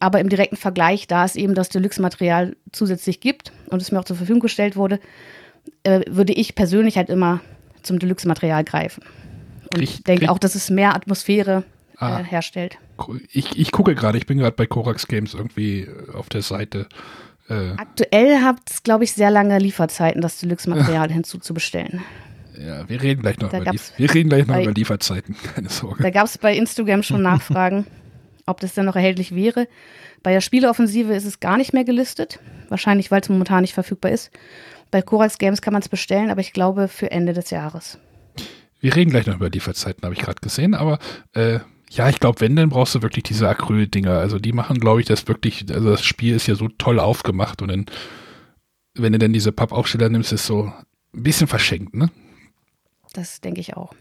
aber 0.00 0.18
im 0.18 0.28
direkten 0.28 0.56
Vergleich, 0.56 1.06
da 1.06 1.24
es 1.24 1.36
eben 1.36 1.54
das 1.54 1.68
Deluxe-Material 1.68 2.56
zusätzlich 2.72 3.20
gibt 3.20 3.52
und 3.70 3.80
es 3.80 3.92
mir 3.92 4.00
auch 4.00 4.04
zur 4.04 4.16
Verfügung 4.16 4.40
gestellt 4.40 4.74
wurde, 4.74 4.98
äh, 5.84 6.00
würde 6.08 6.32
ich 6.32 6.56
persönlich 6.56 6.96
halt 6.96 7.08
immer 7.08 7.40
zum 7.82 8.00
Deluxe-Material 8.00 8.64
greifen. 8.64 9.04
Und 9.72 9.82
ich 9.82 10.02
denke 10.02 10.30
auch, 10.30 10.38
dass 10.38 10.54
es 10.54 10.70
mehr 10.70 10.94
Atmosphäre 10.94 11.62
äh, 12.00 12.04
ah, 12.04 12.18
herstellt. 12.18 12.78
Ich, 13.32 13.58
ich 13.58 13.72
gucke 13.72 13.94
gerade, 13.94 14.18
ich 14.18 14.26
bin 14.26 14.38
gerade 14.38 14.56
bei 14.56 14.66
Korax 14.66 15.06
Games 15.08 15.34
irgendwie 15.34 15.88
auf 16.12 16.28
der 16.28 16.42
Seite. 16.42 16.88
Äh, 17.48 17.72
Aktuell 17.76 18.40
hat 18.42 18.58
es, 18.68 18.82
glaube 18.82 19.04
ich, 19.04 19.12
sehr 19.12 19.30
lange 19.30 19.58
Lieferzeiten, 19.58 20.20
das 20.20 20.38
Deluxe-Material 20.40 21.10
hinzuzubestellen. 21.12 22.02
Ja, 22.58 22.88
wir 22.88 23.02
reden 23.02 23.22
gleich 23.22 23.38
noch, 23.38 23.52
über, 23.52 23.70
die, 23.70 23.80
wir 23.96 24.14
reden 24.14 24.30
gleich 24.30 24.46
noch 24.46 24.54
bei, 24.54 24.62
über 24.62 24.72
Lieferzeiten, 24.72 25.36
keine 25.54 25.68
Sorge. 25.68 26.02
Da 26.02 26.10
gab 26.10 26.26
es 26.26 26.38
bei 26.38 26.56
Instagram 26.56 27.02
schon 27.02 27.22
Nachfragen, 27.22 27.86
ob 28.46 28.60
das 28.60 28.74
dann 28.74 28.86
noch 28.86 28.96
erhältlich 28.96 29.34
wäre. 29.34 29.68
Bei 30.22 30.32
der 30.32 30.40
Spieleoffensive 30.40 31.14
ist 31.14 31.24
es 31.24 31.40
gar 31.40 31.56
nicht 31.56 31.72
mehr 31.72 31.84
gelistet, 31.84 32.40
wahrscheinlich 32.68 33.10
weil 33.10 33.20
es 33.20 33.28
momentan 33.28 33.60
nicht 33.60 33.74
verfügbar 33.74 34.10
ist. 34.10 34.30
Bei 34.90 35.02
Korax 35.02 35.38
Games 35.38 35.62
kann 35.62 35.72
man 35.72 35.82
es 35.82 35.88
bestellen, 35.88 36.30
aber 36.30 36.40
ich 36.40 36.52
glaube 36.52 36.88
für 36.88 37.10
Ende 37.10 37.32
des 37.32 37.50
Jahres. 37.50 37.98
Wir 38.80 38.94
reden 38.94 39.10
gleich 39.10 39.26
noch 39.26 39.36
über 39.36 39.50
Lieferzeiten, 39.50 40.02
habe 40.04 40.14
ich 40.14 40.20
gerade 40.20 40.40
gesehen, 40.40 40.74
aber 40.74 40.98
äh, 41.34 41.60
ja, 41.90 42.08
ich 42.08 42.20
glaube, 42.20 42.40
wenn, 42.40 42.56
dann 42.56 42.68
brauchst 42.68 42.94
du 42.94 43.02
wirklich 43.02 43.24
diese 43.24 43.48
Acryl-Dinger. 43.48 44.18
Also 44.18 44.38
die 44.38 44.52
machen, 44.52 44.80
glaube 44.80 45.00
ich, 45.00 45.06
das 45.06 45.28
wirklich, 45.28 45.66
also 45.72 45.90
das 45.90 46.04
Spiel 46.04 46.34
ist 46.34 46.46
ja 46.46 46.54
so 46.54 46.68
toll 46.68 46.98
aufgemacht 46.98 47.62
und 47.62 47.68
dann, 47.68 47.86
wenn 48.94 49.12
du 49.12 49.18
dann 49.18 49.32
diese 49.32 49.52
Pappaufsteller 49.52 50.08
nimmst, 50.08 50.32
ist 50.32 50.46
so 50.46 50.72
ein 51.14 51.22
bisschen 51.22 51.46
verschenkt, 51.46 51.94
ne? 51.94 52.10
Das 53.12 53.40
denke 53.40 53.60
ich 53.60 53.76
auch. 53.76 53.94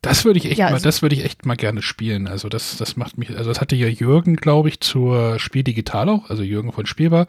Das 0.00 0.24
würde 0.24 0.38
ich 0.38 0.46
echt 0.46 0.58
ja, 0.58 0.66
mal, 0.66 0.74
also 0.74 0.84
das 0.84 1.02
würde 1.02 1.16
ich 1.16 1.24
echt 1.24 1.46
mal 1.46 1.56
gerne 1.56 1.82
spielen. 1.82 2.28
Also 2.28 2.48
das, 2.48 2.76
das 2.76 2.96
macht 2.96 3.18
mich, 3.18 3.36
also 3.36 3.50
das 3.50 3.60
hatte 3.60 3.74
ja 3.74 3.88
Jürgen, 3.88 4.36
glaube 4.36 4.68
ich, 4.68 4.80
zur 4.80 5.40
Spiel 5.40 5.64
Digital 5.64 6.08
auch, 6.08 6.30
also 6.30 6.44
Jürgen 6.44 6.70
von 6.70 6.86
Spielbar, 6.86 7.26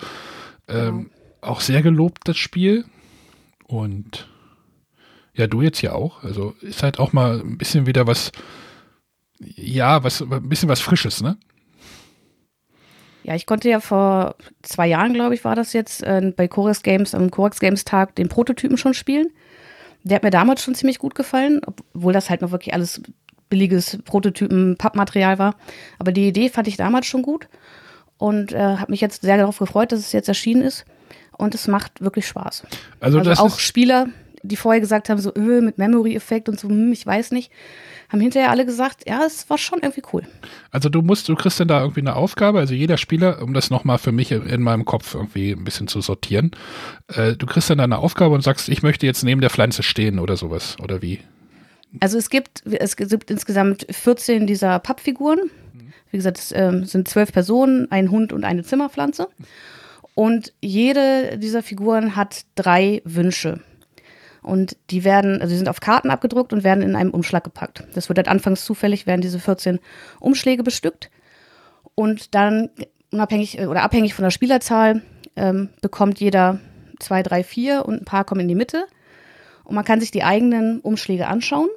ähm, 0.67 1.09
genau. 1.09 1.09
auch 1.41 1.61
sehr 1.61 1.81
gelobt, 1.81 2.27
das 2.27 2.37
Spiel. 2.37 2.85
Und 3.65 4.29
ja, 5.37 5.47
du 5.47 5.61
jetzt 5.61 5.81
ja 5.81 5.93
auch. 5.93 6.23
Also 6.23 6.55
ist 6.61 6.83
halt 6.83 6.99
auch 6.99 7.13
mal 7.13 7.39
ein 7.39 7.57
bisschen 7.57 7.85
wieder 7.85 8.07
was, 8.07 8.31
ja, 9.39 10.03
was, 10.03 10.21
ein 10.21 10.49
bisschen 10.49 10.67
was 10.67 10.81
Frisches, 10.81 11.21
ne? 11.21 11.37
Ja, 13.23 13.35
ich 13.35 13.45
konnte 13.45 13.69
ja 13.69 13.79
vor 13.79 14.35
zwei 14.63 14.87
Jahren, 14.87 15.13
glaube 15.13 15.35
ich, 15.35 15.43
war 15.43 15.55
das 15.55 15.73
jetzt, 15.73 16.01
äh, 16.01 16.33
bei 16.35 16.47
Chorus 16.47 16.81
Games, 16.81 17.13
am 17.13 17.29
Chorus 17.29 17.59
Games 17.59 17.85
Tag 17.85 18.15
den 18.15 18.29
Prototypen 18.29 18.77
schon 18.77 18.93
spielen. 18.93 19.27
Der 20.03 20.15
hat 20.15 20.23
mir 20.23 20.31
damals 20.31 20.63
schon 20.63 20.75
ziemlich 20.75 20.97
gut 20.97 21.13
gefallen, 21.13 21.61
obwohl 21.65 22.13
das 22.13 22.29
halt 22.29 22.41
noch 22.41 22.51
wirklich 22.51 22.73
alles 22.73 23.01
billiges 23.49 23.99
Prototypen-Pappmaterial 24.05 25.39
war. 25.39 25.55
Aber 25.99 26.11
die 26.11 26.27
Idee 26.27 26.49
fand 26.49 26.67
ich 26.67 26.77
damals 26.77 27.05
schon 27.05 27.21
gut 27.21 27.47
und 28.17 28.53
äh, 28.53 28.77
habe 28.77 28.91
mich 28.91 29.01
jetzt 29.01 29.21
sehr 29.21 29.37
darauf 29.37 29.59
gefreut, 29.59 29.91
dass 29.91 29.99
es 29.99 30.13
jetzt 30.13 30.29
erschienen 30.29 30.61
ist. 30.61 30.85
Und 31.37 31.53
es 31.53 31.67
macht 31.67 32.01
wirklich 32.01 32.25
Spaß. 32.27 32.63
Also, 32.99 33.19
also 33.19 33.43
auch 33.43 33.59
Spieler, 33.59 34.07
die 34.47 34.55
vorher 34.55 34.81
gesagt 34.81 35.09
haben, 35.09 35.19
so 35.19 35.33
öh, 35.35 35.61
mit 35.61 35.77
Memory-Effekt 35.77 36.49
und 36.49 36.59
so, 36.59 36.69
hm, 36.69 36.91
ich 36.91 37.05
weiß 37.05 37.31
nicht, 37.31 37.51
haben 38.09 38.21
hinterher 38.21 38.51
alle 38.51 38.65
gesagt, 38.65 39.07
ja, 39.07 39.23
es 39.25 39.49
war 39.49 39.57
schon 39.57 39.79
irgendwie 39.79 40.03
cool. 40.13 40.23
Also 40.71 40.89
du 40.89 41.01
musst, 41.01 41.27
du 41.27 41.35
kriegst 41.35 41.59
dann 41.59 41.67
da 41.67 41.81
irgendwie 41.81 42.01
eine 42.01 42.15
Aufgabe, 42.15 42.59
also 42.59 42.73
jeder 42.73 42.97
Spieler, 42.97 43.41
um 43.41 43.53
das 43.53 43.69
nochmal 43.69 43.97
für 43.97 44.11
mich 44.11 44.31
in 44.31 44.61
meinem 44.61 44.85
Kopf 44.85 45.13
irgendwie 45.13 45.51
ein 45.51 45.63
bisschen 45.63 45.87
zu 45.87 46.01
sortieren, 46.01 46.51
äh, 47.07 47.33
du 47.33 47.45
kriegst 47.45 47.69
dann 47.69 47.79
da 47.79 47.83
eine 47.83 47.97
Aufgabe 47.97 48.33
und 48.33 48.41
sagst, 48.41 48.69
ich 48.69 48.83
möchte 48.83 49.05
jetzt 49.05 49.23
neben 49.23 49.41
der 49.41 49.49
Pflanze 49.49 49.83
stehen 49.83 50.19
oder 50.19 50.37
sowas, 50.37 50.77
oder 50.81 51.01
wie? 51.01 51.19
Also 51.99 52.17
es 52.17 52.29
gibt, 52.29 52.63
es 52.65 52.95
gibt 52.95 53.31
insgesamt 53.31 53.87
14 53.89 54.47
dieser 54.47 54.79
Pappfiguren. 54.79 55.49
Wie 56.11 56.17
gesagt, 56.17 56.37
es 56.37 56.51
äh, 56.51 56.81
sind 56.83 57.07
zwölf 57.07 57.31
Personen, 57.31 57.91
ein 57.91 58.11
Hund 58.11 58.31
und 58.31 58.43
eine 58.43 58.63
Zimmerpflanze. 58.63 59.27
Und 60.15 60.53
jede 60.61 61.37
dieser 61.37 61.61
Figuren 61.61 62.15
hat 62.15 62.45
drei 62.55 63.01
Wünsche. 63.03 63.59
Und 64.41 64.77
die 64.89 65.03
werden, 65.03 65.41
also 65.41 65.51
die 65.51 65.57
sind 65.57 65.69
auf 65.69 65.79
Karten 65.79 66.09
abgedruckt 66.09 66.53
und 66.53 66.63
werden 66.63 66.83
in 66.83 66.95
einem 66.95 67.11
Umschlag 67.11 67.43
gepackt. 67.43 67.83
Das 67.93 68.09
wird 68.09 68.17
halt 68.17 68.27
anfangs 68.27 68.63
zufällig, 68.63 69.07
werden 69.07 69.21
diese 69.21 69.39
14 69.39 69.79
Umschläge 70.19 70.63
bestückt. 70.63 71.09
Und 71.95 72.35
dann 72.35 72.69
unabhängig 73.11 73.59
oder 73.59 73.83
abhängig 73.83 74.13
von 74.13 74.23
der 74.23 74.31
Spielerzahl 74.31 75.01
ähm, 75.35 75.69
bekommt 75.81 76.19
jeder 76.19 76.59
zwei, 76.99 77.23
drei, 77.23 77.43
vier 77.43 77.85
und 77.85 78.01
ein 78.01 78.05
paar 78.05 78.23
kommen 78.23 78.41
in 78.41 78.47
die 78.47 78.55
Mitte. 78.55 78.85
Und 79.63 79.75
man 79.75 79.85
kann 79.85 79.99
sich 79.99 80.11
die 80.11 80.23
eigenen 80.23 80.79
Umschläge 80.79 81.27
anschauen. 81.27 81.69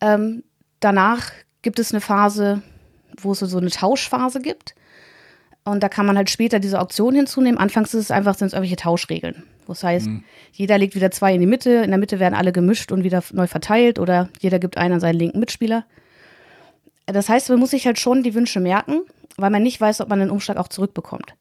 Ähm, 0.00 0.42
danach 0.80 1.30
gibt 1.62 1.78
es 1.78 1.92
eine 1.92 2.00
Phase, 2.00 2.62
wo 3.20 3.32
es 3.32 3.40
so 3.40 3.58
eine 3.58 3.70
Tauschphase 3.70 4.40
gibt. 4.40 4.74
Und 5.64 5.82
da 5.82 5.88
kann 5.88 6.06
man 6.06 6.16
halt 6.16 6.30
später 6.30 6.60
diese 6.60 6.80
Auktion 6.80 7.14
hinzunehmen. 7.14 7.58
Anfangs 7.58 7.94
ist 7.94 8.04
es 8.04 8.10
einfach, 8.10 8.34
sind 8.34 8.48
es 8.48 8.52
irgendwelche 8.52 8.76
Tauschregeln. 8.76 9.44
Das 9.68 9.84
heißt, 9.84 10.06
mhm. 10.06 10.24
jeder 10.52 10.78
legt 10.78 10.94
wieder 10.94 11.10
zwei 11.10 11.34
in 11.34 11.40
die 11.40 11.46
Mitte, 11.46 11.70
in 11.70 11.90
der 11.90 11.98
Mitte 11.98 12.18
werden 12.18 12.34
alle 12.34 12.52
gemischt 12.52 12.90
und 12.90 13.04
wieder 13.04 13.22
neu 13.32 13.46
verteilt 13.46 13.98
oder 13.98 14.28
jeder 14.40 14.58
gibt 14.58 14.78
einen 14.78 14.94
an 14.94 15.00
seinen 15.00 15.18
linken 15.18 15.38
Mitspieler. 15.38 15.84
Das 17.06 17.28
heißt, 17.28 17.48
man 17.50 17.58
muss 17.58 17.70
sich 17.70 17.86
halt 17.86 17.98
schon 17.98 18.22
die 18.22 18.34
Wünsche 18.34 18.60
merken, 18.60 19.02
weil 19.36 19.50
man 19.50 19.62
nicht 19.62 19.80
weiß, 19.80 20.00
ob 20.00 20.08
man 20.08 20.18
den 20.18 20.30
Umschlag 20.30 20.56
auch 20.56 20.68
zurückbekommt. 20.68 21.34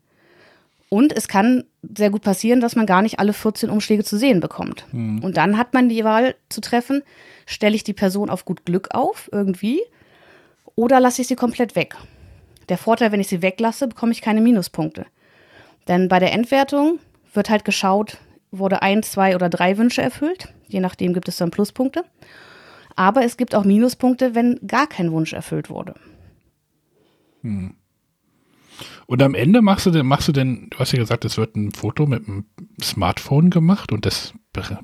Und 0.90 1.12
es 1.16 1.28
kann 1.28 1.66
sehr 1.82 2.10
gut 2.10 2.22
passieren, 2.22 2.62
dass 2.62 2.76
man 2.76 2.86
gar 2.86 3.02
nicht 3.02 3.20
alle 3.20 3.34
14 3.34 3.70
Umschläge 3.70 4.04
zu 4.04 4.18
sehen 4.18 4.40
bekommt. 4.40 4.86
Mhm. 4.92 5.24
Und 5.24 5.36
dann 5.36 5.58
hat 5.58 5.74
man 5.74 5.90
die 5.90 6.04
Wahl 6.04 6.36
zu 6.50 6.62
treffen, 6.62 7.04
stelle 7.46 7.76
ich 7.76 7.84
die 7.84 7.94
Person 7.94 8.30
auf 8.30 8.46
gut 8.46 8.66
Glück 8.66 8.90
auf, 8.92 9.30
irgendwie, 9.32 9.82
oder 10.76 11.00
lasse 11.00 11.22
ich 11.22 11.28
sie 11.28 11.36
komplett 11.36 11.76
weg. 11.76 11.96
Der 12.70 12.78
Vorteil, 12.78 13.12
wenn 13.12 13.20
ich 13.20 13.28
sie 13.28 13.42
weglasse, 13.42 13.88
bekomme 13.88 14.12
ich 14.12 14.22
keine 14.22 14.42
Minuspunkte. 14.42 15.06
Denn 15.88 16.08
bei 16.08 16.20
der 16.20 16.34
Endwertung 16.34 17.00
wird 17.38 17.50
halt 17.50 17.64
geschaut, 17.64 18.18
wurde 18.52 18.82
ein, 18.82 19.02
zwei 19.04 19.36
oder 19.36 19.48
drei 19.48 19.78
Wünsche 19.78 20.02
erfüllt. 20.02 20.54
Je 20.68 20.82
nachdem 20.82 21.14
gibt 21.14 21.30
es 21.30 21.38
dann 21.38 21.52
Pluspunkte. 21.52 22.04
Aber 22.98 23.24
es 23.24 23.38
gibt 23.38 23.56
auch 23.56 23.64
Minuspunkte, 23.64 24.36
wenn 24.36 24.60
gar 24.68 24.88
kein 24.88 25.12
Wunsch 25.14 25.32
erfüllt 25.32 25.70
wurde. 25.70 25.94
Hm. 27.44 27.76
Und 29.06 29.22
am 29.24 29.34
Ende 29.34 29.62
machst 29.62 29.86
du 29.86 29.92
denn, 29.92 30.06
machst 30.06 30.28
du 30.28 30.32
denn, 30.34 30.68
du 30.70 30.80
hast 30.80 30.92
ja 30.92 31.00
gesagt, 31.00 31.24
es 31.24 31.38
wird 31.38 31.56
ein 31.56 31.72
Foto 31.72 32.06
mit 32.06 32.28
einem 32.28 32.46
Smartphone 32.82 33.50
gemacht 33.50 33.92
und 33.92 34.06
das 34.06 34.34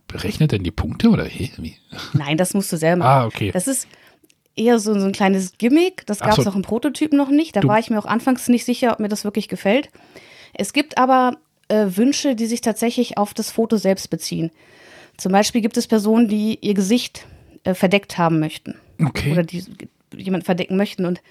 berechnet 0.08 0.52
denn 0.52 0.64
die 0.64 0.72
Punkte 0.72 1.10
oder 1.10 1.26
wie? 1.26 1.52
Nein, 2.14 2.38
das 2.38 2.54
musst 2.54 2.72
du 2.72 2.78
selber 2.78 3.04
machen. 3.04 3.24
Ah, 3.24 3.26
okay. 3.26 3.52
Das 3.52 3.68
ist 3.68 3.88
eher 4.56 4.80
so, 4.80 4.98
so 4.98 5.06
ein 5.06 5.12
kleines 5.12 5.58
Gimmick. 5.58 6.06
Das 6.06 6.20
gab 6.20 6.38
es 6.38 6.44
so. 6.44 6.50
auch 6.50 6.56
im 6.56 6.62
Prototypen 6.62 7.18
noch 7.18 7.30
nicht. 7.30 7.56
Da 7.56 7.64
war 7.64 7.80
ich 7.80 7.90
mir 7.90 8.00
auch 8.00 8.06
anfangs 8.06 8.48
nicht 8.48 8.66
sicher, 8.66 8.94
ob 8.94 9.00
mir 9.00 9.10
das 9.10 9.24
wirklich 9.24 9.48
gefällt. 9.48 9.90
Es 10.54 10.74
gibt 10.74 10.98
aber 10.98 11.38
äh, 11.74 11.98
Wünsche, 11.98 12.36
die 12.36 12.46
sich 12.46 12.62
tatsächlich 12.62 13.18
auf 13.18 13.34
das 13.34 13.52
Foto 13.52 13.78
selbst 13.78 14.10
beziehen. 14.10 14.52
Zum 15.18 15.32
Beispiel 15.32 15.62
gibt 15.62 15.78
es 15.78 15.88
Personen, 15.88 16.28
die 16.28 16.60
ihr 16.62 16.74
Gesicht 16.74 17.26
äh, 17.64 17.74
verdeckt 17.74 18.18
haben 18.18 18.40
möchten. 18.40 18.76
Okay. 19.04 19.32
Oder 19.32 19.44
die 19.44 19.64
jemanden 20.16 20.46
verdecken 20.46 20.78
möchten. 20.78 21.06
Und 21.06 21.22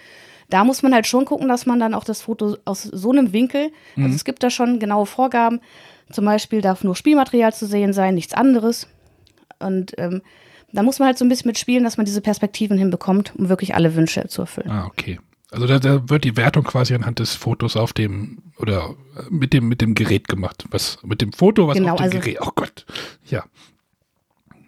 da 0.50 0.64
muss 0.64 0.83
man 0.83 0.94
halt 0.94 1.07
schon 1.07 1.24
gucken, 1.24 1.48
dass 1.48 1.66
man 1.66 1.78
dann 1.78 1.94
auch 1.94 2.05
das 2.05 2.22
Foto 2.22 2.57
aus 2.64 2.83
so 2.83 3.11
einem 3.12 3.33
Winkel, 3.33 3.62
also 3.62 3.74
mhm. 3.96 4.05
also 4.05 4.16
es 4.16 4.24
gibt 4.24 4.42
da 4.42 4.50
schon 4.50 4.78
genaue 4.78 5.07
Vorgaben. 5.07 5.61
Zum 6.11 6.24
Beispiel 6.24 6.61
darf 6.61 6.85
nur 6.85 6.96
Spielmaterial 6.96 7.55
zu 7.55 7.66
sehen 7.66 7.92
sein, 7.92 8.14
nichts 8.14 8.35
anderes. 8.35 8.88
Und 9.61 9.94
ähm, 9.98 10.22
da 10.72 10.83
muss 10.83 10.98
man 10.98 11.07
halt 11.07 11.18
so 11.18 11.24
ein 11.24 11.28
bisschen 11.28 11.48
mitspielen, 11.48 11.85
dass 11.85 11.96
man 11.96 12.07
diese 12.07 12.20
Perspektiven 12.20 12.76
hinbekommt, 12.76 13.33
um 13.37 13.48
wirklich 13.48 13.74
alle 13.74 13.94
Wünsche 13.94 14.26
zu 14.26 14.42
erfüllen. 14.42 14.70
Ah, 14.70 14.87
okay. 14.87 15.18
Also 15.52 15.66
da, 15.66 15.78
da, 15.78 16.08
wird 16.08 16.24
die 16.24 16.36
Wertung 16.38 16.64
quasi 16.64 16.94
anhand 16.94 17.18
des 17.18 17.34
Fotos 17.34 17.76
auf 17.76 17.92
dem 17.92 18.38
oder 18.56 18.94
mit 19.28 19.52
dem 19.52 19.68
mit 19.68 19.82
dem 19.82 19.94
Gerät 19.94 20.26
gemacht. 20.26 20.64
Was 20.70 20.98
mit 21.02 21.20
dem 21.20 21.32
Foto, 21.32 21.68
was 21.68 21.76
genau, 21.76 21.92
auf 21.92 21.98
dem 21.98 22.04
also, 22.04 22.18
Gerät. 22.18 22.38
Oh 22.40 22.50
Gott. 22.54 22.86
Ja. 23.26 23.44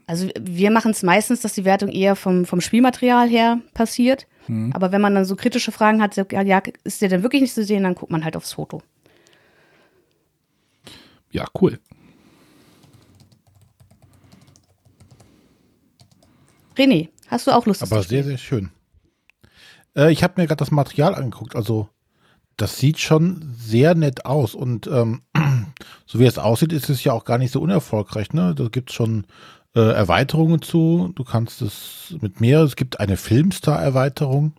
Also 0.06 0.28
wir 0.38 0.70
machen 0.70 0.90
es 0.90 1.02
meistens, 1.02 1.40
dass 1.40 1.54
die 1.54 1.64
Wertung 1.64 1.88
eher 1.88 2.16
vom, 2.16 2.44
vom 2.44 2.60
Spielmaterial 2.60 3.28
her 3.28 3.60
passiert. 3.72 4.26
Hm. 4.44 4.74
Aber 4.74 4.92
wenn 4.92 5.00
man 5.00 5.14
dann 5.14 5.24
so 5.24 5.36
kritische 5.36 5.72
Fragen 5.72 6.02
hat, 6.02 6.16
ja, 6.16 6.62
ist 6.84 7.00
der 7.00 7.08
denn 7.08 7.22
wirklich 7.22 7.40
nicht 7.40 7.54
zu 7.54 7.64
sehen, 7.64 7.84
dann 7.84 7.94
guckt 7.94 8.12
man 8.12 8.22
halt 8.22 8.36
aufs 8.36 8.52
Foto. 8.52 8.82
Ja, 11.30 11.46
cool. 11.60 11.80
René, 16.76 17.08
hast 17.28 17.46
du 17.46 17.52
auch 17.52 17.64
Lust? 17.64 17.82
Aber 17.82 18.02
sehr, 18.02 18.24
sehr 18.24 18.36
schön. 18.36 18.70
Äh, 19.96 20.12
ich 20.12 20.22
habe 20.22 20.34
mir 20.36 20.46
gerade 20.46 20.58
das 20.58 20.70
Material 20.70 21.14
angeguckt. 21.14 21.56
Also 21.56 21.88
das 22.56 22.78
sieht 22.78 23.00
schon 23.00 23.54
sehr 23.56 23.94
nett 23.94 24.26
aus. 24.26 24.54
Und 24.54 24.86
ähm, 24.86 25.22
so 26.06 26.18
wie 26.18 26.26
es 26.26 26.38
aussieht, 26.38 26.72
ist 26.72 26.88
es 26.88 27.04
ja 27.04 27.12
auch 27.12 27.24
gar 27.24 27.38
nicht 27.38 27.52
so 27.52 27.60
unerfolgreich. 27.60 28.32
Ne? 28.32 28.54
Da 28.54 28.68
gibt 28.68 28.90
es 28.90 28.96
schon 28.96 29.26
äh, 29.74 29.80
Erweiterungen 29.80 30.62
zu. 30.62 31.12
Du 31.14 31.24
kannst 31.24 31.62
es 31.62 32.14
mit 32.20 32.40
mehr. 32.40 32.60
Es 32.60 32.76
gibt 32.76 33.00
eine 33.00 33.16
Filmstar-Erweiterung. 33.16 34.54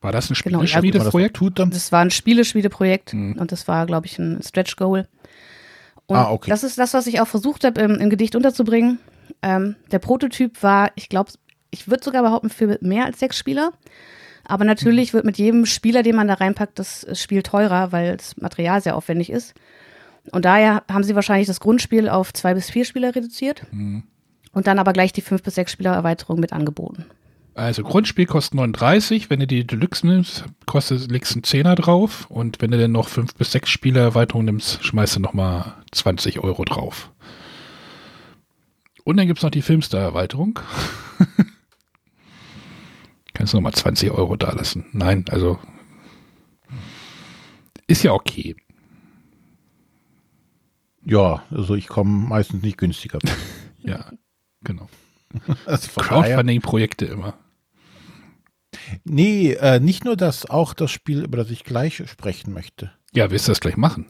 War 0.00 0.12
das 0.12 0.30
ein 0.30 0.34
Spieleschmiedeprojekt? 0.34 1.38
Genau, 1.40 1.50
das, 1.50 1.70
das 1.70 1.92
war 1.92 2.00
ein 2.00 2.10
Spieleschmiedeprojekt 2.10 3.14
mhm. 3.14 3.32
und 3.38 3.50
das 3.50 3.66
war, 3.66 3.86
glaube 3.86 4.06
ich, 4.06 4.18
ein 4.18 4.40
Stretch 4.42 4.76
Goal. 4.76 5.08
Und 6.06 6.16
ah, 6.16 6.30
okay. 6.30 6.50
das 6.50 6.62
ist 6.62 6.78
das, 6.78 6.94
was 6.94 7.06
ich 7.06 7.20
auch 7.20 7.26
versucht 7.26 7.64
habe, 7.64 7.80
im, 7.80 7.96
im 7.96 8.10
Gedicht 8.10 8.36
unterzubringen. 8.36 9.00
Ähm, 9.42 9.74
der 9.90 9.98
Prototyp 9.98 10.62
war, 10.62 10.92
ich 10.94 11.08
glaube, 11.08 11.32
ich 11.76 11.88
würde 11.88 12.02
sogar 12.04 12.22
behaupten, 12.22 12.50
für 12.50 12.78
mehr 12.80 13.04
als 13.04 13.20
sechs 13.20 13.38
Spieler. 13.38 13.72
Aber 14.44 14.64
natürlich 14.64 15.12
wird 15.12 15.24
mit 15.24 15.38
jedem 15.38 15.66
Spieler, 15.66 16.02
den 16.02 16.16
man 16.16 16.28
da 16.28 16.34
reinpackt, 16.34 16.78
das 16.78 17.06
Spiel 17.12 17.42
teurer, 17.42 17.92
weil 17.92 18.16
das 18.16 18.36
Material 18.36 18.80
sehr 18.80 18.96
aufwendig 18.96 19.30
ist. 19.30 19.54
Und 20.32 20.44
daher 20.44 20.82
haben 20.90 21.04
sie 21.04 21.14
wahrscheinlich 21.14 21.46
das 21.46 21.60
Grundspiel 21.60 22.08
auf 22.08 22.32
zwei 22.32 22.54
bis 22.54 22.70
vier 22.70 22.84
Spieler 22.84 23.14
reduziert 23.14 23.62
mhm. 23.70 24.04
und 24.52 24.66
dann 24.66 24.78
aber 24.78 24.92
gleich 24.92 25.12
die 25.12 25.20
fünf 25.20 25.42
bis 25.42 25.54
sechs 25.54 25.72
Spieler 25.72 25.92
Erweiterung 25.92 26.40
mit 26.40 26.52
angeboten. 26.52 27.06
Also 27.54 27.82
Grundspiel 27.82 28.26
kostet 28.26 28.54
39, 28.54 29.30
wenn 29.30 29.40
du 29.40 29.46
die 29.46 29.66
Deluxe 29.66 30.06
nimmst, 30.06 30.44
kostet 30.66 31.10
legst 31.10 31.34
einen 31.34 31.44
Zehner 31.44 31.74
drauf 31.74 32.26
und 32.28 32.60
wenn 32.60 32.70
du 32.70 32.78
dann 32.78 32.92
noch 32.92 33.08
fünf 33.08 33.34
bis 33.34 33.52
sechs 33.52 33.70
Spielererweiterungen 33.70 34.46
nimmst, 34.46 34.84
schmeißt 34.84 35.16
du 35.16 35.20
nochmal 35.20 35.74
20 35.92 36.40
Euro 36.40 36.64
drauf. 36.64 37.10
Und 39.04 39.16
dann 39.16 39.26
gibt 39.26 39.38
es 39.38 39.42
noch 39.42 39.50
die 39.50 39.62
Filmstar-Erweiterung. 39.62 40.58
Kannst 43.36 43.52
du 43.52 43.58
nochmal 43.58 43.74
20 43.74 44.12
Euro 44.12 44.34
da 44.36 44.50
lassen? 44.52 44.86
Nein, 44.92 45.26
also 45.28 45.58
ist 47.86 48.02
ja 48.02 48.12
okay. 48.14 48.56
Ja, 51.04 51.44
also 51.50 51.74
ich 51.74 51.86
komme 51.86 52.28
meistens 52.28 52.62
nicht 52.62 52.78
günstiger. 52.78 53.18
ja, 53.82 54.06
genau. 54.62 54.88
Crowdfunding-Projekte 55.66 57.04
immer. 57.04 57.34
Nee, 59.04 59.52
äh, 59.52 59.80
nicht 59.80 60.06
nur 60.06 60.16
das, 60.16 60.48
auch 60.48 60.72
das 60.72 60.90
Spiel, 60.90 61.22
über 61.22 61.36
das 61.36 61.50
ich 61.50 61.64
gleich 61.64 62.02
sprechen 62.08 62.54
möchte. 62.54 62.90
Ja, 63.12 63.30
willst 63.30 63.48
du 63.48 63.50
das 63.50 63.60
gleich 63.60 63.76
machen? 63.76 64.06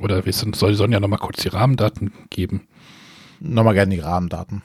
Oder 0.00 0.24
willst 0.24 0.42
du, 0.44 0.54
soll 0.54 0.72
Sonja 0.72 0.98
nochmal 0.98 1.18
kurz 1.18 1.42
die 1.42 1.48
Rahmendaten 1.48 2.10
geben? 2.30 2.66
Nochmal 3.38 3.74
gerne 3.74 3.94
die 3.94 4.00
Rahmendaten. 4.00 4.62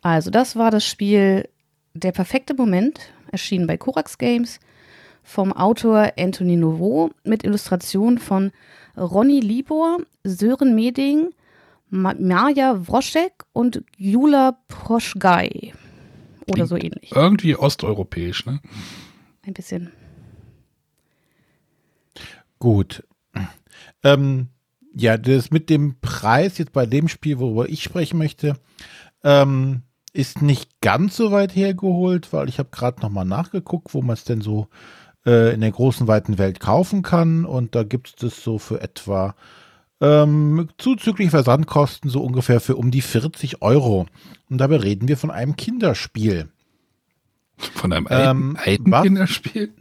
Also, 0.00 0.30
das 0.30 0.54
war 0.54 0.70
das 0.70 0.86
Spiel 0.86 1.48
Der 1.94 2.12
perfekte 2.12 2.54
Moment, 2.54 3.00
erschienen 3.30 3.66
bei 3.66 3.76
Korax 3.76 4.18
Games, 4.18 4.60
vom 5.22 5.52
Autor 5.52 6.12
Anthony 6.18 6.56
Nouveau 6.56 7.10
mit 7.24 7.44
Illustration 7.44 8.18
von 8.18 8.50
Ronny 8.96 9.40
Libor, 9.40 9.98
Sören 10.24 10.74
Meding, 10.74 11.30
Maja 11.90 12.88
Wroschek 12.88 13.44
und 13.52 13.84
Jula 13.96 14.58
Proschgei. 14.68 15.72
Oder 16.46 16.66
so 16.66 16.76
ähnlich. 16.76 17.12
Irgendwie 17.14 17.54
osteuropäisch, 17.54 18.46
ne? 18.46 18.60
Ein 19.42 19.52
bisschen. 19.52 19.92
Gut. 22.58 23.04
Ähm, 24.02 24.48
ja, 24.94 25.16
das 25.16 25.50
mit 25.50 25.70
dem 25.70 26.00
Preis 26.00 26.58
jetzt 26.58 26.72
bei 26.72 26.86
dem 26.86 27.08
Spiel, 27.08 27.38
worüber 27.38 27.68
ich 27.68 27.82
sprechen 27.82 28.18
möchte, 28.18 28.56
ähm, 29.22 29.82
ist 30.12 30.42
nicht 30.42 30.80
ganz 30.80 31.16
so 31.16 31.32
weit 31.32 31.56
hergeholt, 31.56 32.32
weil 32.32 32.48
ich 32.48 32.58
habe 32.58 32.68
gerade 32.70 33.00
noch 33.00 33.10
mal 33.10 33.24
nachgeguckt, 33.24 33.94
wo 33.94 34.02
man 34.02 34.14
es 34.14 34.24
denn 34.24 34.40
so 34.40 34.68
äh, 35.24 35.54
in 35.54 35.60
der 35.60 35.70
großen, 35.70 36.06
weiten 36.06 36.38
Welt 36.38 36.60
kaufen 36.60 37.02
kann. 37.02 37.44
Und 37.44 37.74
da 37.74 37.82
gibt 37.82 38.08
es 38.08 38.14
das 38.16 38.42
so 38.42 38.58
für 38.58 38.80
etwa 38.80 39.34
ähm, 40.00 40.68
zuzüglich 40.78 41.30
Versandkosten 41.30 42.10
so 42.10 42.20
ungefähr 42.20 42.60
für 42.60 42.76
um 42.76 42.90
die 42.90 43.02
40 43.02 43.62
Euro. 43.62 44.06
Und 44.50 44.58
dabei 44.58 44.76
reden 44.76 45.08
wir 45.08 45.16
von 45.16 45.30
einem 45.30 45.56
Kinderspiel. 45.56 46.48
Von 47.56 47.92
einem 47.92 48.08
ähm, 48.10 48.58
alten? 48.60 48.90
Kinderspiel? 48.90 49.72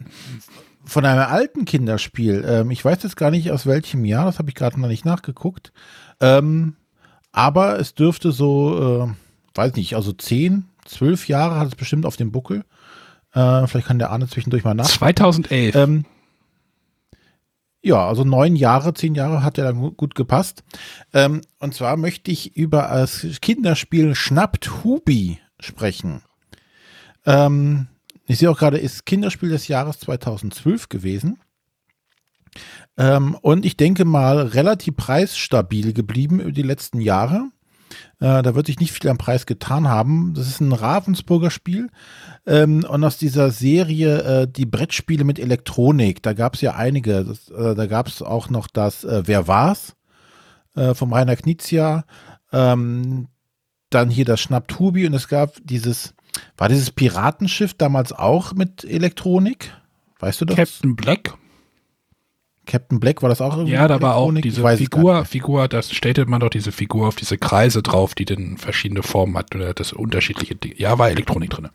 Von 0.86 1.06
einem 1.06 1.24
alten 1.24 1.66
Kinderspiel. 1.66 2.46
Ähm, 2.48 2.72
ich 2.72 2.86
weiß 2.86 3.02
jetzt 3.04 3.18
gar 3.18 3.32
nicht 3.32 3.52
aus 3.52 3.66
welchem 3.66 4.06
Jahr, 4.06 4.26
das 4.26 4.40
habe 4.40 4.50
ich 4.50 4.56
gerade 4.56 4.80
noch 4.80 4.88
nicht 4.88 5.06
nachgeguckt. 5.06 5.74
Ähm, 6.20 6.76
aber 7.32 7.80
es 7.80 7.96
dürfte 7.96 8.32
so, 8.32 9.08
äh, 9.08 9.14
weiß 9.54 9.76
nicht, 9.76 9.96
also 9.96 10.14
10, 10.14 10.66
12 10.86 11.28
Jahre 11.28 11.60
hat 11.60 11.68
es 11.68 11.76
bestimmt 11.76 12.06
auf 12.06 12.18
dem 12.18 12.32
Buckel. 12.32 12.64
Äh, 13.34 13.68
vielleicht 13.68 13.88
kann 13.88 14.00
der 14.00 14.12
Arne 14.12 14.28
zwischendurch 14.28 14.64
mal 14.64 14.74
nach. 14.74 14.88
2011. 14.88 15.76
Ähm, 15.76 16.06
ja, 17.84 18.08
also 18.08 18.24
neun 18.24 18.56
Jahre, 18.56 18.94
zehn 18.94 19.16
Jahre 19.16 19.44
hat 19.44 19.58
er 19.58 19.66
dann 19.66 19.96
gut 19.98 20.14
gepasst. 20.14 20.64
Ähm, 21.14 21.42
und 21.60 21.74
zwar 21.74 21.98
möchte 21.98 22.32
ich 22.32 22.56
über 22.56 22.84
das 22.84 23.26
Kinderspiel 23.42 24.14
Schnappt 24.14 24.84
Hubi 24.84 25.40
sprechen. 25.60 26.22
Ähm, 27.26 27.88
ich 28.28 28.38
sehe 28.38 28.52
auch 28.52 28.58
gerade, 28.58 28.78
ist 28.78 29.06
Kinderspiel 29.06 29.50
des 29.50 29.68
Jahres 29.68 30.00
2012 30.00 30.90
gewesen. 30.90 31.40
Ähm, 32.98 33.36
und 33.42 33.66
ich 33.66 33.78
denke 33.78 34.06
mal 34.06 34.38
relativ 34.40 34.96
preisstabil 34.96 35.94
geblieben 35.94 36.40
über 36.40 36.52
die 36.52 36.62
letzten 36.62 37.02
Jahre. 37.02 37.50
Äh, 38.22 38.44
da 38.44 38.54
wird 38.54 38.68
sich 38.68 38.80
nicht 38.80 38.92
viel 38.92 39.10
am 39.10 39.18
Preis 39.18 39.48
getan 39.48 39.88
haben. 39.90 40.34
Das 40.36 40.48
ist 40.48 40.62
ein 40.62 40.72
Ravensburger 40.72 41.50
Spiel. 41.50 41.90
Ähm, 42.46 42.86
und 42.88 43.04
aus 43.04 43.18
dieser 43.18 43.50
Serie 43.50 44.44
äh, 44.44 44.48
die 44.48 44.68
Brettspiele 44.68 45.24
mit 45.24 45.40
Elektronik, 45.40 46.22
da 46.22 46.34
gab 46.34 46.54
es 46.54 46.62
ja 46.62 46.76
einige. 46.76 47.26
Das, 47.26 47.50
äh, 47.50 47.76
da 47.76 47.88
gab 47.88 48.08
es 48.08 48.22
auch 48.22 48.50
noch 48.50 48.68
das 48.68 49.04
äh, 49.04 49.24
Wer 49.26 49.48
war's? 49.48 49.96
Äh, 50.76 50.94
vom 50.94 51.12
Rainer 51.12 51.36
Knizia. 51.36 52.06
Ähm, 52.54 53.28
dann 53.90 54.10
hier 54.10 54.26
das 54.26 54.40
Schnapptubi 54.40 55.08
und 55.08 55.16
es 55.16 55.28
gab 55.28 55.56
dieses, 55.64 56.14
war 56.58 56.70
dieses 56.70 56.92
Piratenschiff 56.92 57.74
damals 57.74 58.14
auch 58.14 58.54
mit 58.54 58.84
Elektronik? 58.84 59.74
Weißt 60.20 60.40
du 60.40 60.46
das? 60.46 60.56
Captain 60.56 60.96
Black. 60.96 61.34
Captain 62.72 63.02
Black 63.02 63.22
war 63.22 63.28
das 63.28 63.42
auch 63.42 63.58
irgendwie? 63.58 63.74
Ja, 63.74 63.86
da 63.90 64.02
war 64.02 64.16
auch 64.16 64.32
diese 64.32 64.66
Figur, 64.78 65.26
Figur, 65.26 65.68
das 65.68 65.92
stellte 65.92 66.26
man 66.26 66.40
doch 66.40 66.50
diese 66.50 66.72
Figur 66.72 67.10
auf 67.10 67.18
diese 67.18 67.38
Kreise 67.38 67.84
drauf, 67.84 68.16
die 68.16 68.24
dann 68.24 68.56
verschiedene 68.56 69.04
Formen 69.04 69.38
hat 69.38 69.54
oder 69.54 69.74
das 69.74 69.92
unterschiedliche 69.92 70.56
Dinge. 70.56 70.76
Ja, 70.78 70.98
war 70.98 71.10
Elektronik 71.10 71.50
drin. 71.50 71.70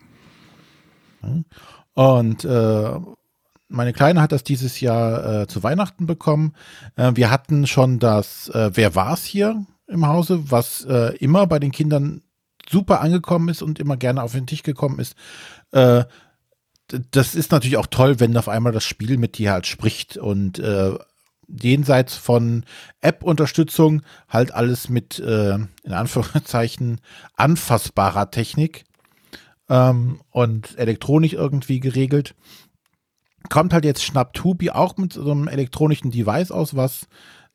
Und 1.93 2.45
äh, 2.45 2.99
meine 3.67 3.93
Kleine 3.93 4.21
hat 4.23 4.31
das 4.31 4.43
dieses 4.43 4.79
Jahr 4.79 5.41
äh, 5.43 5.47
zu 5.47 5.61
Weihnachten 5.61 6.07
bekommen. 6.07 6.53
Äh, 6.95 7.11
wir 7.13 7.29
hatten 7.29 7.67
schon 7.67 7.99
das 7.99 8.49
äh, 8.49 8.71
Wer 8.73 8.95
war's 8.95 9.23
hier 9.23 9.67
im 9.85 10.07
Hause, 10.07 10.49
was 10.49 10.83
äh, 10.85 11.15
immer 11.17 11.45
bei 11.45 11.59
den 11.59 11.71
Kindern 11.71 12.23
super 12.67 13.01
angekommen 13.01 13.49
ist 13.49 13.61
und 13.61 13.77
immer 13.77 13.97
gerne 13.97 14.23
auf 14.23 14.31
den 14.31 14.47
Tisch 14.47 14.63
gekommen 14.63 14.97
ist. 14.97 15.15
Das 17.11 17.35
ist 17.35 17.51
natürlich 17.51 17.77
auch 17.77 17.87
toll, 17.87 18.19
wenn 18.19 18.37
auf 18.37 18.47
einmal 18.47 18.71
das 18.71 18.85
Spiel 18.85 19.17
mit 19.17 19.37
dir 19.37 19.51
halt 19.51 19.67
spricht 19.67 20.17
und 20.17 20.59
äh, 20.59 20.97
jenseits 21.47 22.15
von 22.15 22.65
App-Unterstützung 23.01 24.01
halt 24.29 24.53
alles 24.53 24.89
mit 24.89 25.19
äh, 25.19 25.55
in 25.55 25.93
Anführungszeichen 25.93 27.01
anfassbarer 27.35 28.31
Technik 28.31 28.85
ähm, 29.69 30.21
und 30.31 30.77
Elektronik 30.77 31.33
irgendwie 31.33 31.79
geregelt. 31.79 32.35
Kommt 33.49 33.73
halt 33.73 33.85
jetzt 33.85 34.03
Schnapptubi 34.03 34.71
auch 34.71 34.97
mit 34.97 35.13
so 35.13 35.31
einem 35.31 35.47
elektronischen 35.47 36.11
Device 36.11 36.51
aus, 36.51 36.75
was 36.75 37.07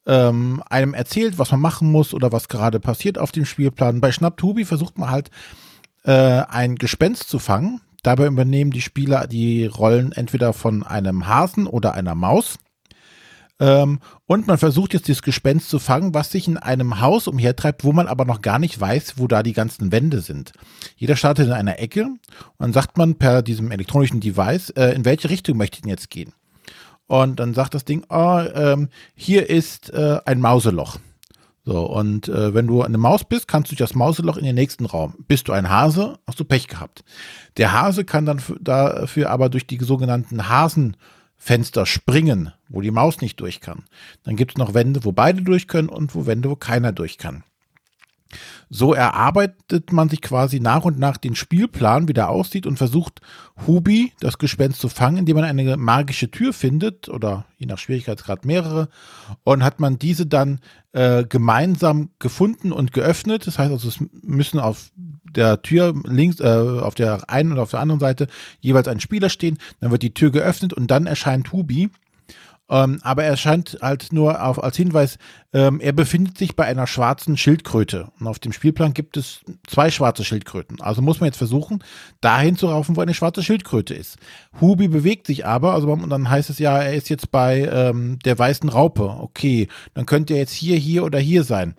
ähm, 0.07 0.62
einem 0.68 0.95
erzählt, 0.95 1.38
was 1.38 1.51
man 1.51 1.61
machen 1.61 1.90
muss 1.90 2.14
oder 2.14 2.33
was 2.33 2.49
gerade 2.49 2.81
passiert 2.81 3.18
auf 3.18 3.31
dem 3.33 3.45
Spielplan. 3.45 4.01
Bei 4.01 4.11
Schnapptubi 4.11 4.64
versucht 4.64 4.99
man 4.99 5.11
halt 5.11 5.31
äh, 6.05 6.42
ein 6.49 6.77
Gespenst 6.77 7.29
zu 7.29 7.38
fangen, 7.38 7.81
Dabei 8.02 8.26
übernehmen 8.26 8.72
die 8.72 8.80
Spieler 8.80 9.26
die 9.26 9.66
Rollen 9.66 10.12
entweder 10.12 10.52
von 10.52 10.82
einem 10.82 11.28
Hasen 11.28 11.66
oder 11.66 11.94
einer 11.94 12.14
Maus. 12.16 12.58
Ähm, 13.60 14.00
und 14.26 14.48
man 14.48 14.58
versucht 14.58 14.92
jetzt 14.92 15.06
dieses 15.06 15.22
Gespenst 15.22 15.68
zu 15.68 15.78
fangen, 15.78 16.12
was 16.14 16.32
sich 16.32 16.48
in 16.48 16.56
einem 16.56 17.00
Haus 17.00 17.28
umhertreibt, 17.28 17.84
wo 17.84 17.92
man 17.92 18.08
aber 18.08 18.24
noch 18.24 18.42
gar 18.42 18.58
nicht 18.58 18.80
weiß, 18.80 19.14
wo 19.18 19.28
da 19.28 19.44
die 19.44 19.52
ganzen 19.52 19.92
Wände 19.92 20.20
sind. 20.20 20.52
Jeder 20.96 21.14
startet 21.14 21.46
in 21.46 21.52
einer 21.52 21.78
Ecke 21.78 22.06
und 22.06 22.18
dann 22.58 22.72
sagt 22.72 22.98
man 22.98 23.14
per 23.14 23.42
diesem 23.42 23.70
elektronischen 23.70 24.20
Device, 24.20 24.70
äh, 24.70 24.94
in 24.94 25.04
welche 25.04 25.30
Richtung 25.30 25.58
möchte 25.58 25.76
ich 25.76 25.82
denn 25.82 25.90
jetzt 25.90 26.10
gehen? 26.10 26.32
Und 27.06 27.38
dann 27.38 27.54
sagt 27.54 27.74
das 27.74 27.84
Ding, 27.84 28.04
oh, 28.08 28.42
ähm, 28.54 28.88
hier 29.14 29.48
ist 29.48 29.90
äh, 29.90 30.18
ein 30.24 30.40
Mauseloch. 30.40 30.98
So, 31.64 31.85
und 31.87 32.29
äh, 32.29 32.55
wenn 32.55 32.66
du 32.66 32.83
eine 32.83 32.98
Maus 32.98 33.25
bist, 33.25 33.46
kannst 33.46 33.70
du 33.70 33.77
durch 33.77 33.88
das 33.88 33.94
Mauseloch 33.94 34.37
in 34.37 34.44
den 34.44 34.57
nächsten 34.57 34.85
Raum. 34.85 35.14
Bist 35.29 35.46
du 35.46 35.53
ein 35.53 35.68
Hase, 35.68 36.18
hast 36.27 36.40
du 36.40 36.44
Pech 36.44 36.66
gehabt. 36.66 37.05
Der 37.57 37.72
Hase 37.72 38.05
kann 38.05 38.27
dann 38.27 38.42
dafür 38.61 39.31
aber 39.31 39.48
durch 39.48 39.66
die 39.66 39.79
sogenannten 39.79 40.48
Hasenfenster 40.48 41.87
springen, 41.87 42.53
wo 42.68 42.81
die 42.81 42.90
Maus 42.90 43.20
nicht 43.20 43.38
durch 43.40 43.61
kann. 43.61 43.85
Dann 44.25 44.35
gibt 44.35 44.53
es 44.53 44.59
noch 44.59 44.75
Wände, 44.75 45.05
wo 45.05 45.12
beide 45.12 45.42
durch 45.42 45.68
können 45.68 45.88
und 45.88 46.16
wo 46.16 46.27
Wände, 46.27 46.51
wo 46.51 46.57
keiner 46.57 46.90
durch 46.90 47.16
kann. 47.16 47.44
So 48.71 48.95
erarbeitet 48.95 49.92
man 49.92 50.09
sich 50.09 50.21
quasi 50.21 50.61
nach 50.61 50.85
und 50.85 50.99
nach 50.99 51.16
den 51.16 51.35
Spielplan, 51.35 52.09
wie 52.09 52.12
der 52.12 52.31
aussieht 52.31 52.66
und 52.66 52.77
versucht, 52.77 53.21
Hubi, 53.66 54.12
das 54.21 54.38
Gespenst, 54.38 54.81
zu 54.81 54.88
fangen, 54.88 55.18
indem 55.18 55.37
man 55.37 55.45
eine 55.45 55.77
magische 55.77 56.31
Tür 56.31 56.53
findet 56.53 57.09
oder 57.09 57.45
je 57.59 57.66
nach 57.66 57.79
Schwierigkeitsgrad 57.79 58.45
mehrere. 58.45 58.88
Und 59.45 59.62
hat 59.62 59.81
man 59.81 59.99
diese 59.99 60.27
dann 60.27 60.61
äh, 60.92 61.25
gemeinsam 61.25 62.11
gefunden 62.18 62.73
und 62.73 62.92
geöffnet. 62.92 63.47
Das 63.47 63.59
heißt 63.59 63.73
also, 63.73 63.88
es 63.88 63.99
müssen 64.23 64.61
auf 64.61 64.90
der 64.97 65.62
Tür 65.62 65.95
links, 66.05 66.40
äh, 66.40 66.45
auf 66.45 66.95
der 66.95 67.31
einen 67.31 67.53
oder 67.53 67.62
auf 67.62 67.71
der 67.71 67.81
anderen 67.81 68.01
Seite 68.01 68.27
jeweils 68.61 68.88
ein 68.88 69.01
Spieler 69.01 69.29
stehen. 69.29 69.59
Dann 69.81 69.90
wird 69.90 70.03
die 70.03 70.14
Tür 70.14 70.31
geöffnet 70.31 70.73
und 70.73 70.90
dann 70.90 71.07
erscheint 71.07 71.53
Hubi 71.53 71.90
ähm, 72.68 73.01
aber 73.03 73.25
er 73.25 73.37
scheint 73.37 73.79
halt 73.83 74.12
nur 74.12 74.42
auf, 74.42 74.62
als 74.62 74.77
Hinweis, 74.77 75.18
ähm, 75.53 75.81
er 75.81 75.92
befindet 75.92 76.38
sich 76.38 76.57
bei 76.57 76.64
einer 76.64 76.87
schwarzen 76.87 77.37
Schildkröte. 77.37 78.11
Und 78.18 78.27
auf 78.27 78.38
dem 78.38 78.53
Spielplan 78.53 78.94
gibt 78.94 79.16
es 79.16 79.40
zwei 79.66 79.90
schwarze 79.90 80.25
Schildkröten. 80.25 80.81
Also 80.81 81.03
muss 81.03 81.20
man 81.20 81.27
jetzt 81.27 81.37
versuchen, 81.37 81.85
dahin 82.20 82.57
zu 82.57 82.68
raufen, 82.68 82.96
wo 82.96 83.01
eine 83.01 83.14
schwarze 83.14 83.42
Schildkröte 83.42 83.94
ist. 83.94 84.16
Hubi 84.61 84.88
bewegt 84.88 85.27
sich 85.27 85.44
aber, 85.44 85.75
also 85.75 85.94
dann 85.94 86.31
heißt 86.31 86.51
es 86.51 86.59
ja, 86.59 86.79
er 86.79 86.94
ist 86.94 87.11
jetzt 87.11 87.31
bei 87.31 87.68
ähm, 87.70 88.18
der 88.25 88.38
weißen 88.38 88.68
Raupe. 88.68 89.05
Okay, 89.05 89.68
dann 89.94 90.07
könnte 90.07 90.35
er 90.35 90.40
jetzt 90.40 90.55
hier, 90.55 90.77
hier 90.77 91.05
oder 91.05 91.18
hier 91.18 91.44
sein. 91.44 91.75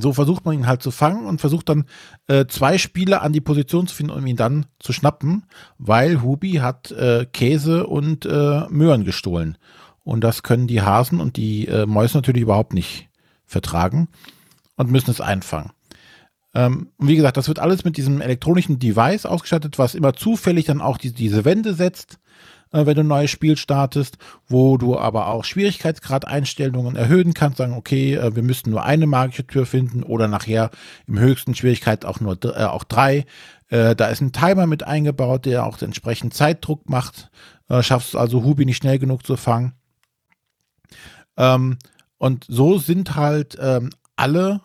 So 0.00 0.12
versucht 0.12 0.44
man 0.44 0.54
ihn 0.54 0.66
halt 0.66 0.82
zu 0.82 0.90
fangen 0.90 1.26
und 1.26 1.40
versucht 1.40 1.68
dann 1.68 1.84
äh, 2.26 2.46
zwei 2.46 2.78
Spieler 2.78 3.22
an 3.22 3.32
die 3.32 3.40
Position 3.40 3.86
zu 3.86 3.94
finden, 3.94 4.12
um 4.12 4.26
ihn 4.26 4.36
dann 4.36 4.66
zu 4.78 4.92
schnappen, 4.92 5.44
weil 5.78 6.22
Hubi 6.22 6.54
hat 6.54 6.90
äh, 6.90 7.26
Käse 7.32 7.86
und 7.86 8.26
äh, 8.26 8.66
Möhren 8.68 9.04
gestohlen. 9.04 9.56
Und 10.04 10.22
das 10.22 10.42
können 10.42 10.66
die 10.66 10.82
Hasen 10.82 11.20
und 11.20 11.36
die 11.36 11.68
äh, 11.68 11.86
Mäuse 11.86 12.18
natürlich 12.18 12.42
überhaupt 12.42 12.74
nicht 12.74 13.08
vertragen 13.46 14.08
und 14.76 14.90
müssen 14.90 15.10
es 15.10 15.20
einfangen. 15.20 15.72
Ähm, 16.54 16.88
und 16.96 17.08
wie 17.08 17.16
gesagt, 17.16 17.36
das 17.36 17.48
wird 17.48 17.58
alles 17.58 17.84
mit 17.84 17.96
diesem 17.96 18.20
elektronischen 18.20 18.78
Device 18.78 19.26
ausgestattet, 19.26 19.78
was 19.78 19.94
immer 19.94 20.14
zufällig 20.14 20.66
dann 20.66 20.80
auch 20.80 20.98
die, 20.98 21.12
diese 21.12 21.44
Wände 21.44 21.74
setzt, 21.74 22.18
äh, 22.72 22.86
wenn 22.86 22.94
du 22.94 23.02
ein 23.02 23.08
neues 23.08 23.30
Spiel 23.30 23.56
startest, 23.56 24.18
wo 24.46 24.76
du 24.76 24.98
aber 24.98 25.28
auch 25.28 25.44
Schwierigkeitsgrad-Einstellungen 25.44 26.96
erhöhen 26.96 27.34
kannst, 27.34 27.58
sagen, 27.58 27.74
okay, 27.74 28.14
äh, 28.14 28.34
wir 28.34 28.42
müssten 28.42 28.70
nur 28.70 28.84
eine 28.84 29.06
magische 29.06 29.46
Tür 29.46 29.66
finden 29.66 30.02
oder 30.02 30.28
nachher 30.28 30.70
im 31.06 31.18
höchsten 31.18 31.54
Schwierigkeit 31.54 32.04
auch 32.04 32.20
nur 32.20 32.38
äh, 32.44 32.64
auch 32.64 32.84
drei. 32.84 33.26
Äh, 33.68 33.94
da 33.94 34.08
ist 34.08 34.20
ein 34.20 34.32
Timer 34.32 34.66
mit 34.66 34.82
eingebaut, 34.82 35.44
der 35.44 35.64
auch 35.64 35.80
entsprechend 35.82 36.34
Zeitdruck 36.34 36.88
macht. 36.88 37.30
Äh, 37.68 37.82
schaffst 37.82 38.16
also 38.16 38.44
Hubi 38.44 38.64
nicht 38.64 38.78
schnell 38.78 38.98
genug 38.98 39.26
zu 39.26 39.36
fangen. 39.36 39.74
Ähm, 41.36 41.78
und 42.18 42.46
so 42.48 42.78
sind 42.78 43.14
halt 43.14 43.56
ähm, 43.60 43.90
alle 44.16 44.60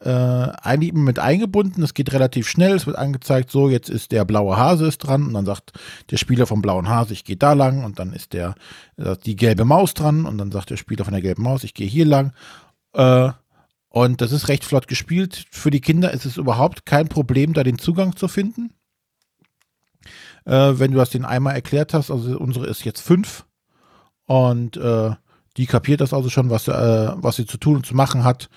äh, 0.00 0.92
mit 0.92 1.18
eingebunden. 1.18 1.82
Es 1.82 1.94
geht 1.94 2.12
relativ 2.12 2.48
schnell. 2.48 2.74
Es 2.76 2.86
wird 2.86 2.96
angezeigt, 2.96 3.50
so 3.50 3.68
jetzt 3.68 3.90
ist 3.90 4.12
der 4.12 4.24
blaue 4.24 4.56
Hase 4.56 4.86
ist 4.86 4.98
dran 4.98 5.26
und 5.26 5.34
dann 5.34 5.46
sagt 5.46 5.72
der 6.10 6.16
Spieler 6.16 6.46
vom 6.46 6.62
blauen 6.62 6.88
Hase, 6.88 7.12
ich 7.12 7.24
gehe 7.24 7.36
da 7.36 7.52
lang 7.52 7.84
und 7.84 7.98
dann 7.98 8.12
ist 8.12 8.32
der 8.32 8.54
äh, 8.96 9.16
die 9.24 9.36
gelbe 9.36 9.64
Maus 9.64 9.94
dran 9.94 10.24
und 10.24 10.38
dann 10.38 10.52
sagt 10.52 10.70
der 10.70 10.76
Spieler 10.76 11.04
von 11.04 11.12
der 11.12 11.22
gelben 11.22 11.42
Maus, 11.42 11.64
ich 11.64 11.74
gehe 11.74 11.88
hier 11.88 12.06
lang. 12.06 12.32
Äh, 12.92 13.30
und 13.88 14.20
das 14.20 14.32
ist 14.32 14.48
recht 14.48 14.64
flott 14.64 14.86
gespielt. 14.86 15.46
Für 15.50 15.70
die 15.70 15.80
Kinder 15.80 16.12
ist 16.12 16.26
es 16.26 16.36
überhaupt 16.36 16.86
kein 16.86 17.08
Problem, 17.08 17.52
da 17.54 17.64
den 17.64 17.78
Zugang 17.78 18.14
zu 18.14 18.28
finden. 18.28 18.70
Äh, 20.44 20.78
wenn 20.78 20.92
du 20.92 20.98
das 20.98 21.10
den 21.10 21.24
einmal 21.24 21.54
erklärt 21.54 21.94
hast, 21.94 22.10
also 22.10 22.38
unsere 22.38 22.66
ist 22.66 22.84
jetzt 22.84 23.00
fünf 23.00 23.44
und 24.26 24.78
die 25.56 25.66
kapiert 25.66 26.02
das 26.02 26.12
also 26.12 26.28
schon, 26.28 26.50
was 26.50 26.66
sie 27.36 27.46
zu 27.46 27.56
tun 27.56 27.76
und 27.76 27.86
zu 27.86 27.96
machen 27.96 28.24
hat 28.24 28.50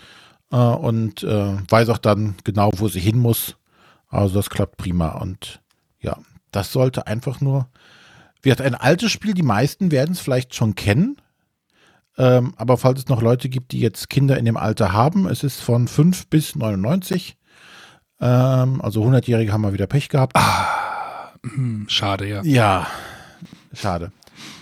äh, 0.52 0.56
und 0.58 1.24
äh, 1.24 1.58
weiß 1.70 1.90
auch 1.90 1.98
dann 1.98 2.36
genau, 2.44 2.72
wo 2.78 2.88
sie 2.88 3.00
hin 3.00 3.20
muss. 3.20 3.56
Also 4.08 4.36
das 4.36 4.50
klappt 4.50 4.78
prima. 4.78 5.10
Und 5.20 5.62
ja, 6.00 6.18
das 6.52 6.72
sollte 6.72 7.08
einfach 7.08 7.42
nur, 7.42 7.68
wird 8.42 8.62
ein 8.62 8.76
altes 8.76 9.12
Spiel, 9.12 9.34
die 9.34 9.44
meisten 9.44 9.92
werden 9.92 10.12
es 10.12 10.20
vielleicht 10.20 10.56
schon 10.56 10.76
kennen. 10.76 11.18
Ähm, 12.18 12.54
aber 12.58 12.78
falls 12.78 13.00
es 13.00 13.08
noch 13.08 13.22
Leute 13.22 13.48
gibt, 13.48 13.72
die 13.72 13.80
jetzt 13.80 14.10
Kinder 14.10 14.38
in 14.38 14.46
dem 14.46 14.58
Alter 14.58 14.92
haben, 14.92 15.28
es 15.28 15.44
ist 15.44 15.62
von 15.62 15.88
5 15.88 16.28
bis 16.28 16.56
99. 16.56 17.38
Ähm, 18.20 18.82
also 18.82 19.04
100-Jährige 19.04 19.54
haben 19.54 19.62
wir 19.62 19.74
wieder 19.74 19.88
Pech 19.88 20.10
gehabt. 20.10 20.36
Ah, 20.36 21.34
schade, 21.88 22.28
ja. 22.28 22.42
Ja, 22.44 22.88
schade. 23.74 24.12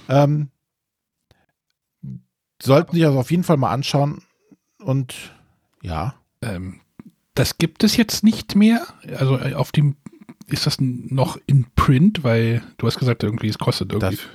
Ähm, 0.07 0.49
sollten 2.61 2.95
sich 2.95 3.05
also 3.05 3.19
auf 3.19 3.31
jeden 3.31 3.43
Fall 3.43 3.57
mal 3.57 3.71
anschauen 3.71 4.21
und 4.77 5.31
ja. 5.81 6.15
Ähm, 6.41 6.81
das 7.35 7.57
gibt 7.57 7.83
es 7.83 7.97
jetzt 7.97 8.23
nicht 8.23 8.55
mehr. 8.55 8.85
Also 9.17 9.37
äh, 9.37 9.53
auf 9.53 9.71
dem 9.71 9.95
ist 10.47 10.65
das 10.65 10.77
noch 10.79 11.37
in 11.45 11.67
Print, 11.75 12.23
weil 12.23 12.63
du 12.77 12.87
hast 12.87 12.97
gesagt, 12.97 13.23
irgendwie 13.23 13.47
es 13.47 13.57
kostet 13.57 13.91
irgendwie. 13.91 14.17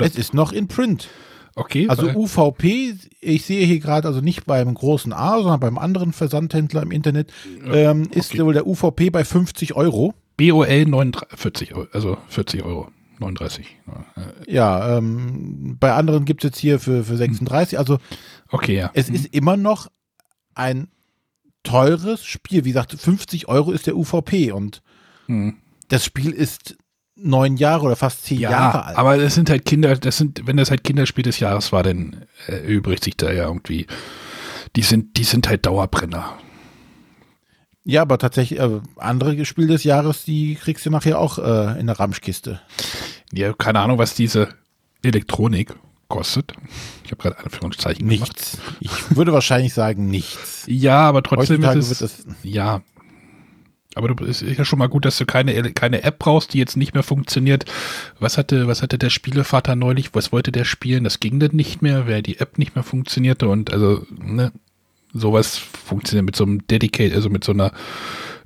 Es 0.00 0.16
ist 0.16 0.34
noch 0.34 0.52
in 0.52 0.66
Print. 0.66 1.08
Okay. 1.54 1.88
Also 1.88 2.08
UVP, 2.08 2.96
ich 3.20 3.44
sehe 3.44 3.64
hier 3.64 3.78
gerade 3.78 4.08
also 4.08 4.20
nicht 4.20 4.44
beim 4.44 4.74
großen 4.74 5.12
A, 5.12 5.36
sondern 5.36 5.60
beim 5.60 5.78
anderen 5.78 6.12
Versandhändler 6.12 6.82
im 6.82 6.90
Internet, 6.90 7.32
ähm, 7.72 8.08
ist 8.10 8.32
okay. 8.32 8.44
wohl 8.44 8.54
der 8.54 8.66
UVP 8.66 9.10
bei 9.10 9.24
50 9.24 9.76
Euro. 9.76 10.14
BOL 10.36 10.84
49, 10.84 11.74
also 11.92 12.18
40 12.28 12.64
Euro. 12.64 12.88
39. 13.24 13.66
Ja, 14.46 14.98
ähm, 14.98 15.76
bei 15.78 15.92
anderen 15.92 16.24
gibt 16.24 16.44
es 16.44 16.48
jetzt 16.48 16.58
hier 16.58 16.78
für, 16.80 17.04
für 17.04 17.16
36. 17.16 17.78
Also 17.78 17.98
okay, 18.50 18.76
ja. 18.76 18.90
es 18.94 19.08
ist 19.08 19.26
immer 19.34 19.56
noch 19.56 19.88
ein 20.54 20.88
teures 21.62 22.24
Spiel. 22.24 22.64
Wie 22.64 22.70
gesagt, 22.70 22.92
50 22.92 23.48
Euro 23.48 23.72
ist 23.72 23.86
der 23.86 23.96
UVP 23.96 24.52
und 24.52 24.82
hm. 25.26 25.56
das 25.88 26.04
Spiel 26.04 26.30
ist 26.30 26.76
neun 27.16 27.56
Jahre 27.56 27.86
oder 27.86 27.96
fast 27.96 28.24
zehn 28.24 28.40
ja, 28.40 28.50
Jahre 28.50 28.84
alt. 28.84 28.98
Aber 28.98 29.16
das 29.16 29.34
sind 29.34 29.50
halt 29.50 29.64
Kinder, 29.64 29.96
das 29.96 30.16
sind, 30.16 30.46
wenn 30.46 30.56
das 30.56 30.70
halt 30.70 30.84
Kinderspiel 30.84 31.24
des 31.24 31.40
Jahres 31.40 31.72
war, 31.72 31.82
dann 31.82 32.26
erübrigt 32.46 33.04
sich 33.04 33.16
da 33.16 33.32
ja 33.32 33.46
irgendwie. 33.46 33.86
Die 34.76 34.82
sind, 34.82 35.16
die 35.16 35.24
sind 35.24 35.48
halt 35.48 35.66
Dauerbrenner. 35.66 36.38
Ja, 37.84 38.02
aber 38.02 38.18
tatsächlich, 38.18 38.60
äh, 38.60 38.80
andere 38.96 39.44
Spiele 39.44 39.68
des 39.68 39.84
Jahres, 39.84 40.24
die 40.24 40.54
kriegst 40.54 40.86
du 40.86 40.90
nachher 40.90 41.18
auch 41.18 41.38
äh, 41.38 41.78
in 41.78 41.86
der 41.86 41.98
Ramschkiste. 42.00 42.60
Ja, 43.32 43.52
keine 43.52 43.80
Ahnung, 43.80 43.98
was 43.98 44.14
diese 44.14 44.48
Elektronik 45.02 45.74
kostet. 46.08 46.52
Ich 47.04 47.10
habe 47.10 47.22
gerade 47.22 47.38
Anführungszeichen 47.38 48.06
nichts. 48.06 48.52
Gemacht. 48.52 48.78
Ich 48.80 49.16
würde 49.16 49.32
wahrscheinlich 49.32 49.74
sagen 49.74 50.06
nichts. 50.06 50.64
Ja, 50.66 51.00
aber 51.00 51.22
trotzdem 51.22 51.62
ist 51.62 51.90
es, 51.90 52.00
es, 52.00 52.26
ja. 52.42 52.82
Aber 53.94 54.08
du 54.08 54.24
ist 54.24 54.42
ja 54.42 54.64
schon 54.64 54.78
mal 54.78 54.88
gut, 54.88 55.04
dass 55.04 55.18
du 55.18 55.26
keine 55.26 55.72
keine 55.72 56.02
App 56.02 56.18
brauchst, 56.18 56.52
die 56.52 56.58
jetzt 56.58 56.76
nicht 56.76 56.94
mehr 56.94 57.04
funktioniert. 57.04 57.64
Was 58.18 58.38
hatte 58.38 58.66
was 58.66 58.82
hatte 58.82 58.98
der 58.98 59.10
Spielevater 59.10 59.76
neulich? 59.76 60.14
Was 60.14 60.32
wollte 60.32 60.50
der 60.50 60.64
spielen? 60.64 61.04
Das 61.04 61.20
ging 61.20 61.38
dann 61.38 61.54
nicht 61.54 61.80
mehr, 61.80 62.08
weil 62.08 62.22
die 62.22 62.38
App 62.40 62.58
nicht 62.58 62.74
mehr 62.74 62.82
funktionierte 62.82 63.48
und 63.48 63.72
also 63.72 64.04
ne, 64.10 64.52
sowas 65.14 65.56
funktioniert 65.56 66.26
mit 66.26 66.36
so 66.36 66.44
einem 66.44 66.66
Dedicate, 66.66 67.14
also 67.14 67.30
mit 67.30 67.44
so 67.44 67.52
einer 67.52 67.72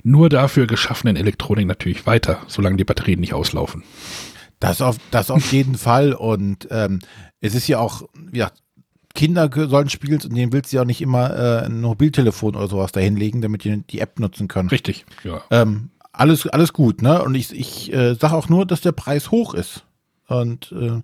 nur 0.05 0.29
dafür 0.29 0.67
geschaffenen 0.67 1.17
Elektronik 1.17 1.67
natürlich 1.67 2.07
weiter, 2.07 2.39
solange 2.47 2.77
die 2.77 2.85
Batterien 2.85 3.21
nicht 3.21 3.35
auslaufen. 3.35 3.83
Das 4.61 4.81
auf, 4.81 4.97
das 5.11 5.31
auf 5.31 5.53
jeden 5.53 5.77
Fall. 5.77 6.13
Und 6.13 6.69
ähm, 6.71 7.01
es 7.41 7.55
ist 7.55 7.67
ja 7.69 7.79
auch, 7.79 8.03
ja, 8.33 8.51
Kinder 9.15 9.51
sollen 9.53 9.89
spielen 9.89 10.21
und 10.23 10.37
denen 10.37 10.53
willst 10.53 10.73
du 10.73 10.77
ja 10.77 10.83
auch 10.83 10.87
nicht 10.87 11.01
immer 11.01 11.35
äh, 11.37 11.67
ein 11.67 11.81
Mobiltelefon 11.81 12.55
oder 12.55 12.69
sowas 12.69 12.93
dahinlegen, 12.93 13.41
damit 13.41 13.65
die 13.65 13.83
die 13.91 14.01
App 14.01 14.21
nutzen 14.21 14.47
können. 14.47 14.69
Richtig, 14.69 15.07
ja. 15.25 15.43
Ähm, 15.51 15.91
alles, 16.13 16.47
alles 16.47 16.73
gut, 16.73 17.03
ne? 17.03 17.23
Und 17.23 17.35
ich, 17.35 17.53
ich 17.53 17.93
äh, 17.93 18.15
sage 18.15 18.35
auch 18.35 18.49
nur, 18.49 18.67
dass 18.67 18.81
der 18.81 18.93
Preis 18.93 19.31
hoch 19.31 19.55
ist. 19.55 19.85
Und 20.27 20.73
äh, 20.73 21.01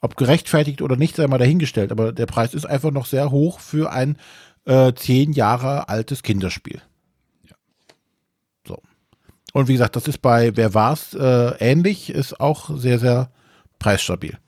ob 0.00 0.16
gerechtfertigt 0.16 0.80
oder 0.80 0.96
nicht, 0.96 1.16
sei 1.16 1.26
mal 1.26 1.38
dahingestellt. 1.38 1.92
Aber 1.92 2.12
der 2.12 2.26
Preis 2.26 2.54
ist 2.54 2.64
einfach 2.64 2.90
noch 2.90 3.06
sehr 3.06 3.30
hoch 3.30 3.60
für 3.60 3.92
ein 3.92 4.16
äh, 4.70 4.94
zehn 4.94 5.32
Jahre 5.32 5.88
altes 5.88 6.22
Kinderspiel. 6.22 6.80
Ja. 7.42 7.56
So. 8.66 8.80
Und 9.52 9.66
wie 9.66 9.72
gesagt, 9.72 9.96
das 9.96 10.06
ist 10.06 10.18
bei 10.18 10.56
Wer 10.56 10.74
war's 10.74 11.12
äh, 11.14 11.56
ähnlich, 11.58 12.10
ist 12.10 12.38
auch 12.38 12.78
sehr, 12.78 13.00
sehr 13.00 13.32
preisstabil. 13.80 14.38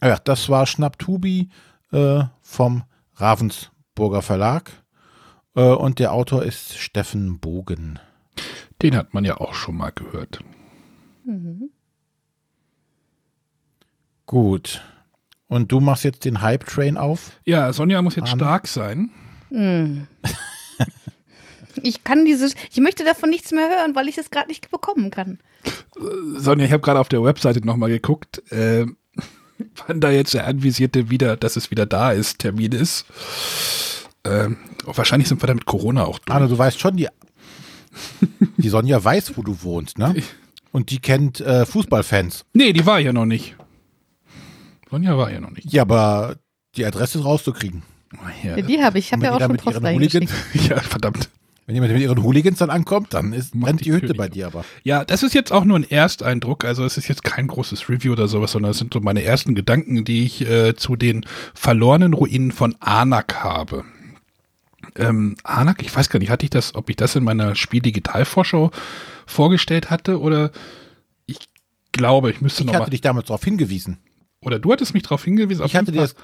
Ah 0.00 0.08
ja, 0.08 0.18
das 0.18 0.50
war 0.50 0.66
Schnapptubi 0.66 1.48
äh, 1.90 2.24
vom 2.42 2.84
Ravensburger 3.14 4.20
Verlag. 4.20 4.70
Äh, 5.56 5.62
und 5.62 5.98
der 5.98 6.12
Autor 6.12 6.42
ist 6.44 6.76
Steffen 6.76 7.38
Bogen. 7.40 7.98
Den 8.82 8.96
hat 8.96 9.14
man 9.14 9.24
ja 9.24 9.38
auch 9.38 9.54
schon 9.54 9.76
mal 9.76 9.90
gehört. 9.90 10.40
Mhm. 11.24 11.70
Gut. 14.26 14.82
Und 15.48 15.72
du 15.72 15.80
machst 15.80 16.04
jetzt 16.04 16.24
den 16.24 16.42
Hype-Train 16.42 16.96
auf? 16.96 17.32
Ja, 17.44 17.72
Sonja 17.72 18.02
muss 18.02 18.16
jetzt 18.16 18.28
Arne. 18.28 18.40
stark 18.40 18.68
sein. 18.68 19.10
Hm. 19.50 20.06
Ich 21.82 22.02
kann 22.04 22.24
dieses, 22.24 22.54
ich 22.72 22.80
möchte 22.80 23.04
davon 23.04 23.30
nichts 23.30 23.52
mehr 23.52 23.68
hören, 23.68 23.94
weil 23.94 24.08
ich 24.08 24.18
es 24.18 24.30
gerade 24.30 24.48
nicht 24.48 24.70
bekommen 24.70 25.10
kann. 25.10 25.38
Sonja, 26.36 26.64
ich 26.64 26.72
habe 26.72 26.82
gerade 26.82 26.98
auf 27.00 27.08
der 27.08 27.22
Webseite 27.22 27.64
nochmal 27.64 27.88
geguckt, 27.88 28.42
äh, 28.50 28.84
wann 29.86 30.00
da 30.00 30.10
jetzt 30.10 30.34
der 30.34 30.46
anvisierte 30.46 31.08
wieder, 31.10 31.36
dass 31.36 31.56
es 31.56 31.70
wieder 31.70 31.86
da 31.86 32.12
ist, 32.12 32.40
Termin 32.40 32.72
ist. 32.72 33.06
Äh, 34.24 34.50
wahrscheinlich 34.84 35.28
sind 35.28 35.42
wir 35.42 35.46
da 35.46 35.54
mit 35.54 35.66
Corona 35.66 36.04
auch 36.04 36.18
durch. 36.18 36.34
Arne, 36.34 36.48
du 36.48 36.58
weißt 36.58 36.80
schon, 36.80 36.96
die, 36.96 37.08
die 38.56 38.68
Sonja 38.68 39.02
weiß, 39.02 39.36
wo 39.36 39.42
du 39.42 39.62
wohnst, 39.62 39.98
ne? 39.98 40.16
Und 40.72 40.90
die 40.90 40.98
kennt 40.98 41.40
äh, 41.40 41.64
Fußballfans. 41.64 42.44
Nee, 42.52 42.72
die 42.72 42.84
war 42.84 42.98
ja 42.98 43.12
noch 43.12 43.24
nicht. 43.24 43.56
Sonja 44.90 45.16
war 45.16 45.30
ja 45.30 45.40
noch 45.40 45.50
nicht. 45.50 45.72
Ja, 45.72 45.82
aber 45.82 46.36
die 46.76 46.84
Adresse 46.84 47.22
rauszukriegen. 47.22 47.82
Ja. 48.42 48.56
Ja, 48.56 48.62
die 48.62 48.82
habe 48.82 48.98
ich. 48.98 49.06
Ich 49.06 49.12
habe 49.12 49.24
ja 49.24 49.34
auch 49.34 49.40
schon 49.40 49.56
Post 49.56 49.82
Hooligans, 49.82 50.30
Ja, 50.68 50.80
verdammt. 50.80 51.28
Wenn 51.66 51.74
jemand 51.74 51.92
mit 51.92 52.00
ihren 52.00 52.22
Hooligans 52.22 52.60
dann 52.60 52.70
ankommt, 52.70 53.12
dann 53.12 53.34
ist, 53.34 53.52
brennt 53.52 53.84
die 53.84 53.92
Hütte 53.92 54.14
bei 54.14 54.30
dir 54.30 54.46
aber. 54.46 54.64
Ja, 54.84 55.04
das 55.04 55.22
ist 55.22 55.34
jetzt 55.34 55.52
auch 55.52 55.66
nur 55.66 55.78
ein 55.78 55.84
Ersteindruck. 55.88 56.64
Also 56.64 56.82
es 56.82 56.96
ist 56.96 57.08
jetzt 57.08 57.24
kein 57.24 57.46
großes 57.46 57.90
Review 57.90 58.12
oder 58.12 58.26
sowas, 58.26 58.52
sondern 58.52 58.70
es 58.70 58.78
sind 58.78 58.94
so 58.94 59.00
meine 59.00 59.22
ersten 59.22 59.54
Gedanken, 59.54 60.02
die 60.02 60.24
ich 60.24 60.48
äh, 60.48 60.74
zu 60.76 60.96
den 60.96 61.26
verlorenen 61.52 62.14
Ruinen 62.14 62.52
von 62.52 62.74
Anak 62.80 63.44
habe. 63.44 63.84
Ähm, 64.96 65.36
Anak, 65.44 65.82
ich 65.82 65.94
weiß 65.94 66.08
gar 66.08 66.18
nicht, 66.20 66.30
hatte 66.30 66.46
ich 66.46 66.50
das, 66.50 66.74
ob 66.74 66.88
ich 66.88 66.96
das 66.96 67.14
in 67.16 67.24
meiner 67.24 67.54
Spiel-Digital-Vorschau 67.54 68.70
vorgestellt 69.26 69.90
hatte 69.90 70.20
oder 70.22 70.52
ich 71.26 71.50
glaube, 71.92 72.30
ich 72.30 72.40
müsste 72.40 72.62
ich 72.62 72.66
noch 72.66 72.72
Ich 72.72 72.80
hatte 72.80 72.90
dich 72.92 73.02
damals 73.02 73.26
darauf 73.26 73.44
hingewiesen. 73.44 73.98
Oder 74.40 74.58
du 74.58 74.72
hattest 74.72 74.94
mich 74.94 75.02
darauf 75.02 75.24
hingewiesen. 75.24 75.64
Ich 75.64 75.76
hatte, 75.76 75.92
das, 75.92 76.14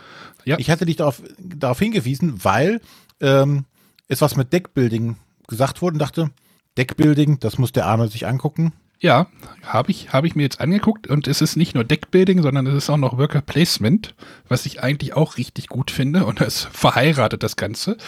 ja. 0.44 0.58
ich 0.58 0.70
hatte 0.70 0.86
dich 0.86 0.96
darauf, 0.96 1.22
darauf 1.38 1.78
hingewiesen, 1.78 2.44
weil 2.44 2.80
ähm, 3.20 3.64
es 4.08 4.20
was 4.20 4.36
mit 4.36 4.52
Deckbuilding 4.52 5.16
gesagt 5.48 5.82
wurde 5.82 5.94
und 5.94 5.98
dachte, 5.98 6.30
Deckbuilding, 6.76 7.38
das 7.40 7.58
muss 7.58 7.72
der 7.72 7.86
Arne 7.86 8.08
sich 8.08 8.26
angucken. 8.26 8.72
Ja, 9.00 9.26
habe 9.62 9.90
ich, 9.90 10.12
hab 10.12 10.24
ich 10.24 10.34
mir 10.34 10.44
jetzt 10.44 10.60
angeguckt 10.60 11.08
und 11.08 11.28
es 11.28 11.42
ist 11.42 11.56
nicht 11.56 11.74
nur 11.74 11.84
Deckbuilding, 11.84 12.40
sondern 12.40 12.66
es 12.66 12.74
ist 12.74 12.90
auch 12.90 12.96
noch 12.96 13.18
Worker 13.18 13.42
Placement, 13.42 14.14
was 14.48 14.64
ich 14.64 14.82
eigentlich 14.82 15.14
auch 15.14 15.36
richtig 15.36 15.68
gut 15.68 15.90
finde 15.90 16.24
und 16.24 16.40
es 16.40 16.68
verheiratet 16.72 17.42
das 17.42 17.56
Ganze. 17.56 17.98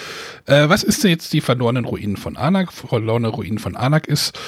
Äh, 0.47 0.69
was 0.69 0.85
ist 0.85 1.05
denn 1.05 1.11
jetzt 1.11 1.33
die 1.33 1.41
verlorenen 1.41 1.85
Ruinen 1.85 2.17
von 2.17 2.37
Anak? 2.37 2.73
Verlorene 2.73 3.29
Ruinen 3.29 3.59
von 3.59 3.77
Anak 3.77 4.07
ist 4.07 4.39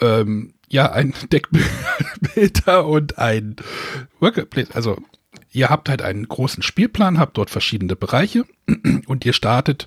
ähm, 0.00 0.54
ja 0.70 0.92
ein 0.92 1.14
Deckbilder 1.32 2.86
und 2.86 3.18
ein 3.18 3.56
Worker 4.20 4.44
Placement, 4.44 4.76
also 4.76 4.96
ihr 5.52 5.68
habt 5.68 5.88
halt 5.88 6.02
einen 6.02 6.28
großen 6.28 6.62
Spielplan, 6.62 7.18
habt 7.18 7.36
dort 7.38 7.50
verschiedene 7.50 7.96
Bereiche 7.96 8.44
und 9.06 9.24
ihr 9.24 9.32
startet, 9.32 9.86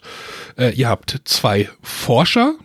äh, 0.57 0.73
ihr 0.73 0.89
habt 0.89 1.21
zwei 1.25 1.69
Forscher, 1.81 2.55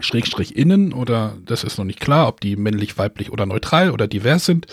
Schrägstrich 0.00 0.56
innen 0.56 0.92
oder 0.92 1.36
das 1.44 1.64
ist 1.64 1.78
noch 1.78 1.84
nicht 1.84 2.00
klar, 2.00 2.28
ob 2.28 2.40
die 2.40 2.56
männlich, 2.56 2.98
weiblich 2.98 3.32
oder 3.32 3.46
neutral 3.46 3.90
oder 3.90 4.06
divers 4.06 4.44
sind. 4.44 4.66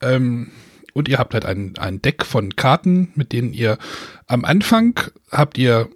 Ähm, 0.00 0.50
und 0.92 1.08
ihr 1.08 1.18
habt 1.18 1.34
halt 1.34 1.44
ein, 1.44 1.76
ein 1.78 2.00
Deck 2.00 2.24
von 2.24 2.56
Karten, 2.56 3.12
mit 3.14 3.32
denen 3.32 3.52
ihr 3.52 3.78
am 4.26 4.44
Anfang 4.44 4.98
habt 5.30 5.58
ihr, 5.58 5.88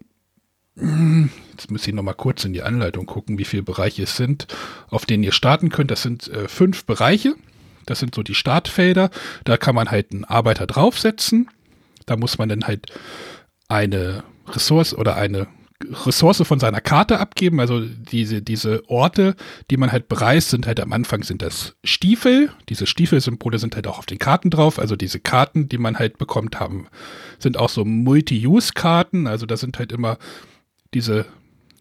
jetzt 1.60 1.70
muss 1.70 1.86
ich 1.86 1.92
nochmal 1.92 2.14
kurz 2.14 2.44
in 2.44 2.52
die 2.52 2.62
Anleitung 2.62 3.06
gucken, 3.06 3.38
wie 3.38 3.44
viele 3.44 3.62
Bereiche 3.62 4.04
es 4.04 4.16
sind, 4.16 4.46
auf 4.88 5.04
denen 5.04 5.22
ihr 5.22 5.32
starten 5.32 5.68
könnt. 5.68 5.90
Das 5.90 6.02
sind 6.02 6.28
äh, 6.28 6.48
fünf 6.48 6.84
Bereiche. 6.84 7.34
Das 7.84 7.98
sind 7.98 8.14
so 8.14 8.22
die 8.22 8.34
Startfelder. 8.34 9.10
Da 9.44 9.56
kann 9.56 9.74
man 9.74 9.90
halt 9.90 10.12
einen 10.12 10.24
Arbeiter 10.24 10.66
draufsetzen. 10.66 11.48
Da 12.06 12.16
muss 12.16 12.38
man 12.38 12.48
dann 12.48 12.64
halt 12.64 12.86
eine 13.68 14.24
Ressource 14.48 14.94
oder 14.94 15.16
eine 15.16 15.48
Ressource 16.06 16.42
von 16.46 16.60
seiner 16.60 16.80
Karte 16.80 17.20
abgeben. 17.20 17.60
Also 17.60 17.80
diese, 17.80 18.42
diese 18.42 18.88
Orte, 18.88 19.34
die 19.70 19.76
man 19.76 19.92
halt 19.92 20.08
bereist, 20.08 20.50
sind 20.50 20.66
halt 20.66 20.80
am 20.80 20.92
Anfang 20.92 21.22
sind 21.24 21.42
das 21.42 21.76
Stiefel. 21.84 22.50
Diese 22.68 22.86
Stiefelsymbole 22.86 23.58
sind 23.58 23.76
halt 23.76 23.86
auch 23.86 23.98
auf 23.98 24.06
den 24.06 24.18
Karten 24.18 24.50
drauf. 24.50 24.78
Also 24.78 24.96
diese 24.96 25.20
Karten, 25.20 25.68
die 25.68 25.78
man 25.78 25.98
halt 25.98 26.16
bekommt, 26.16 26.58
haben, 26.58 26.86
sind 27.38 27.58
auch 27.58 27.70
so 27.70 27.84
Multi-Use-Karten. 27.84 29.26
Also 29.26 29.46
da 29.46 29.56
sind 29.56 29.78
halt 29.78 29.92
immer 29.92 30.18
diese 30.92 31.26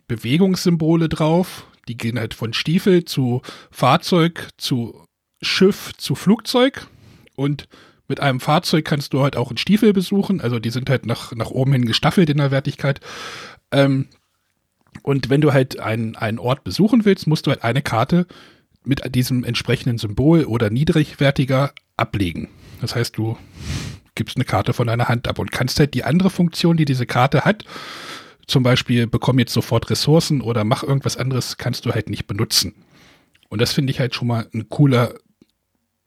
Bewegungssymbole 0.09 1.07
drauf. 1.07 1.65
Die 1.87 1.95
gehen 1.95 2.19
halt 2.19 2.33
von 2.33 2.51
Stiefel 2.51 3.05
zu 3.05 3.41
Fahrzeug, 3.71 4.49
zu 4.57 5.05
Schiff, 5.41 5.93
zu 5.97 6.15
Flugzeug. 6.15 6.87
Und 7.35 7.69
mit 8.09 8.19
einem 8.19 8.41
Fahrzeug 8.41 8.83
kannst 8.83 9.13
du 9.13 9.21
halt 9.21 9.37
auch 9.37 9.49
einen 9.49 9.57
Stiefel 9.57 9.93
besuchen. 9.93 10.41
Also 10.41 10.59
die 10.59 10.71
sind 10.71 10.89
halt 10.89 11.05
nach, 11.05 11.31
nach 11.33 11.51
oben 11.51 11.71
hin 11.71 11.85
gestaffelt 11.85 12.29
in 12.29 12.37
der 12.37 12.51
Wertigkeit. 12.51 12.99
Ähm, 13.71 14.07
und 15.03 15.29
wenn 15.29 15.39
du 15.39 15.53
halt 15.53 15.79
einen, 15.79 16.17
einen 16.17 16.39
Ort 16.39 16.65
besuchen 16.65 17.05
willst, 17.05 17.27
musst 17.27 17.47
du 17.47 17.51
halt 17.51 17.63
eine 17.63 17.81
Karte 17.81 18.27
mit 18.83 19.15
diesem 19.15 19.43
entsprechenden 19.43 19.97
Symbol 19.97 20.45
oder 20.45 20.69
niedrigwertiger 20.69 21.71
ablegen. 21.95 22.49
Das 22.81 22.95
heißt, 22.95 23.17
du 23.17 23.37
gibst 24.15 24.37
eine 24.37 24.45
Karte 24.45 24.73
von 24.73 24.87
deiner 24.87 25.07
Hand 25.07 25.27
ab 25.27 25.39
und 25.39 25.51
kannst 25.51 25.79
halt 25.79 25.93
die 25.93 26.03
andere 26.03 26.29
Funktion, 26.29 26.77
die 26.77 26.85
diese 26.85 27.05
Karte 27.05 27.45
hat, 27.45 27.63
zum 28.49 28.63
Beispiel 28.63 29.07
bekomm 29.07 29.39
jetzt 29.39 29.53
sofort 29.53 29.89
Ressourcen 29.89 30.41
oder 30.41 30.63
mach 30.63 30.83
irgendwas 30.83 31.17
anderes, 31.17 31.57
kannst 31.57 31.85
du 31.85 31.93
halt 31.93 32.09
nicht 32.09 32.27
benutzen. 32.27 32.73
Und 33.49 33.61
das 33.61 33.73
finde 33.73 33.91
ich 33.91 33.99
halt 33.99 34.15
schon 34.15 34.27
mal 34.27 34.47
ein 34.53 34.69
cooler, 34.69 35.13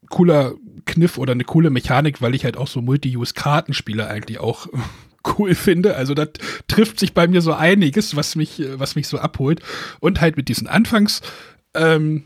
cooler 0.09 0.53
Kniff 0.85 1.17
oder 1.17 1.31
eine 1.31 1.45
coole 1.45 1.69
Mechanik, 1.69 2.21
weil 2.21 2.35
ich 2.35 2.43
halt 2.45 2.57
auch 2.57 2.67
so 2.67 2.81
Multi-Use-Kartenspiele 2.81 4.07
eigentlich 4.07 4.39
auch 4.39 4.67
cool 5.37 5.55
finde. 5.55 5.95
Also 5.95 6.13
da 6.13 6.25
trifft 6.67 6.99
sich 6.99 7.13
bei 7.13 7.27
mir 7.27 7.41
so 7.41 7.53
einiges, 7.53 8.15
was 8.15 8.35
mich, 8.35 8.61
was 8.75 8.95
mich 8.95 9.07
so 9.07 9.17
abholt. 9.17 9.61
Und 9.99 10.19
halt 10.19 10.35
mit 10.35 10.49
diesen 10.49 10.67
Anfangs, 10.67 11.21
ähm, 11.73 12.23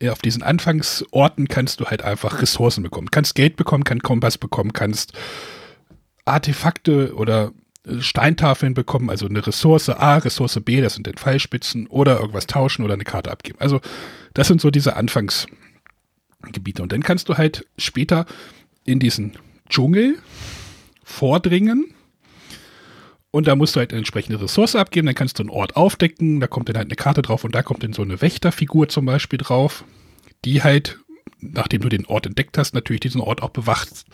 ja, 0.00 0.12
auf 0.12 0.20
diesen 0.20 0.42
Anfangsorten 0.42 1.48
kannst 1.48 1.80
du 1.80 1.86
halt 1.86 2.02
einfach 2.02 2.42
Ressourcen 2.42 2.82
bekommen. 2.82 3.10
Kannst 3.10 3.34
Geld 3.34 3.56
bekommen, 3.56 3.84
kannst 3.84 4.04
Kompass 4.04 4.36
bekommen, 4.36 4.74
kannst 4.74 5.14
Artefakte 6.26 7.14
oder 7.14 7.52
Steintafeln 8.00 8.74
bekommen, 8.74 9.10
also 9.10 9.26
eine 9.26 9.46
Ressource 9.46 9.88
A, 9.88 10.16
Ressource 10.16 10.60
B, 10.64 10.80
das 10.80 10.94
sind 10.94 11.06
den 11.06 11.14
Pfeilspitzen 11.14 11.86
oder 11.86 12.18
irgendwas 12.18 12.46
tauschen 12.46 12.84
oder 12.84 12.94
eine 12.94 13.04
Karte 13.04 13.30
abgeben. 13.30 13.58
Also 13.60 13.80
das 14.34 14.48
sind 14.48 14.60
so 14.60 14.70
diese 14.70 14.96
Anfangsgebiete. 14.96 16.82
Und 16.82 16.92
dann 16.92 17.02
kannst 17.02 17.28
du 17.28 17.36
halt 17.36 17.66
später 17.78 18.26
in 18.84 18.98
diesen 18.98 19.38
Dschungel 19.68 20.16
vordringen 21.04 21.94
und 23.36 23.46
da 23.46 23.54
musst 23.54 23.76
du 23.76 23.80
halt 23.80 23.90
eine 23.90 23.98
entsprechende 23.98 24.40
Ressource 24.40 24.76
abgeben, 24.76 25.06
dann 25.06 25.14
kannst 25.14 25.38
du 25.38 25.42
einen 25.42 25.50
Ort 25.50 25.76
aufdecken, 25.76 26.40
da 26.40 26.46
kommt 26.46 26.70
dann 26.70 26.76
halt 26.76 26.86
eine 26.86 26.96
Karte 26.96 27.20
drauf 27.22 27.44
und 27.44 27.54
da 27.54 27.62
kommt 27.62 27.82
dann 27.82 27.92
so 27.92 28.00
eine 28.00 28.22
Wächterfigur 28.22 28.88
zum 28.88 29.04
Beispiel 29.04 29.38
drauf, 29.38 29.84
die 30.44 30.62
halt, 30.62 30.98
nachdem 31.40 31.82
du 31.82 31.88
den 31.88 32.06
Ort 32.06 32.24
entdeckt 32.24 32.56
hast, 32.56 32.74
natürlich 32.74 33.00
diesen 33.00 33.20
Ort 33.20 33.42
auch 33.42 33.50
bewacht. 33.50 34.06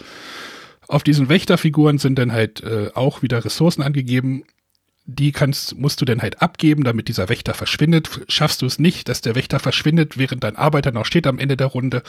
Auf 0.89 1.03
diesen 1.03 1.29
Wächterfiguren 1.29 1.99
sind 1.99 2.19
dann 2.19 2.33
halt 2.33 2.63
äh, 2.63 2.91
auch 2.95 3.23
wieder 3.23 3.45
Ressourcen 3.45 3.83
angegeben. 3.83 4.45
Die 5.05 5.33
kannst, 5.33 5.77
musst 5.77 6.01
du 6.01 6.05
dann 6.05 6.23
halt 6.23 6.43
abgeben, 6.43 6.85
damit 6.85 7.09
dieser 7.09 7.29
Wächter 7.29 7.55
verschwindet. 7.55 8.09
Schaffst 8.29 8.63
du 8.63 8.67
es 8.67 8.79
nicht, 8.79 9.09
dass 9.09 9.21
der 9.21 9.35
Wächter 9.35 9.59
verschwindet, 9.59 10.19
während 10.19 10.45
dein 10.45 10.57
Arbeiter 10.57 10.93
noch 10.93 11.07
steht 11.07 11.27
am 11.27 11.39
Ende 11.39 11.57
der 11.57 11.69
Runde, 11.69 12.03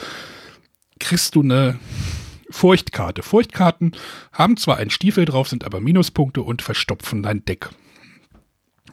kriegst 1.00 1.34
du 1.34 1.42
eine 1.42 1.78
Furchtkarte. 2.50 3.22
Furchtkarten 3.22 3.96
haben 4.32 4.56
zwar 4.56 4.76
einen 4.76 4.90
Stiefel 4.90 5.24
drauf, 5.24 5.48
sind 5.48 5.64
aber 5.64 5.80
Minuspunkte 5.80 6.42
und 6.42 6.62
verstopfen 6.62 7.22
dein 7.22 7.44
Deck. 7.44 7.70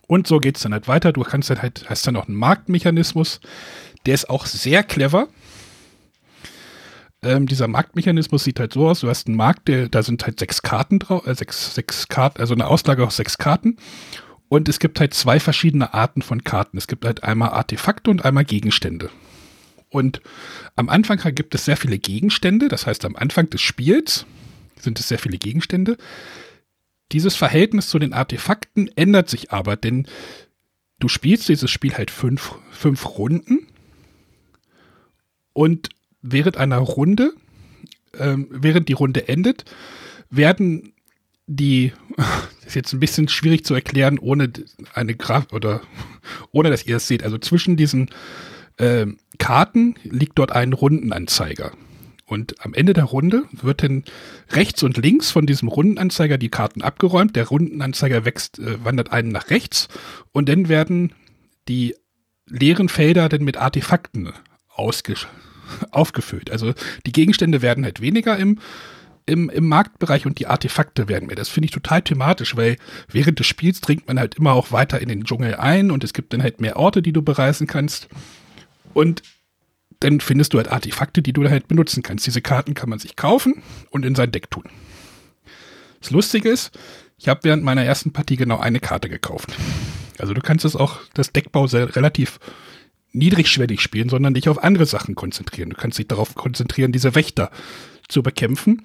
Und 0.07 0.27
so 0.27 0.39
geht 0.39 0.57
es 0.57 0.63
dann 0.63 0.73
halt 0.73 0.87
weiter. 0.87 1.13
Du 1.13 1.21
kannst 1.21 1.49
dann 1.49 1.61
halt, 1.61 1.85
hast 1.87 2.05
dann 2.07 2.15
auch 2.15 2.27
einen 2.27 2.37
Marktmechanismus. 2.37 3.39
Der 4.05 4.13
ist 4.13 4.29
auch 4.29 4.45
sehr 4.45 4.83
clever. 4.83 5.27
Ähm, 7.23 7.47
dieser 7.47 7.67
Marktmechanismus 7.67 8.43
sieht 8.43 8.59
halt 8.59 8.73
so 8.73 8.89
aus: 8.89 9.01
Du 9.01 9.09
hast 9.09 9.27
einen 9.27 9.37
Markt, 9.37 9.67
der, 9.67 9.89
da 9.89 10.03
sind 10.03 10.25
halt 10.25 10.39
sechs 10.39 10.61
Karten 10.61 10.99
drauf, 10.99 11.25
äh, 11.27 11.35
sechs, 11.35 11.75
sechs 11.75 12.07
Karten, 12.07 12.39
also 12.39 12.53
eine 12.53 12.67
Auslage 12.67 13.05
aus 13.05 13.17
sechs 13.17 13.37
Karten. 13.37 13.77
Und 14.49 14.67
es 14.67 14.79
gibt 14.79 14.99
halt 14.99 15.13
zwei 15.13 15.39
verschiedene 15.39 15.93
Arten 15.93 16.21
von 16.21 16.43
Karten. 16.43 16.77
Es 16.77 16.87
gibt 16.87 17.05
halt 17.05 17.23
einmal 17.23 17.49
Artefakte 17.49 18.11
und 18.11 18.25
einmal 18.25 18.43
Gegenstände. 18.43 19.09
Und 19.89 20.21
am 20.75 20.89
Anfang 20.89 21.19
gibt 21.35 21.53
es 21.53 21.65
sehr 21.65 21.77
viele 21.77 21.99
Gegenstände, 21.99 22.69
das 22.69 22.87
heißt 22.87 23.05
am 23.05 23.15
Anfang 23.15 23.49
des 23.49 23.61
Spiels 23.61 24.25
sind 24.79 24.99
es 24.99 25.07
sehr 25.07 25.19
viele 25.19 25.37
Gegenstände. 25.37 25.97
Dieses 27.11 27.35
Verhältnis 27.35 27.87
zu 27.89 27.99
den 27.99 28.13
Artefakten 28.13 28.89
ändert 28.95 29.29
sich 29.29 29.51
aber, 29.51 29.75
denn 29.75 30.07
du 30.99 31.07
spielst 31.07 31.49
dieses 31.49 31.69
Spiel 31.69 31.93
halt 31.93 32.09
fünf, 32.09 32.55
fünf 32.71 33.17
Runden 33.17 33.67
und 35.53 35.89
während 36.21 36.57
einer 36.57 36.77
Runde, 36.77 37.33
ähm, 38.17 38.47
während 38.49 38.89
die 38.89 38.93
Runde 38.93 39.27
endet, 39.27 39.65
werden 40.29 40.93
die, 41.47 41.93
das 42.17 42.27
ist 42.67 42.75
jetzt 42.75 42.93
ein 42.93 42.99
bisschen 42.99 43.27
schwierig 43.27 43.65
zu 43.65 43.73
erklären, 43.73 44.19
ohne 44.19 44.51
eine 44.93 45.15
Graf 45.15 45.51
oder 45.51 45.81
ohne 46.51 46.69
dass 46.69 46.85
ihr 46.85 46.97
es 46.97 47.07
seht. 47.07 47.23
Also 47.23 47.37
zwischen 47.37 47.77
diesen 47.77 48.09
äh, 48.77 49.05
Karten 49.37 49.95
liegt 50.03 50.39
dort 50.39 50.51
ein 50.51 50.73
Rundenanzeiger. 50.73 51.71
Und 52.25 52.63
am 52.63 52.73
Ende 52.73 52.93
der 52.93 53.03
Runde 53.03 53.43
wird 53.51 53.83
dann 53.83 54.05
rechts 54.51 54.83
und 54.83 54.95
links 54.95 55.31
von 55.31 55.45
diesem 55.45 55.67
Rundenanzeiger 55.67 56.37
die 56.37 56.47
Karten 56.47 56.81
abgeräumt. 56.81 57.35
Der 57.35 57.47
Rundenanzeiger 57.47 58.23
wächst, 58.23 58.59
äh, 58.59 58.83
wandert 58.85 59.11
einen 59.11 59.29
nach 59.29 59.49
rechts 59.49 59.89
und 60.31 60.47
dann 60.47 60.69
werden 60.69 61.13
die 61.67 61.93
leeren 62.47 62.87
Felder 62.87 63.27
dann 63.27 63.43
mit 63.43 63.57
Artefakten 63.57 64.31
aufgefüllt. 65.91 66.51
Also 66.51 66.73
die 67.05 67.11
Gegenstände 67.11 67.61
werden 67.61 67.83
halt 67.83 68.01
weniger 68.01 68.37
im, 68.37 68.59
im, 69.25 69.49
im 69.49 69.67
Marktbereich 69.67 70.25
und 70.25 70.39
die 70.39 70.47
Artefakte 70.47 71.07
werden 71.07 71.27
mehr. 71.27 71.35
Das 71.35 71.49
finde 71.49 71.65
ich 71.65 71.71
total 71.71 72.01
thematisch, 72.01 72.55
weil 72.55 72.77
während 73.09 73.39
des 73.39 73.47
Spiels 73.47 73.81
dringt 73.81 74.07
man 74.07 74.19
halt 74.19 74.35
immer 74.35 74.53
auch 74.53 74.71
weiter 74.71 74.99
in 74.99 75.09
den 75.09 75.23
Dschungel 75.23 75.55
ein 75.55 75.91
und 75.91 76.03
es 76.03 76.13
gibt 76.13 76.33
dann 76.33 76.43
halt 76.43 76.61
mehr 76.61 76.77
Orte, 76.77 77.01
die 77.01 77.13
du 77.13 77.21
bereisen 77.21 77.67
kannst. 77.67 78.07
Und 78.93 79.23
dann 79.99 80.19
findest 80.19 80.53
du 80.53 80.57
halt 80.57 80.71
Artefakte, 80.71 81.21
die 81.21 81.33
du 81.33 81.47
halt 81.49 81.67
benutzen 81.67 82.03
kannst. 82.03 82.25
Diese 82.25 82.41
Karten 82.41 82.73
kann 82.73 82.89
man 82.89 82.99
sich 82.99 83.15
kaufen 83.15 83.61
und 83.89 84.05
in 84.05 84.15
sein 84.15 84.31
Deck 84.31 84.49
tun. 84.49 84.63
Das 85.99 86.09
Lustige 86.09 86.49
ist, 86.49 86.71
ich 87.17 87.27
habe 87.27 87.41
während 87.43 87.63
meiner 87.63 87.83
ersten 87.83 88.11
Partie 88.11 88.35
genau 88.35 88.59
eine 88.59 88.79
Karte 88.79 89.07
gekauft. 89.07 89.53
Also 90.17 90.33
du 90.33 90.41
kannst 90.41 90.65
es 90.65 90.75
auch, 90.75 90.99
das 91.13 91.31
Deckbau 91.31 91.67
sehr, 91.67 91.95
relativ 91.95 92.39
niedrigschwellig 93.13 93.81
spielen, 93.81 94.09
sondern 94.09 94.33
dich 94.33 94.49
auf 94.49 94.63
andere 94.63 94.85
Sachen 94.85 95.15
konzentrieren. 95.15 95.69
Du 95.69 95.75
kannst 95.75 95.99
dich 95.99 96.07
darauf 96.07 96.35
konzentrieren, 96.35 96.91
diese 96.91 97.15
Wächter 97.15 97.51
zu 98.07 98.23
bekämpfen, 98.23 98.83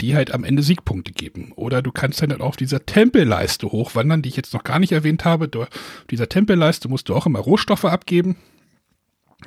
die 0.00 0.14
halt 0.14 0.32
am 0.32 0.44
Ende 0.44 0.62
Siegpunkte 0.62 1.12
geben. 1.12 1.52
Oder 1.56 1.82
du 1.82 1.92
kannst 1.92 2.22
dann 2.22 2.30
halt 2.30 2.40
auf 2.40 2.56
dieser 2.56 2.86
Tempelleiste 2.86 3.70
hochwandern, 3.70 4.22
die 4.22 4.30
ich 4.30 4.36
jetzt 4.36 4.54
noch 4.54 4.64
gar 4.64 4.78
nicht 4.78 4.92
erwähnt 4.92 5.24
habe. 5.24 5.50
Auf 5.56 5.68
dieser 6.10 6.28
Tempelleiste 6.28 6.88
musst 6.88 7.08
du 7.08 7.14
auch 7.14 7.26
immer 7.26 7.38
Rohstoffe 7.38 7.84
abgeben. 7.84 8.36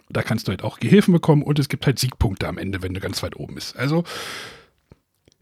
Da 0.09 0.23
kannst 0.23 0.47
du 0.47 0.51
halt 0.51 0.63
auch 0.63 0.79
Gehilfen 0.79 1.13
bekommen 1.13 1.43
und 1.43 1.59
es 1.59 1.69
gibt 1.69 1.85
halt 1.85 1.99
Siegpunkte 1.99 2.47
am 2.47 2.57
Ende, 2.57 2.81
wenn 2.81 2.93
du 2.93 2.99
ganz 2.99 3.21
weit 3.23 3.35
oben 3.35 3.55
bist. 3.55 3.77
Also 3.77 4.03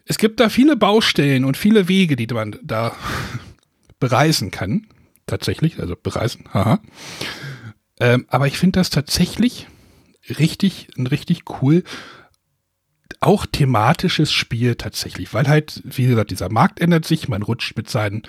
es 0.05 0.17
gibt 0.17 0.39
da 0.39 0.49
viele 0.49 0.75
Baustellen 0.75 1.45
und 1.45 1.57
viele 1.57 1.87
Wege, 1.87 2.15
die 2.15 2.27
man 2.27 2.57
da 2.63 2.95
bereisen 3.99 4.51
kann. 4.51 4.87
Tatsächlich, 5.27 5.79
also 5.79 5.95
bereisen, 5.95 6.45
haha. 6.53 6.81
Ähm, 8.01 8.25
aber 8.29 8.47
ich 8.47 8.57
finde 8.57 8.79
das 8.79 8.89
tatsächlich 8.89 9.67
richtig, 10.27 10.87
richtig 10.97 11.43
cool. 11.61 11.83
Auch 13.19 13.45
thematisches 13.45 14.31
Spiel 14.31 14.73
tatsächlich, 14.73 15.31
weil 15.35 15.47
halt, 15.47 15.83
wie 15.85 16.07
gesagt, 16.07 16.31
dieser 16.31 16.51
Markt 16.51 16.79
ändert 16.79 17.05
sich, 17.05 17.29
man 17.29 17.43
rutscht 17.43 17.77
mit 17.77 17.91
seinen 17.91 18.23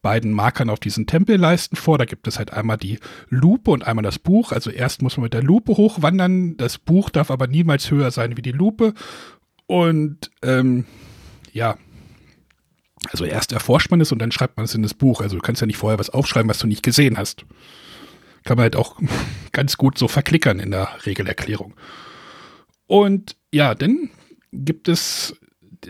beiden 0.00 0.32
Markern 0.32 0.70
auf 0.70 0.80
diesen 0.80 1.06
Tempelleisten 1.06 1.76
vor. 1.76 1.98
Da 1.98 2.06
gibt 2.06 2.26
es 2.28 2.38
halt 2.38 2.54
einmal 2.54 2.78
die 2.78 2.98
Lupe 3.28 3.70
und 3.70 3.86
einmal 3.86 4.02
das 4.02 4.18
Buch. 4.18 4.52
Also 4.52 4.70
erst 4.70 5.02
muss 5.02 5.18
man 5.18 5.24
mit 5.24 5.34
der 5.34 5.42
Lupe 5.42 5.76
hochwandern. 5.76 6.56
Das 6.56 6.78
Buch 6.78 7.10
darf 7.10 7.30
aber 7.30 7.46
niemals 7.46 7.90
höher 7.90 8.10
sein 8.10 8.38
wie 8.38 8.42
die 8.42 8.52
Lupe. 8.52 8.94
Und 9.66 10.30
ähm, 10.40 10.86
ja, 11.52 11.76
also 13.10 13.26
erst 13.26 13.52
erforscht 13.52 13.90
man 13.90 14.00
es 14.00 14.12
und 14.12 14.18
dann 14.20 14.32
schreibt 14.32 14.56
man 14.56 14.64
es 14.64 14.74
in 14.74 14.82
das 14.82 14.94
Buch. 14.94 15.20
Also 15.20 15.36
du 15.36 15.42
kannst 15.42 15.60
ja 15.60 15.66
nicht 15.66 15.76
vorher 15.76 15.98
was 15.98 16.08
aufschreiben, 16.08 16.48
was 16.48 16.58
du 16.58 16.66
nicht 16.66 16.82
gesehen 16.82 17.18
hast. 17.18 17.44
Kann 18.44 18.56
man 18.56 18.64
halt 18.64 18.76
auch 18.76 19.00
ganz 19.52 19.76
gut 19.76 19.98
so 19.98 20.08
verklickern 20.08 20.60
in 20.60 20.70
der 20.70 20.88
Regelerklärung. 21.04 21.74
Und 22.86 23.36
ja, 23.52 23.74
dann 23.74 24.10
gibt 24.52 24.88
es, 24.88 25.36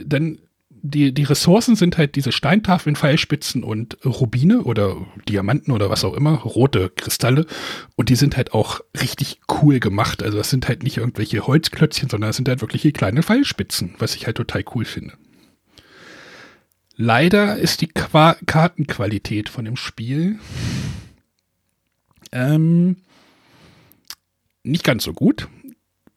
dann 0.05 0.38
die, 0.82 1.12
die 1.12 1.24
Ressourcen 1.24 1.76
sind 1.76 1.98
halt 1.98 2.16
diese 2.16 2.32
Steintafeln, 2.32 2.96
Pfeilspitzen 2.96 3.62
und 3.62 3.98
Rubine 4.05 4.62
oder 4.62 4.96
Diamanten 5.28 5.72
oder 5.72 5.90
was 5.90 6.05
auch 6.05 6.14
immer, 6.14 6.36
rote 6.38 6.90
Kristalle. 6.90 7.46
Und 7.96 8.09
die 8.09 8.16
sind 8.16 8.36
halt 8.36 8.55
auch 8.55 8.80
richtig 9.01 9.40
cool 9.62 9.80
gemacht. 9.80 10.22
Also 10.22 10.38
das 10.38 10.51
sind 10.51 10.68
halt 10.68 10.82
nicht 10.82 10.96
irgendwelche 10.96 11.46
Holzklötzchen, 11.46 12.09
sondern 12.09 12.30
das 12.30 12.36
sind 12.36 12.48
halt 12.48 12.61
wirkliche 12.61 12.92
kleine 12.92 13.22
Pfeilspitzen, 13.22 13.94
was 13.98 14.14
ich 14.14 14.26
halt 14.26 14.36
total 14.36 14.64
cool 14.74 14.84
finde. 14.84 15.14
Leider 16.96 17.57
ist 17.57 17.80
die 17.80 17.88
Qua 17.88 18.36
Kartenqualität 18.46 19.48
von 19.48 19.64
dem 19.64 19.76
Spiel 19.76 20.38
ähm, 22.33 22.97
nicht 24.62 24.85
ganz 24.85 25.05
so 25.05 25.12
gut 25.12 25.49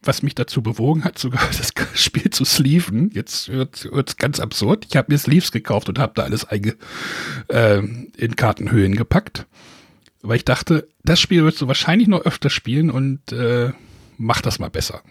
was 0.05 0.21
mich 0.21 0.35
dazu 0.35 0.61
bewogen 0.61 1.03
hat, 1.03 1.17
sogar 1.17 1.41
das 1.57 1.73
Spiel 1.95 2.29
zu 2.29 2.45
sleeven. 2.45 3.09
Jetzt 3.13 3.49
wird 3.49 3.85
es 3.85 4.17
ganz 4.17 4.39
absurd. 4.39 4.85
Ich 4.89 4.95
habe 4.95 5.11
mir 5.11 5.17
Sleeves 5.17 5.51
gekauft 5.51 5.89
und 5.89 5.99
habe 5.99 6.13
da 6.15 6.23
alles 6.23 6.45
einge, 6.45 6.75
äh, 7.47 7.79
in 7.79 8.35
Kartenhöhen 8.35 8.95
gepackt. 8.95 9.45
Weil 10.21 10.37
ich 10.37 10.45
dachte, 10.45 10.87
das 11.03 11.19
Spiel 11.19 11.43
wirst 11.43 11.61
du 11.61 11.67
wahrscheinlich 11.67 12.07
noch 12.07 12.25
öfter 12.25 12.49
spielen 12.49 12.89
und 12.89 13.31
äh, 13.33 13.71
mach 14.17 14.41
das 14.41 14.59
mal 14.59 14.69
besser. 14.69 15.01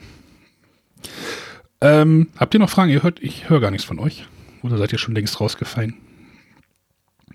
Ähm, 1.80 2.28
habt 2.36 2.54
ihr 2.54 2.60
noch 2.60 2.70
Fragen? 2.70 2.90
Ihr 2.90 3.02
hört, 3.02 3.20
ich 3.22 3.50
höre 3.50 3.60
gar 3.60 3.70
nichts 3.70 3.84
von 3.84 3.98
euch. 3.98 4.26
Oder 4.62 4.78
seid 4.78 4.92
ihr 4.92 4.98
schon 4.98 5.14
längst 5.14 5.40
rausgefallen? 5.40 5.96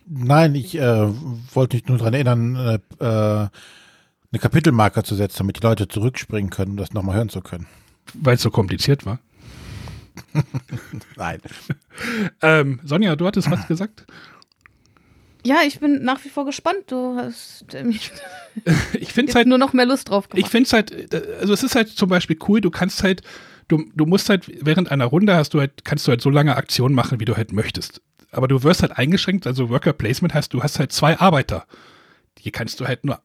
Nein, 0.05 0.55
ich 0.55 0.77
äh, 0.77 1.07
wollte 1.53 1.77
mich 1.77 1.87
nur 1.87 1.97
daran 1.97 2.13
erinnern, 2.13 2.55
äh, 2.99 3.03
äh 3.03 3.49
eine 4.29 4.39
Kapitelmarker 4.41 5.05
zu 5.05 5.15
setzen, 5.15 5.37
damit 5.39 5.57
die 5.57 5.65
Leute 5.65 5.87
zurückspringen 5.87 6.49
können, 6.49 6.71
um 6.71 6.77
das 6.77 6.93
nochmal 6.93 7.15
hören 7.15 7.29
zu 7.29 7.39
können. 7.39 7.65
Weil 8.13 8.35
es 8.35 8.41
so 8.41 8.51
kompliziert 8.51 9.05
war? 9.05 9.19
Nein. 11.15 11.39
ähm, 12.41 12.79
Sonja, 12.83 13.15
du 13.15 13.25
hattest 13.25 13.49
was 13.49 13.67
gesagt? 13.67 14.05
Ja, 15.45 15.59
ich 15.65 15.79
bin 15.79 16.03
nach 16.03 16.23
wie 16.25 16.29
vor 16.29 16.45
gespannt. 16.45 16.83
Du 16.87 17.15
hast 17.15 17.73
äh, 17.73 17.83
mich 17.83 18.11
ich 18.99 19.09
finde 19.13 19.33
halt 19.33 19.47
nur 19.47 19.57
noch 19.57 19.73
mehr 19.73 19.85
Lust 19.85 20.09
drauf 20.09 20.27
gemacht. 20.27 20.45
Ich 20.45 20.51
finde 20.51 20.67
es 20.67 20.73
halt, 20.73 21.13
also 21.39 21.53
es 21.53 21.63
ist 21.63 21.75
halt 21.75 21.89
zum 21.89 22.09
Beispiel 22.09 22.37
cool, 22.47 22.59
du 22.59 22.69
kannst 22.69 23.03
halt, 23.03 23.21
du, 23.67 23.85
du 23.95 24.05
musst 24.05 24.29
halt 24.29 24.49
während 24.65 24.91
einer 24.91 25.05
Runde 25.05 25.35
hast 25.35 25.53
du 25.53 25.59
halt, 25.59 25.85
kannst 25.85 26.07
du 26.07 26.11
halt 26.11 26.21
so 26.21 26.29
lange 26.29 26.55
Aktionen 26.55 26.95
machen, 26.95 27.19
wie 27.19 27.25
du 27.25 27.35
halt 27.35 27.51
möchtest. 27.51 28.01
Aber 28.31 28.47
du 28.47 28.63
wirst 28.63 28.81
halt 28.81 28.97
eingeschränkt, 28.97 29.47
also 29.47 29.69
Worker 29.69 29.93
Placement 29.93 30.33
heißt, 30.33 30.53
du 30.53 30.63
hast 30.63 30.79
halt 30.79 30.91
zwei 30.91 31.19
Arbeiter. 31.19 31.65
Die 32.39 32.51
kannst 32.51 32.79
du 32.79 32.87
halt 32.87 33.05
nur 33.05 33.19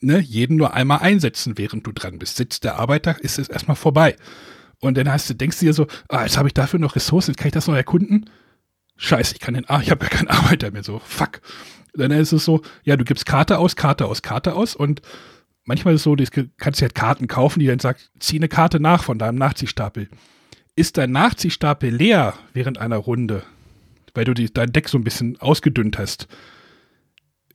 ne, 0.00 0.18
jeden 0.18 0.56
nur 0.56 0.74
einmal 0.74 1.00
einsetzen, 1.00 1.58
während 1.58 1.86
du 1.86 1.92
dran 1.92 2.18
bist. 2.18 2.36
Sitzt 2.36 2.64
der 2.64 2.76
Arbeiter, 2.76 3.16
ist 3.20 3.38
es 3.38 3.48
erstmal 3.48 3.76
vorbei. 3.76 4.16
Und 4.80 4.96
dann 4.96 5.10
hast 5.10 5.28
du, 5.28 5.34
denkst 5.34 5.58
du 5.58 5.66
dir 5.66 5.74
so, 5.74 5.86
ah, 6.08 6.22
jetzt 6.22 6.38
habe 6.38 6.48
ich 6.48 6.54
dafür 6.54 6.80
noch 6.80 6.96
Ressourcen, 6.96 7.36
kann 7.36 7.48
ich 7.48 7.52
das 7.52 7.66
noch 7.66 7.74
erkunden? 7.74 8.30
Scheiße, 8.96 9.34
ich 9.34 9.40
kann 9.40 9.54
den, 9.54 9.68
ah, 9.68 9.80
ich 9.82 9.90
habe 9.90 10.04
ja 10.04 10.10
keinen 10.10 10.28
Arbeiter 10.28 10.70
mehr, 10.70 10.82
so, 10.82 11.00
fuck. 11.04 11.40
Dann 11.94 12.12
ist 12.12 12.32
es 12.32 12.44
so, 12.44 12.62
ja, 12.84 12.96
du 12.96 13.04
gibst 13.04 13.26
Karte 13.26 13.58
aus, 13.58 13.76
Karte 13.76 14.06
aus, 14.06 14.22
Karte 14.22 14.54
aus 14.54 14.76
und 14.76 15.02
manchmal 15.64 15.94
ist 15.94 16.00
es 16.00 16.04
so, 16.04 16.16
du 16.16 16.24
kannst 16.58 16.80
dir 16.80 16.84
halt 16.84 16.94
Karten 16.94 17.26
kaufen, 17.26 17.60
die 17.60 17.66
dann 17.66 17.78
sagt, 17.78 18.10
zieh 18.18 18.36
eine 18.36 18.48
Karte 18.48 18.80
nach 18.80 19.04
von 19.04 19.18
deinem 19.18 19.38
Nachziehstapel. 19.38 20.08
Ist 20.76 20.96
dein 20.96 21.12
Nachziehstapel 21.12 21.90
leer 21.90 22.34
während 22.52 22.78
einer 22.78 22.96
Runde, 22.96 23.42
weil 24.14 24.24
du 24.24 24.34
die, 24.34 24.52
dein 24.52 24.72
Deck 24.72 24.88
so 24.88 24.98
ein 24.98 25.04
bisschen 25.04 25.40
ausgedünnt 25.40 25.98
hast, 25.98 26.28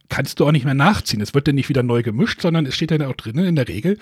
kannst 0.10 0.40
du 0.40 0.46
auch 0.46 0.52
nicht 0.52 0.66
mehr 0.66 0.74
nachziehen. 0.74 1.22
Es 1.22 1.34
wird 1.34 1.48
dann 1.48 1.56
nicht 1.56 1.70
wieder 1.70 1.84
neu 1.84 2.04
gemischt, 2.04 2.42
sondern 2.42 2.66
es 2.66 2.76
steht 2.76 2.92
dann 2.92 3.02
auch 3.02 3.16
drin, 3.16 3.38
in 3.40 3.56
der 3.56 3.68
Regel, 3.68 3.98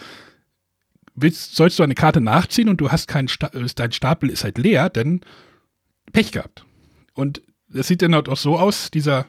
willst, 1.16 1.56
sollst 1.56 1.80
du 1.80 1.84
eine 1.84 1.95
Karte 1.95 2.22
nachziehen 2.22 2.70
und 2.70 2.78
du 2.78 2.91
hast 2.91 3.08
keinen, 3.08 3.28
Sta 3.28 3.47
äh, 3.47 3.66
dein 3.76 3.91
Stapel 3.91 4.30
ist 4.30 4.43
halt 4.43 4.58
leer, 4.58 4.89
dann 4.89 5.22
Pech 6.12 6.32
gehabt. 6.32 6.66
Und 7.14 7.41
das 7.70 7.88
sieht 7.88 8.01
dann 8.01 8.16
halt 8.16 8.30
auch 8.30 8.38
so 8.38 8.58
aus, 8.58 8.91
dieser 8.91 9.28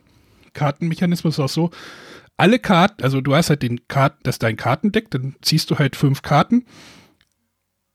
Kartenmechanismus 0.52 1.34
ist 1.34 1.40
auch 1.40 1.48
so, 1.48 1.70
alle 2.36 2.58
Karten, 2.58 3.02
also 3.02 3.20
du 3.20 3.34
hast 3.34 3.50
halt 3.50 3.62
den 3.62 3.86
Karten, 3.88 4.18
das 4.22 4.36
ist 4.36 4.42
dein 4.42 4.56
Kartendeck, 4.56 5.10
dann 5.10 5.36
ziehst 5.42 5.70
du 5.70 5.78
halt 5.78 5.96
fünf 5.96 6.22
Karten. 6.22 6.66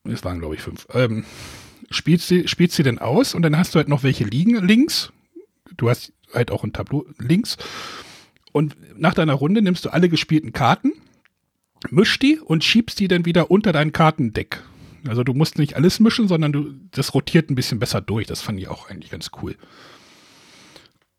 Es 0.05 0.23
waren, 0.23 0.39
glaube 0.39 0.55
ich, 0.55 0.61
fünf. 0.61 0.87
Ähm, 0.93 1.25
spielst, 1.89 2.27
sie, 2.27 2.47
spielst 2.47 2.75
sie 2.75 2.83
dann 2.83 2.99
aus 2.99 3.33
und 3.33 3.41
dann 3.41 3.57
hast 3.57 3.75
du 3.75 3.77
halt 3.77 3.89
noch 3.89 4.03
welche 4.03 4.23
liegen 4.23 4.55
links. 4.65 5.11
Du 5.75 5.89
hast 5.89 6.13
halt 6.33 6.51
auch 6.51 6.63
ein 6.63 6.73
Tableau 6.73 7.05
links. 7.17 7.57
Und 8.51 8.75
nach 8.99 9.13
deiner 9.13 9.33
Runde 9.33 9.61
nimmst 9.61 9.85
du 9.85 9.89
alle 9.89 10.09
gespielten 10.09 10.53
Karten, 10.53 10.93
mischst 11.89 12.21
die 12.21 12.39
und 12.39 12.63
schiebst 12.63 12.99
die 12.99 13.07
dann 13.07 13.25
wieder 13.25 13.51
unter 13.51 13.71
dein 13.71 13.91
Kartendeck. 13.91 14.63
Also 15.07 15.23
du 15.23 15.33
musst 15.33 15.57
nicht 15.57 15.75
alles 15.75 15.99
mischen, 15.99 16.27
sondern 16.27 16.51
du, 16.51 16.73
das 16.91 17.13
rotiert 17.13 17.49
ein 17.49 17.55
bisschen 17.55 17.79
besser 17.79 18.01
durch. 18.01 18.27
Das 18.27 18.41
fand 18.41 18.59
ich 18.59 18.67
auch 18.67 18.89
eigentlich 18.89 19.11
ganz 19.11 19.31
cool. 19.41 19.55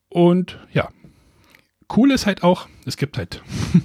Und 0.08 0.58
ja, 0.72 0.90
cool 1.96 2.10
ist 2.10 2.26
halt 2.26 2.42
auch, 2.42 2.68
es 2.86 2.96
gibt 2.96 3.18
halt, 3.18 3.42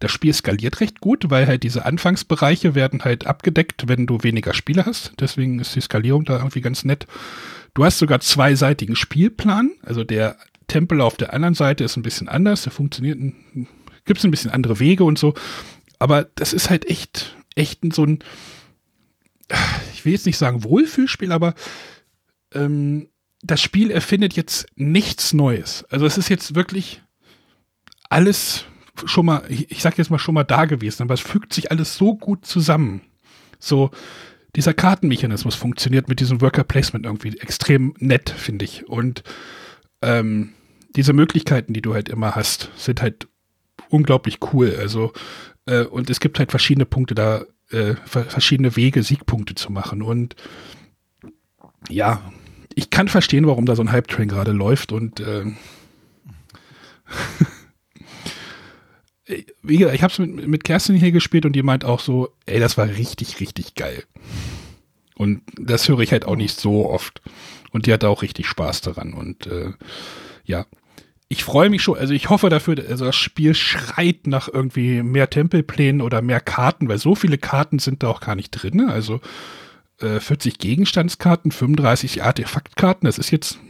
das 0.00 0.10
Spiel 0.10 0.32
skaliert 0.32 0.80
recht 0.80 1.00
gut, 1.00 1.30
weil 1.30 1.46
halt 1.46 1.62
diese 1.62 1.84
Anfangsbereiche 1.84 2.74
werden 2.74 3.04
halt 3.04 3.26
abgedeckt, 3.26 3.88
wenn 3.88 4.06
du 4.06 4.22
weniger 4.22 4.54
Spiele 4.54 4.86
hast. 4.86 5.12
Deswegen 5.20 5.58
ist 5.58 5.74
die 5.74 5.80
Skalierung 5.80 6.24
da 6.24 6.38
irgendwie 6.38 6.60
ganz 6.60 6.84
nett. 6.84 7.06
Du 7.74 7.84
hast 7.84 7.98
sogar 7.98 8.20
zweiseitigen 8.20 8.96
Spielplan, 8.96 9.70
also 9.82 10.04
der 10.04 10.36
Tempel 10.66 11.00
auf 11.00 11.16
der 11.16 11.34
anderen 11.34 11.54
Seite 11.54 11.84
ist 11.84 11.96
ein 11.96 12.02
bisschen 12.02 12.28
anders. 12.28 12.62
Der 12.62 12.72
funktioniert, 12.72 13.18
gibt 14.04 14.18
es 14.18 14.24
ein 14.24 14.30
bisschen 14.30 14.50
andere 14.50 14.78
Wege 14.78 15.04
und 15.04 15.18
so. 15.18 15.34
Aber 15.98 16.24
das 16.34 16.52
ist 16.52 16.70
halt 16.70 16.88
echt, 16.88 17.36
echt 17.54 17.80
so 17.92 18.04
ein, 18.04 18.20
ich 19.94 20.04
will 20.04 20.12
jetzt 20.12 20.26
nicht 20.26 20.38
sagen 20.38 20.64
Wohlfühlspiel, 20.64 21.32
aber 21.32 21.54
ähm, 22.54 23.08
das 23.42 23.60
Spiel 23.60 23.90
erfindet 23.90 24.34
jetzt 24.34 24.66
nichts 24.76 25.32
Neues. 25.32 25.84
Also 25.90 26.06
es 26.06 26.18
ist 26.18 26.28
jetzt 26.28 26.54
wirklich 26.54 27.02
alles 28.10 28.66
schon 29.06 29.24
mal, 29.24 29.42
ich, 29.48 29.80
sag 29.80 29.96
jetzt 29.96 30.10
mal 30.10 30.18
schon 30.18 30.34
mal 30.34 30.44
da 30.44 30.66
gewesen, 30.66 31.02
aber 31.02 31.14
es 31.14 31.20
fügt 31.20 31.54
sich 31.54 31.70
alles 31.70 31.96
so 31.96 32.14
gut 32.14 32.44
zusammen. 32.44 33.00
So, 33.58 33.90
dieser 34.56 34.74
Kartenmechanismus 34.74 35.54
funktioniert 35.54 36.08
mit 36.08 36.20
diesem 36.20 36.40
Worker 36.40 36.64
Placement 36.64 37.06
irgendwie 37.06 37.38
extrem 37.38 37.94
nett, 37.98 38.30
finde 38.30 38.64
ich. 38.64 38.86
Und 38.88 39.22
ähm, 40.02 40.52
diese 40.96 41.12
Möglichkeiten, 41.12 41.72
die 41.72 41.82
du 41.82 41.94
halt 41.94 42.08
immer 42.08 42.34
hast, 42.34 42.70
sind 42.76 43.00
halt 43.00 43.28
unglaublich 43.88 44.38
cool. 44.52 44.76
Also, 44.78 45.12
äh, 45.66 45.84
und 45.84 46.10
es 46.10 46.20
gibt 46.20 46.38
halt 46.38 46.50
verschiedene 46.50 46.86
Punkte 46.86 47.14
da, 47.14 47.44
äh, 47.70 47.94
verschiedene 48.04 48.74
Wege, 48.76 49.02
Siegpunkte 49.02 49.54
zu 49.54 49.70
machen. 49.70 50.02
Und 50.02 50.34
ja, 51.88 52.20
ich 52.74 52.90
kann 52.90 53.08
verstehen, 53.08 53.46
warum 53.46 53.66
da 53.66 53.76
so 53.76 53.82
ein 53.82 53.92
Hype-Train 53.92 54.28
gerade 54.28 54.52
läuft 54.52 54.90
und 54.92 55.20
äh, 55.20 55.44
wie 59.62 59.76
gesagt, 59.76 59.94
ich 59.94 60.02
habe 60.02 60.12
es 60.12 60.18
mit, 60.18 60.46
mit 60.46 60.64
Kerstin 60.64 60.96
hier 60.96 61.12
gespielt 61.12 61.46
und 61.46 61.52
die 61.52 61.62
meint 61.62 61.84
auch 61.84 62.00
so, 62.00 62.30
ey, 62.46 62.60
das 62.60 62.76
war 62.76 62.88
richtig, 62.88 63.40
richtig 63.40 63.74
geil. 63.74 64.04
Und 65.14 65.42
das 65.58 65.88
höre 65.88 66.00
ich 66.00 66.12
halt 66.12 66.24
auch 66.24 66.36
nicht 66.36 66.58
so 66.58 66.88
oft. 66.88 67.20
Und 67.72 67.86
die 67.86 67.92
hat 67.92 68.04
auch 68.04 68.22
richtig 68.22 68.46
Spaß 68.46 68.80
daran. 68.80 69.12
Und 69.12 69.46
äh, 69.46 69.72
ja, 70.44 70.66
ich 71.28 71.44
freue 71.44 71.70
mich 71.70 71.82
schon, 71.82 71.96
also 71.96 72.12
ich 72.12 72.28
hoffe 72.28 72.48
dafür, 72.48 72.76
also 72.88 73.04
das 73.04 73.14
Spiel 73.14 73.54
schreit 73.54 74.26
nach 74.26 74.48
irgendwie 74.48 75.02
mehr 75.02 75.30
Tempelplänen 75.30 76.00
oder 76.00 76.22
mehr 76.22 76.40
Karten, 76.40 76.88
weil 76.88 76.98
so 76.98 77.14
viele 77.14 77.38
Karten 77.38 77.78
sind 77.78 78.02
da 78.02 78.08
auch 78.08 78.20
gar 78.20 78.34
nicht 78.34 78.50
drin. 78.50 78.78
Ne? 78.78 78.92
Also 78.92 79.20
äh, 80.00 80.18
40 80.18 80.58
Gegenstandskarten, 80.58 81.52
35 81.52 82.24
Artefaktkarten, 82.24 83.06
das 83.06 83.18
ist 83.18 83.30
jetzt, 83.30 83.60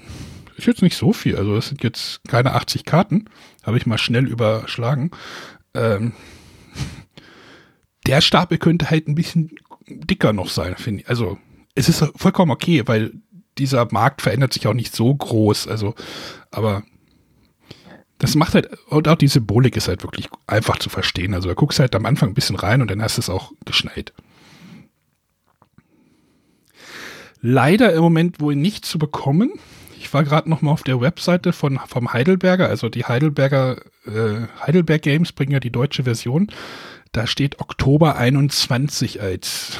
ist 0.60 0.66
jetzt 0.66 0.82
nicht 0.82 0.96
so 0.96 1.12
viel. 1.12 1.36
Also 1.36 1.54
das 1.54 1.68
sind 1.68 1.82
jetzt 1.82 2.20
keine 2.28 2.54
80 2.54 2.84
Karten, 2.84 3.26
habe 3.62 3.76
ich 3.76 3.86
mal 3.86 3.98
schnell 3.98 4.26
überschlagen. 4.26 5.10
Ähm, 5.74 6.12
der 8.06 8.20
Stapel 8.20 8.58
könnte 8.58 8.90
halt 8.90 9.08
ein 9.08 9.14
bisschen 9.14 9.50
dicker 9.88 10.32
noch 10.32 10.48
sein, 10.48 10.76
finde 10.76 11.02
ich. 11.02 11.08
Also 11.08 11.38
es 11.74 11.88
ist 11.88 12.04
vollkommen 12.16 12.50
okay, 12.50 12.82
weil 12.86 13.12
dieser 13.58 13.86
Markt 13.92 14.22
verändert 14.22 14.52
sich 14.52 14.66
auch 14.66 14.74
nicht 14.74 14.94
so 14.94 15.14
groß. 15.14 15.68
Also, 15.68 15.94
aber 16.50 16.82
das 18.18 18.34
macht 18.34 18.54
halt, 18.54 18.70
und 18.88 19.08
auch 19.08 19.16
die 19.16 19.28
Symbolik 19.28 19.76
ist 19.76 19.88
halt 19.88 20.02
wirklich 20.02 20.28
einfach 20.46 20.78
zu 20.78 20.90
verstehen. 20.90 21.34
Also 21.34 21.48
da 21.48 21.54
guckst 21.54 21.78
du 21.78 21.82
halt 21.82 21.94
am 21.94 22.06
Anfang 22.06 22.30
ein 22.30 22.34
bisschen 22.34 22.56
rein 22.56 22.82
und 22.82 22.90
dann 22.90 23.02
hast 23.02 23.16
du 23.16 23.20
es 23.20 23.30
auch 23.30 23.52
geschneit. 23.64 24.12
Leider 27.40 27.92
im 27.94 28.02
Moment 28.02 28.40
wohl 28.40 28.54
nicht 28.54 28.84
zu 28.84 28.98
bekommen. 28.98 29.52
Ich 30.00 30.14
war 30.14 30.24
gerade 30.24 30.48
noch 30.48 30.62
mal 30.62 30.70
auf 30.70 30.82
der 30.82 30.98
Webseite 31.02 31.52
von 31.52 31.78
vom 31.86 32.14
Heidelberger, 32.14 32.66
also 32.66 32.88
die 32.88 33.04
Heidelberger 33.04 33.82
äh, 34.06 34.46
Heidelberg 34.66 35.02
Games 35.02 35.32
bringen 35.32 35.52
ja 35.52 35.60
die 35.60 35.70
deutsche 35.70 36.04
Version. 36.04 36.50
Da 37.12 37.26
steht 37.26 37.60
Oktober 37.60 38.16
21 38.16 39.20
als 39.20 39.78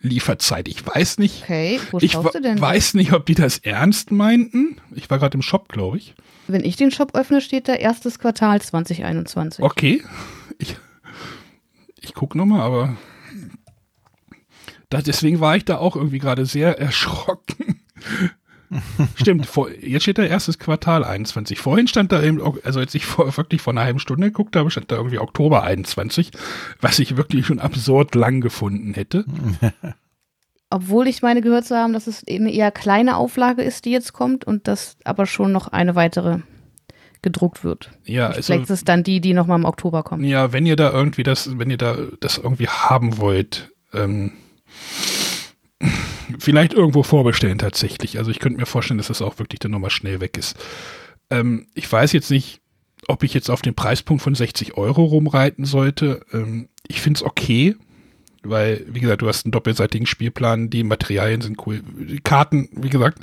Lieferzeit. 0.00 0.66
Ich 0.66 0.84
weiß 0.84 1.18
nicht. 1.18 1.44
Okay, 1.44 1.80
wo 1.92 1.98
ich 1.98 2.12
schaust 2.12 2.34
du 2.34 2.40
denn? 2.40 2.60
weiß 2.60 2.94
nicht, 2.94 3.12
ob 3.12 3.26
die 3.26 3.36
das 3.36 3.58
ernst 3.58 4.10
meinten. 4.10 4.78
Ich 4.92 5.08
war 5.08 5.20
gerade 5.20 5.36
im 5.36 5.42
Shop, 5.42 5.68
glaube 5.68 5.98
ich. 5.98 6.16
Wenn 6.48 6.64
ich 6.64 6.74
den 6.74 6.90
Shop 6.90 7.14
öffne, 7.14 7.40
steht 7.40 7.68
da 7.68 7.74
erstes 7.74 8.18
Quartal 8.18 8.60
2021. 8.60 9.64
Okay. 9.64 10.02
Ich, 10.58 10.76
ich 12.00 12.12
gucke 12.12 12.36
nochmal, 12.36 12.62
aber 12.62 12.96
da, 14.90 15.00
deswegen 15.00 15.38
war 15.38 15.56
ich 15.56 15.64
da 15.64 15.78
auch 15.78 15.94
irgendwie 15.94 16.18
gerade 16.18 16.44
sehr 16.44 16.76
erschrocken. 16.80 17.80
Stimmt, 19.16 19.46
vor, 19.46 19.70
jetzt 19.70 20.02
steht 20.02 20.18
da 20.18 20.22
erstes 20.22 20.58
Quartal 20.58 21.04
21. 21.04 21.58
Vorhin 21.58 21.86
stand 21.88 22.12
da 22.12 22.22
eben, 22.22 22.40
also 22.64 22.80
als 22.80 22.94
ich 22.94 23.06
vor, 23.06 23.36
wirklich 23.36 23.62
vor 23.62 23.72
einer 23.72 23.82
halben 23.82 23.98
Stunde 23.98 24.28
geguckt 24.28 24.56
habe, 24.56 24.70
stand 24.70 24.90
da 24.90 24.96
irgendwie 24.96 25.18
Oktober 25.18 25.62
21, 25.62 26.30
was 26.80 26.98
ich 26.98 27.16
wirklich 27.16 27.46
schon 27.46 27.60
absurd 27.60 28.14
lang 28.14 28.40
gefunden 28.40 28.94
hätte. 28.94 29.24
Obwohl 30.70 31.06
ich 31.06 31.22
meine 31.22 31.40
gehört 31.40 31.66
zu 31.66 31.76
haben, 31.76 31.92
dass 31.92 32.06
es 32.06 32.24
eine 32.28 32.52
eher 32.52 32.72
kleine 32.72 33.16
Auflage 33.16 33.62
ist, 33.62 33.84
die 33.84 33.92
jetzt 33.92 34.12
kommt 34.12 34.44
und 34.44 34.66
dass 34.66 34.96
aber 35.04 35.26
schon 35.26 35.52
noch 35.52 35.68
eine 35.68 35.94
weitere 35.94 36.38
gedruckt 37.22 37.64
wird. 37.64 37.90
Ja, 38.04 38.28
also, 38.28 38.42
Vielleicht 38.42 38.64
ist 38.64 38.70
es 38.70 38.84
dann 38.84 39.02
die, 39.02 39.20
die 39.20 39.34
nochmal 39.34 39.58
im 39.58 39.64
Oktober 39.64 40.02
kommt. 40.02 40.24
Ja, 40.24 40.52
wenn 40.52 40.66
ihr 40.66 40.76
da 40.76 40.92
irgendwie 40.92 41.22
das, 41.22 41.58
wenn 41.58 41.70
ihr 41.70 41.78
da 41.78 41.96
das 42.20 42.38
irgendwie 42.38 42.68
haben 42.68 43.18
wollt, 43.18 43.72
ähm, 43.92 44.32
vielleicht 46.38 46.72
irgendwo 46.72 47.02
vorbestellen 47.02 47.58
tatsächlich. 47.58 48.18
Also 48.18 48.30
ich 48.30 48.38
könnte 48.38 48.58
mir 48.58 48.66
vorstellen, 48.66 48.98
dass 48.98 49.08
das 49.08 49.22
auch 49.22 49.38
wirklich 49.38 49.60
dann 49.60 49.70
nochmal 49.70 49.90
schnell 49.90 50.20
weg 50.20 50.36
ist. 50.36 50.56
Ähm, 51.30 51.66
ich 51.74 51.90
weiß 51.90 52.12
jetzt 52.12 52.30
nicht, 52.30 52.60
ob 53.08 53.22
ich 53.22 53.34
jetzt 53.34 53.50
auf 53.50 53.62
den 53.62 53.74
Preispunkt 53.74 54.22
von 54.22 54.34
60 54.34 54.76
Euro 54.76 55.04
rumreiten 55.04 55.64
sollte. 55.64 56.24
Ähm, 56.32 56.68
ich 56.86 57.00
finde 57.00 57.18
es 57.18 57.22
okay, 57.22 57.76
weil, 58.42 58.84
wie 58.88 59.00
gesagt, 59.00 59.22
du 59.22 59.28
hast 59.28 59.44
einen 59.44 59.52
doppelseitigen 59.52 60.06
Spielplan, 60.06 60.70
die 60.70 60.84
Materialien 60.84 61.40
sind 61.40 61.66
cool. 61.66 61.82
Die 61.82 62.20
Karten, 62.20 62.68
wie 62.72 62.90
gesagt, 62.90 63.18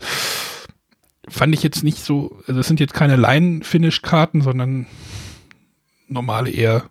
fand 1.28 1.54
ich 1.54 1.64
jetzt 1.64 1.84
nicht 1.84 2.00
so, 2.00 2.40
also 2.48 2.60
es 2.60 2.68
sind 2.68 2.80
jetzt 2.80 2.94
keine 2.94 3.16
Line-Finish-Karten, 3.16 4.42
sondern 4.42 4.88
normale 6.08 6.50
eher, 6.50 6.90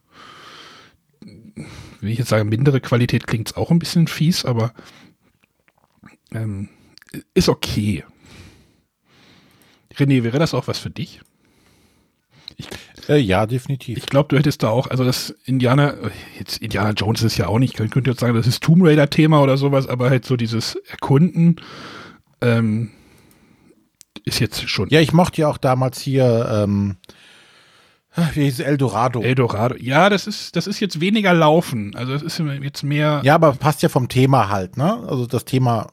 wie 2.00 2.12
ich 2.12 2.18
jetzt 2.18 2.28
sage, 2.28 2.44
mindere 2.44 2.80
Qualität 2.80 3.26
klingt 3.26 3.48
es 3.48 3.56
auch 3.56 3.70
ein 3.70 3.78
bisschen 3.78 4.06
fies, 4.06 4.44
aber 4.44 4.72
ähm, 6.32 6.68
ist 7.34 7.48
okay. 7.48 8.04
René, 9.96 10.22
wäre 10.22 10.38
das 10.38 10.54
auch 10.54 10.68
was 10.68 10.78
für 10.78 10.90
dich? 10.90 11.20
Ich, 12.56 12.68
äh, 13.08 13.18
ja, 13.18 13.46
definitiv. 13.46 13.98
Ich 13.98 14.06
glaube, 14.06 14.28
du 14.28 14.38
hättest 14.38 14.62
da 14.62 14.68
auch, 14.68 14.88
also 14.88 15.04
das 15.04 15.30
Indiana, 15.44 15.94
jetzt 16.38 16.58
Indiana 16.58 16.90
Jones 16.90 17.22
ist 17.22 17.36
ja 17.36 17.46
auch 17.46 17.58
nicht, 17.58 17.78
ich 17.78 17.90
könnte 17.90 18.10
jetzt 18.10 18.20
sagen, 18.20 18.34
das 18.34 18.46
ist 18.46 18.62
Tomb 18.62 18.84
Raider-Thema 18.84 19.42
oder 19.42 19.56
sowas, 19.56 19.86
aber 19.88 20.10
halt 20.10 20.24
so 20.24 20.36
dieses 20.36 20.76
Erkunden 20.76 21.56
ähm, 22.40 22.90
ist 24.24 24.40
jetzt 24.40 24.68
schon. 24.68 24.88
Ja, 24.90 25.00
ich 25.00 25.12
mochte 25.12 25.42
ja 25.42 25.48
auch 25.48 25.58
damals 25.58 26.00
hier, 26.00 26.48
ähm, 26.50 26.96
wie 28.34 28.44
hieß 28.44 28.60
Eldorado. 28.60 29.22
Eldorado. 29.22 29.76
Ja, 29.78 30.08
das 30.08 30.26
ist, 30.26 30.56
das 30.56 30.66
ist 30.66 30.80
jetzt 30.80 31.00
weniger 31.00 31.32
Laufen. 31.32 31.94
Also 31.94 32.12
das 32.12 32.22
ist 32.22 32.42
jetzt 32.62 32.82
mehr. 32.82 33.20
Ja, 33.24 33.36
aber 33.36 33.52
passt 33.52 33.82
ja 33.82 33.88
vom 33.88 34.08
Thema 34.08 34.48
halt, 34.48 34.76
ne? 34.76 35.02
Also 35.08 35.26
das 35.26 35.44
Thema 35.44 35.88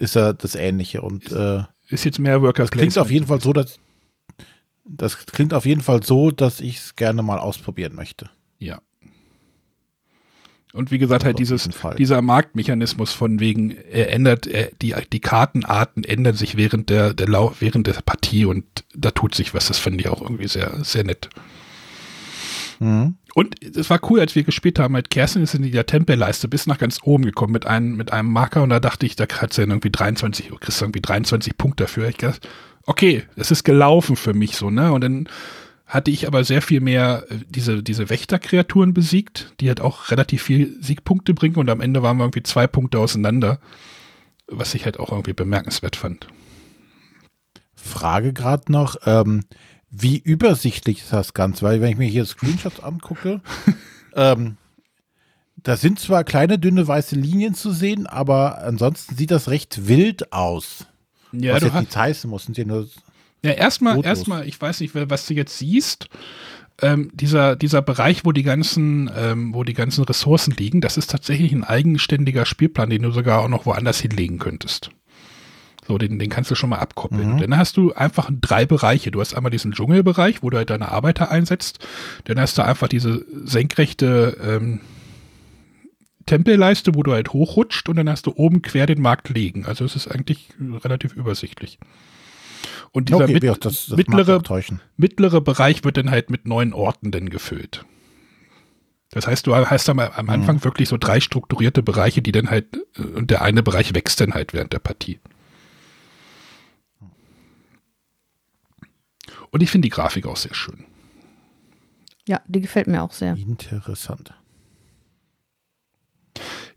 ist 0.00 0.16
ja 0.16 0.32
das 0.32 0.54
Ähnliche 0.54 1.02
und 1.02 1.30
äh, 1.30 1.62
ist 1.88 2.04
jetzt 2.04 2.18
mehr 2.18 2.42
Workers 2.42 2.70
Klingt 2.70 2.98
auf 2.98 3.10
jeden 3.10 3.26
Fall 3.26 3.40
so, 3.40 3.52
dass 3.52 3.78
das 4.84 5.26
klingt 5.26 5.54
auf 5.54 5.66
jeden 5.66 5.82
Fall 5.82 6.02
so, 6.02 6.30
dass 6.30 6.60
ich 6.60 6.78
es 6.78 6.96
gerne 6.96 7.22
mal 7.22 7.38
ausprobieren 7.38 7.94
möchte. 7.94 8.28
Ja. 8.58 8.80
Und 10.72 10.90
wie 10.90 10.98
gesagt, 10.98 11.24
halt 11.24 11.38
dieses, 11.38 11.68
dieser 11.98 12.22
Marktmechanismus 12.22 13.12
von 13.12 13.40
wegen, 13.40 13.70
er 13.70 14.12
ändert, 14.12 14.46
er, 14.46 14.70
die, 14.80 14.94
die 15.12 15.20
Kartenarten 15.20 16.04
ändern 16.04 16.34
sich 16.34 16.56
während 16.56 16.90
der, 16.90 17.12
der 17.12 17.28
Lau 17.28 17.54
während 17.58 17.88
der 17.88 17.94
Partie 18.04 18.44
und 18.44 18.64
da 18.94 19.10
tut 19.10 19.34
sich 19.34 19.52
was. 19.52 19.66
Das 19.66 19.78
fand 19.78 20.00
ich 20.00 20.08
auch 20.08 20.22
irgendwie 20.22 20.46
sehr, 20.46 20.84
sehr 20.84 21.04
nett. 21.04 21.28
Mhm. 22.78 23.16
Und 23.34 23.62
es 23.62 23.90
war 23.90 24.00
cool, 24.10 24.20
als 24.20 24.34
wir 24.34 24.42
gespielt 24.42 24.78
haben, 24.78 24.94
halt 24.94 25.10
Kerstin 25.10 25.42
ist 25.42 25.54
in 25.54 25.62
dieser 25.62 25.86
Tempelleiste 25.86 26.48
bis 26.48 26.66
nach 26.66 26.78
ganz 26.78 26.98
oben 27.02 27.24
gekommen 27.24 27.52
mit 27.52 27.66
einem, 27.66 27.96
mit 27.96 28.12
einem 28.12 28.32
Marker 28.32 28.62
und 28.62 28.70
da 28.70 28.80
dachte 28.80 29.06
ich, 29.06 29.16
da 29.16 29.26
hat 29.28 29.52
sie 29.52 29.62
irgendwie 29.62 29.90
23, 29.90 30.50
kriegst 30.60 30.80
du 30.80 30.84
irgendwie 30.84 31.00
23 31.00 31.56
Punkte 31.56 31.84
dafür. 31.84 32.08
Ich 32.08 32.16
dachte, 32.16 32.48
okay, 32.86 33.24
es 33.36 33.50
ist 33.50 33.64
gelaufen 33.64 34.16
für 34.16 34.34
mich 34.34 34.56
so, 34.56 34.70
ne? 34.70 34.92
Und 34.92 35.02
dann 35.02 35.28
hatte 35.86 36.10
ich 36.10 36.26
aber 36.26 36.44
sehr 36.44 36.62
viel 36.62 36.80
mehr 36.80 37.24
äh, 37.28 37.36
diese, 37.48 37.82
diese 37.82 38.08
Wächterkreaturen 38.10 38.94
besiegt, 38.94 39.52
die 39.60 39.68
halt 39.68 39.80
auch 39.80 40.10
relativ 40.10 40.42
viel 40.42 40.76
Siegpunkte 40.80 41.34
bringen 41.34 41.56
und 41.56 41.68
am 41.68 41.80
Ende 41.80 42.02
waren 42.02 42.16
wir 42.16 42.24
irgendwie 42.24 42.42
zwei 42.42 42.66
Punkte 42.66 42.98
auseinander, 42.98 43.60
was 44.46 44.74
ich 44.74 44.84
halt 44.84 44.98
auch 44.98 45.10
irgendwie 45.10 45.32
bemerkenswert 45.32 45.96
fand. 45.96 46.28
Frage 47.74 48.32
gerade 48.32 48.70
noch, 48.70 48.96
ähm, 49.04 49.44
wie 49.90 50.18
übersichtlich 50.18 51.02
ist 51.02 51.12
das 51.12 51.34
Ganze? 51.34 51.62
Weil 51.62 51.80
wenn 51.80 51.90
ich 51.90 51.98
mir 51.98 52.08
hier 52.08 52.24
Screenshots 52.24 52.80
angucke, 52.80 53.40
ähm, 54.14 54.56
da 55.56 55.76
sind 55.76 55.98
zwar 55.98 56.24
kleine, 56.24 56.58
dünne, 56.58 56.86
weiße 56.86 57.16
Linien 57.16 57.54
zu 57.54 57.72
sehen, 57.72 58.06
aber 58.06 58.58
ansonsten 58.62 59.16
sieht 59.16 59.30
das 59.30 59.48
recht 59.48 59.88
wild 59.88 60.32
aus. 60.32 60.86
Ja, 61.32 61.54
was 61.54 61.60
du 61.60 61.66
jetzt 61.66 61.80
nicht 61.80 61.96
heißen 61.96 62.30
muss, 62.30 62.48
ja 62.52 62.64
nur 62.64 62.88
ja, 63.42 63.52
erstmal, 63.52 64.04
erstmal, 64.04 64.46
ich 64.46 64.60
weiß 64.60 64.80
nicht, 64.80 64.94
was 64.94 65.26
du 65.26 65.34
jetzt 65.34 65.58
siehst. 65.58 66.08
Ähm, 66.82 67.10
dieser, 67.12 67.56
dieser 67.56 67.82
Bereich, 67.82 68.24
wo 68.24 68.32
die 68.32 68.42
ganzen, 68.42 69.10
ähm, 69.14 69.54
wo 69.54 69.64
die 69.64 69.74
ganzen 69.74 70.04
Ressourcen 70.04 70.54
liegen, 70.56 70.80
das 70.80 70.96
ist 70.96 71.10
tatsächlich 71.10 71.52
ein 71.52 71.64
eigenständiger 71.64 72.46
Spielplan, 72.46 72.90
den 72.90 73.02
du 73.02 73.10
sogar 73.10 73.40
auch 73.40 73.48
noch 73.48 73.66
woanders 73.66 74.00
hinlegen 74.00 74.38
könntest. 74.38 74.90
So, 75.90 75.98
den, 75.98 76.20
den 76.20 76.30
kannst 76.30 76.48
du 76.52 76.54
schon 76.54 76.70
mal 76.70 76.78
abkoppeln. 76.78 77.34
Mhm. 77.34 77.38
Dann 77.40 77.56
hast 77.58 77.76
du 77.76 77.92
einfach 77.92 78.30
drei 78.40 78.64
Bereiche. 78.64 79.10
Du 79.10 79.20
hast 79.20 79.34
einmal 79.34 79.50
diesen 79.50 79.72
Dschungelbereich, 79.72 80.40
wo 80.40 80.48
du 80.48 80.56
halt 80.56 80.70
deine 80.70 80.88
Arbeiter 80.92 81.32
einsetzt. 81.32 81.84
Dann 82.26 82.38
hast 82.38 82.56
du 82.58 82.64
einfach 82.64 82.86
diese 82.86 83.26
senkrechte 83.44 84.36
ähm, 84.40 84.78
Tempelleiste, 86.26 86.94
wo 86.94 87.02
du 87.02 87.10
halt 87.10 87.32
hochrutscht 87.32 87.88
und 87.88 87.96
dann 87.96 88.08
hast 88.08 88.26
du 88.26 88.34
oben 88.36 88.62
quer 88.62 88.86
den 88.86 89.02
Markt 89.02 89.30
liegen. 89.30 89.66
Also 89.66 89.84
es 89.84 89.96
ist 89.96 90.06
eigentlich 90.06 90.50
relativ 90.60 91.16
übersichtlich. 91.16 91.80
Und 92.92 93.08
dieser 93.08 93.24
okay, 93.24 93.32
mit, 93.32 93.42
das, 93.42 93.58
das 93.58 93.88
mittlere, 93.96 94.40
mittlere 94.96 95.40
Bereich 95.40 95.82
wird 95.82 95.96
dann 95.96 96.12
halt 96.12 96.30
mit 96.30 96.46
neun 96.46 96.72
Orten 96.72 97.10
dann 97.10 97.30
gefüllt. 97.30 97.84
Das 99.10 99.26
heißt, 99.26 99.44
du 99.48 99.56
hast 99.56 99.88
am, 99.88 99.98
am 99.98 100.30
Anfang 100.30 100.54
mhm. 100.54 100.64
wirklich 100.64 100.88
so 100.88 100.98
drei 100.98 101.18
strukturierte 101.18 101.82
Bereiche, 101.82 102.22
die 102.22 102.30
dann 102.30 102.48
halt, 102.48 102.76
äh, 102.96 103.02
und 103.02 103.32
der 103.32 103.42
eine 103.42 103.64
Bereich 103.64 103.92
wächst 103.92 104.20
dann 104.20 104.34
halt 104.34 104.54
während 104.54 104.72
der 104.72 104.78
Partie. 104.78 105.18
Und 109.50 109.62
ich 109.62 109.70
finde 109.70 109.86
die 109.86 109.90
Grafik 109.90 110.26
auch 110.26 110.36
sehr 110.36 110.54
schön. 110.54 110.84
Ja, 112.26 112.40
die 112.46 112.60
gefällt 112.60 112.86
mir 112.86 113.02
auch 113.02 113.12
sehr. 113.12 113.34
Interessant. 113.34 114.32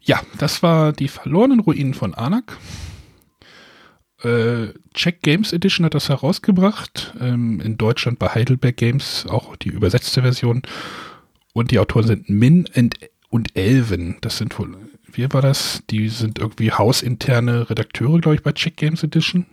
Ja, 0.02 0.22
das 0.40 0.64
war 0.64 0.92
die 0.92 1.08
verlorenen 1.08 1.60
Ruinen 1.60 1.94
von 1.94 2.14
Anak 2.14 2.58
äh, 4.24 4.68
Check 4.94 5.22
Games 5.22 5.54
Edition 5.54 5.86
hat 5.86 5.94
das 5.94 6.10
herausgebracht. 6.10 7.14
Ähm, 7.20 7.60
in 7.62 7.78
Deutschland 7.78 8.20
bei 8.20 8.30
Heidelberg 8.30 8.78
Games, 8.78 9.26
auch 9.28 9.56
die 9.56 9.70
übersetzte 9.70 10.22
Version. 10.22 10.62
Und 11.54 11.72
die 11.72 11.80
Autoren 11.80 12.08
sind 12.08 12.30
Min 12.30 12.68
und, 12.76 12.96
und 13.30 13.56
Elvin. 13.56 14.18
Das 14.22 14.38
sind 14.38 14.58
wohl, 14.58 14.76
wie 15.12 15.32
war 15.32 15.42
das? 15.42 15.84
Die 15.90 16.10
sind 16.10 16.40
irgendwie 16.40 16.72
hausinterne 16.72 17.70
Redakteure, 17.70 18.20
glaube 18.20 18.36
ich, 18.36 18.44
bei 18.44 18.54
Check 18.54 18.78
Games 18.78 19.04
Edition. 19.04 19.46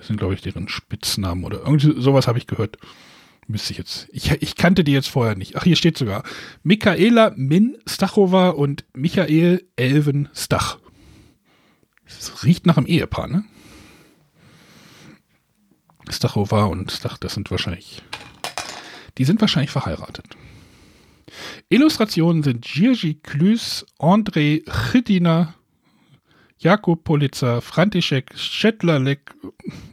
Das 0.00 0.06
sind, 0.06 0.16
glaube 0.16 0.32
ich, 0.32 0.40
deren 0.40 0.66
Spitznamen 0.66 1.44
oder 1.44 1.58
irgendwie 1.58 2.00
sowas 2.00 2.26
habe 2.26 2.38
ich 2.38 2.46
gehört. 2.46 2.78
Müsste 3.46 3.72
ich 3.72 3.78
jetzt. 3.78 4.08
Ich, 4.12 4.30
ich 4.30 4.54
kannte 4.56 4.82
die 4.82 4.92
jetzt 4.92 5.10
vorher 5.10 5.36
nicht. 5.36 5.56
Ach, 5.56 5.64
hier 5.64 5.76
steht 5.76 5.98
sogar. 5.98 6.22
Michaela 6.62 7.34
Min 7.36 7.76
Stachova 7.86 8.48
und 8.48 8.86
Michael 8.94 9.62
Elven 9.76 10.30
Stach. 10.32 10.78
Es 12.06 12.44
riecht 12.44 12.64
nach 12.64 12.78
einem 12.78 12.86
Ehepaar, 12.86 13.28
ne? 13.28 13.44
Stachova 16.08 16.64
und 16.64 16.90
Stach, 16.90 17.18
das 17.18 17.34
sind 17.34 17.50
wahrscheinlich. 17.50 18.02
Die 19.18 19.26
sind 19.26 19.42
wahrscheinlich 19.42 19.70
verheiratet. 19.70 20.24
Illustrationen 21.68 22.42
sind 22.42 22.64
Giergi 22.64 23.16
Klüs, 23.16 23.84
André 23.98 24.62
Chidina, 24.90 25.54
Jakub 26.60 27.04
Politzer, 27.04 27.62
František 27.62 28.36
Schettlerlek, 28.36 29.34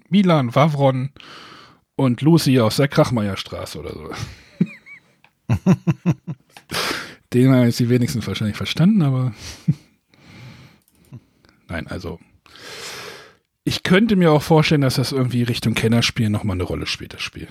Milan 0.10 0.54
Wawron 0.54 1.12
und 1.96 2.22
Lucy 2.22 2.60
aus 2.60 2.76
der 2.76 2.90
Krachmeierstraße 2.90 3.80
oder 3.80 3.94
so. 3.94 4.10
Den 7.34 7.54
haben 7.54 7.64
jetzt 7.64 7.80
die 7.80 7.90
wenigsten 7.90 8.26
wahrscheinlich 8.26 8.58
verstanden, 8.58 9.02
aber 9.02 9.34
nein, 11.70 11.88
also 11.88 12.20
ich 13.64 13.84
könnte 13.84 14.18
mir 14.18 14.32
auch 14.32 14.42
vorstellen, 14.42 14.82
dass 14.82 14.96
das 14.96 15.14
irgendwie 15.14 15.44
Richtung 15.44 15.74
Kennerspiel 15.74 16.30
nochmal 16.30 16.56
eine 16.56 16.64
Rolle 16.64 16.86
spielt, 16.86 17.14
das 17.14 17.22
Spiel. 17.22 17.48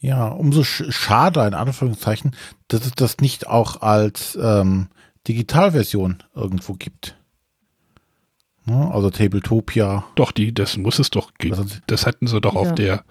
Ja, 0.00 0.28
umso 0.28 0.64
schade, 0.64 1.46
in 1.46 1.52
Anführungszeichen, 1.52 2.34
dass 2.68 2.86
es 2.86 2.92
das 2.92 3.18
nicht 3.18 3.46
auch 3.46 3.82
als 3.82 4.38
ähm, 4.40 4.88
Digitalversion 5.28 6.22
irgendwo 6.34 6.74
gibt. 6.74 7.16
Ne? 8.64 8.90
Also 8.92 9.10
Tabletopia. 9.10 10.04
Doch, 10.14 10.32
die, 10.32 10.52
das 10.54 10.76
muss 10.76 10.98
es 10.98 11.10
doch 11.10 11.34
geben. 11.34 11.70
Das 11.86 12.06
hatten 12.06 12.26
sie 12.26 12.40
doch 12.40 12.54
ja. 12.54 12.60
auf 12.60 12.74
der 12.74 13.04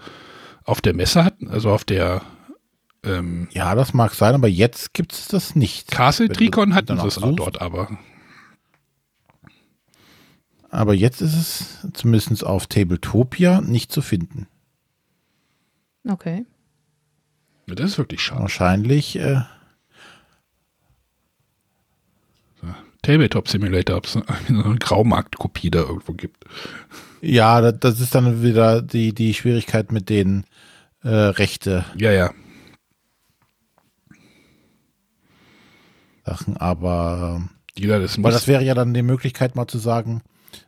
auf 0.70 0.82
der 0.82 0.93
Messe 0.93 1.24
hatten, 1.26 1.47
also 1.47 1.72
auf 1.72 1.84
der 1.84 2.22
ähm, 3.03 3.47
Ja, 3.51 3.74
das 3.76 3.93
mag 3.93 4.14
sein, 4.14 4.36
aber 4.36 4.47
jetzt 4.47 4.93
gibt 4.93 5.14
es 5.14 5.28
das 5.28 5.55
nicht. 5.55 5.89
Castle 5.89 6.30
Tricon 6.30 6.76
hatten 6.76 6.99
sie 6.99 7.07
es 7.07 7.18
auch 7.18 7.36
dort, 7.36 7.62
aber. 7.62 7.97
Aber 10.70 10.93
jetzt 10.93 11.22
ist 11.22 11.34
es 11.34 11.88
zumindest 11.93 12.45
auf 12.45 12.68
Tabletopia 12.68 13.62
nicht 13.62 13.91
zu 13.91 14.01
finden. 14.03 14.47
Okay. 16.07 16.45
Das 17.66 17.91
ist 17.91 17.97
wirklich 17.97 18.22
schade. 18.22 18.41
Wahrscheinlich. 18.41 19.18
Äh, 19.18 19.41
Tabletop 23.10 23.47
Simulator, 23.47 23.97
ob 23.97 24.05
es 24.05 24.18
eine 24.47 24.76
Graumarkt-Kopie 24.80 25.72
da 25.72 25.80
irgendwo 25.80 26.14
gibt. 26.14 26.45
Ja, 27.22 27.72
das 27.72 27.99
ist 27.99 28.14
dann 28.14 28.43
wieder 28.43 28.84
die, 28.84 29.16
die 29.16 29.34
Schwierigkeit 29.34 29.91
mit 29.91 30.10
den 30.10 30.43
äh, 31.01 31.10
Rechte. 31.10 31.86
Ja, 31.97 32.12
ja. 32.12 32.32
Sachen, 36.24 36.55
aber 36.57 37.41
ja, 37.76 37.97
das, 37.97 38.22
weil 38.22 38.32
das 38.32 38.47
wäre 38.47 38.64
ja 38.64 38.76
dann 38.76 38.93
die 38.93 39.01
Möglichkeit, 39.01 39.55
mal 39.55 39.66
zu 39.66 39.80
sagen, 39.80 40.22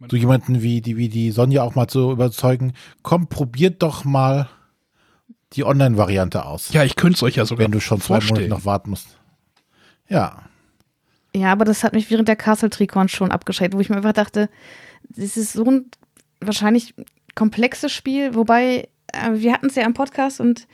so 0.10 0.18
jemanden 0.18 0.64
wie 0.64 0.82
die, 0.82 0.98
wie 0.98 1.10
die 1.10 1.30
Sonja 1.30 1.62
auch 1.62 1.76
mal 1.76 1.88
zu 1.88 2.12
überzeugen, 2.12 2.74
komm, 3.04 3.28
probiert 3.28 3.84
doch 3.84 4.04
mal 4.04 4.50
die 5.54 5.64
Online-Variante 5.64 6.44
aus. 6.44 6.74
Ja, 6.74 6.84
ich 6.84 6.96
könnte 6.96 7.18
es 7.18 7.24
euch 7.24 7.36
ja 7.36 7.46
sogar 7.46 7.66
Wenn 7.66 7.72
du 7.72 7.80
schon 7.80 8.00
vorstellen. 8.02 8.36
zwei 8.36 8.42
Monate 8.42 8.50
noch 8.50 8.66
warten 8.66 8.90
musst. 8.90 9.20
Ja. 10.10 10.42
Ja, 11.36 11.52
aber 11.52 11.66
das 11.66 11.84
hat 11.84 11.94
mich 11.94 12.12
während 12.12 12.28
der 12.28 12.36
Castle 12.36 12.70
Tricon 12.70 13.08
schon 13.08 13.32
abgeschreckt, 13.32 13.74
wo 13.74 13.80
ich 13.80 13.90
mir 13.90 13.98
einfach 13.98 14.14
dachte, 14.14 14.50
das 15.10 15.38
ist 15.38 15.54
so 15.54 15.66
ein 15.66 15.86
wahrscheinlich 16.42 16.94
komplexes 17.36 17.92
Spiel, 17.92 18.36
wobei 18.36 18.90
äh, 19.14 19.32
wir 19.34 19.54
hatten 19.54 19.68
es 19.68 19.76
ja 19.76 19.86
im 19.86 19.94
Podcast 19.94 20.42
und 20.42 20.68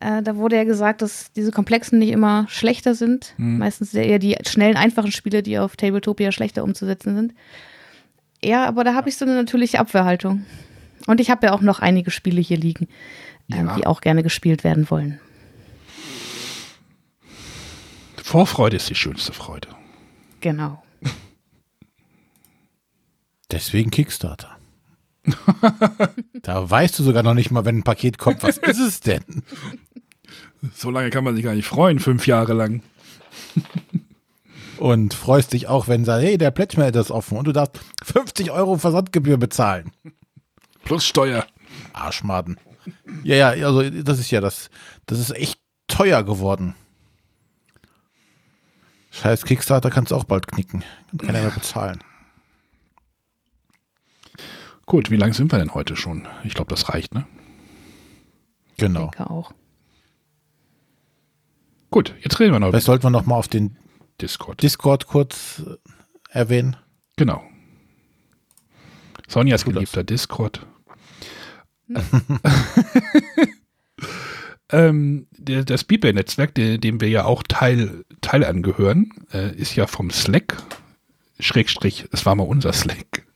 äh, 0.00 0.22
da 0.22 0.36
wurde 0.36 0.56
ja 0.56 0.64
gesagt, 0.64 1.02
dass 1.02 1.32
diese 1.32 1.50
komplexen 1.50 1.98
nicht 1.98 2.10
immer 2.10 2.46
schlechter 2.48 2.94
sind. 2.94 3.34
Mhm. 3.38 3.58
Meistens 3.58 3.94
eher 3.94 4.18
die 4.18 4.36
schnellen, 4.46 4.76
einfachen 4.76 5.12
Spiele, 5.12 5.42
die 5.42 5.58
auf 5.58 5.76
Tabletopia 5.76 6.32
schlechter 6.32 6.64
umzusetzen 6.64 7.16
sind. 7.16 7.34
Ja, 8.44 8.66
aber 8.66 8.84
da 8.84 8.94
habe 8.94 9.08
ich 9.08 9.16
so 9.16 9.24
eine 9.24 9.34
natürliche 9.34 9.80
Abwehrhaltung. 9.80 10.44
Und 11.06 11.20
ich 11.20 11.30
habe 11.30 11.46
ja 11.46 11.52
auch 11.52 11.60
noch 11.60 11.80
einige 11.80 12.10
Spiele 12.10 12.40
hier 12.40 12.58
liegen, 12.58 12.88
äh, 13.50 13.56
ja. 13.56 13.76
die 13.76 13.86
auch 13.86 14.00
gerne 14.00 14.22
gespielt 14.22 14.64
werden 14.64 14.90
wollen. 14.90 15.18
Vorfreude 18.22 18.76
ist 18.76 18.90
die 18.90 18.94
schönste 18.94 19.32
Freude. 19.32 19.68
Genau. 20.40 20.82
Deswegen 23.50 23.90
Kickstarter. 23.90 24.56
da 26.42 26.68
weißt 26.68 26.98
du 26.98 27.02
sogar 27.02 27.22
noch 27.22 27.34
nicht 27.34 27.50
mal, 27.50 27.64
wenn 27.64 27.78
ein 27.78 27.84
Paket 27.84 28.18
kommt, 28.18 28.42
was 28.42 28.58
ist 28.58 28.78
es 28.80 29.00
denn? 29.00 29.22
So 30.74 30.90
lange 30.90 31.10
kann 31.10 31.24
man 31.24 31.34
sich 31.34 31.44
gar 31.44 31.54
nicht 31.54 31.66
freuen, 31.66 31.98
fünf 31.98 32.26
Jahre 32.26 32.54
lang. 32.54 32.82
Und 34.78 35.14
freust 35.14 35.52
dich 35.52 35.68
auch, 35.68 35.88
wenn 35.88 36.04
sagt, 36.04 36.22
hey, 36.22 36.38
der 36.38 36.50
Plättschmelter 36.50 37.00
ist 37.00 37.10
offen 37.10 37.38
und 37.38 37.46
du 37.46 37.52
darfst 37.52 37.80
50 38.04 38.50
Euro 38.50 38.76
Versandgebühr 38.76 39.38
bezahlen. 39.38 39.92
Plus 40.84 41.06
Steuer. 41.06 41.46
Arschmaden. 41.92 42.58
Ja, 43.22 43.54
ja, 43.54 43.66
also 43.66 43.88
das 43.90 44.18
ist 44.18 44.30
ja 44.30 44.40
das, 44.40 44.70
das 45.06 45.18
ist 45.18 45.30
echt 45.30 45.58
teuer 45.88 46.22
geworden. 46.22 46.74
Scheiß 49.16 49.44
Kickstarter 49.46 49.90
kannst 49.90 50.12
du 50.12 50.16
auch 50.16 50.24
bald 50.24 50.46
knicken. 50.46 50.84
Kann 51.10 51.18
keiner 51.18 51.40
mehr 51.40 51.50
bezahlen. 51.50 52.00
Gut, 54.84 55.10
wie 55.10 55.16
lange 55.16 55.32
sind 55.32 55.50
wir 55.50 55.58
denn 55.58 55.72
heute 55.72 55.96
schon? 55.96 56.28
Ich 56.44 56.54
glaube, 56.54 56.68
das 56.68 56.90
reicht, 56.90 57.14
ne? 57.14 57.26
Genau. 58.76 59.06
Ich 59.06 59.10
denke 59.16 59.30
auch. 59.30 59.54
Gut, 61.90 62.14
jetzt 62.20 62.38
reden 62.38 62.52
wir 62.52 62.60
noch. 62.60 62.68
Vielleicht 62.68 62.84
sollten 62.84 63.04
wir 63.04 63.10
noch 63.10 63.24
mal 63.24 63.36
auf 63.36 63.48
den 63.48 63.78
Discord. 64.20 64.62
Discord 64.62 65.06
kurz 65.06 65.62
äh, 65.66 65.76
erwähnen. 66.28 66.76
Genau. 67.16 67.42
Sonjas 69.28 69.64
geliebter 69.64 70.04
Discord. 70.04 70.66
ähm, 74.70 75.26
der, 75.30 75.64
das 75.64 75.82
Speedbay-Netzwerk, 75.82 76.54
dem 76.54 77.00
wir 77.00 77.08
ja 77.08 77.24
auch 77.24 77.42
Teil, 77.42 78.04
Teil 78.20 78.44
angehören, 78.44 79.12
äh, 79.32 79.54
ist 79.54 79.76
ja 79.76 79.86
vom 79.86 80.10
Slack, 80.10 80.56
Schrägstrich, 81.38 82.06
es 82.12 82.26
war 82.26 82.34
mal 82.34 82.44
unser 82.44 82.72
Slack, 82.72 83.26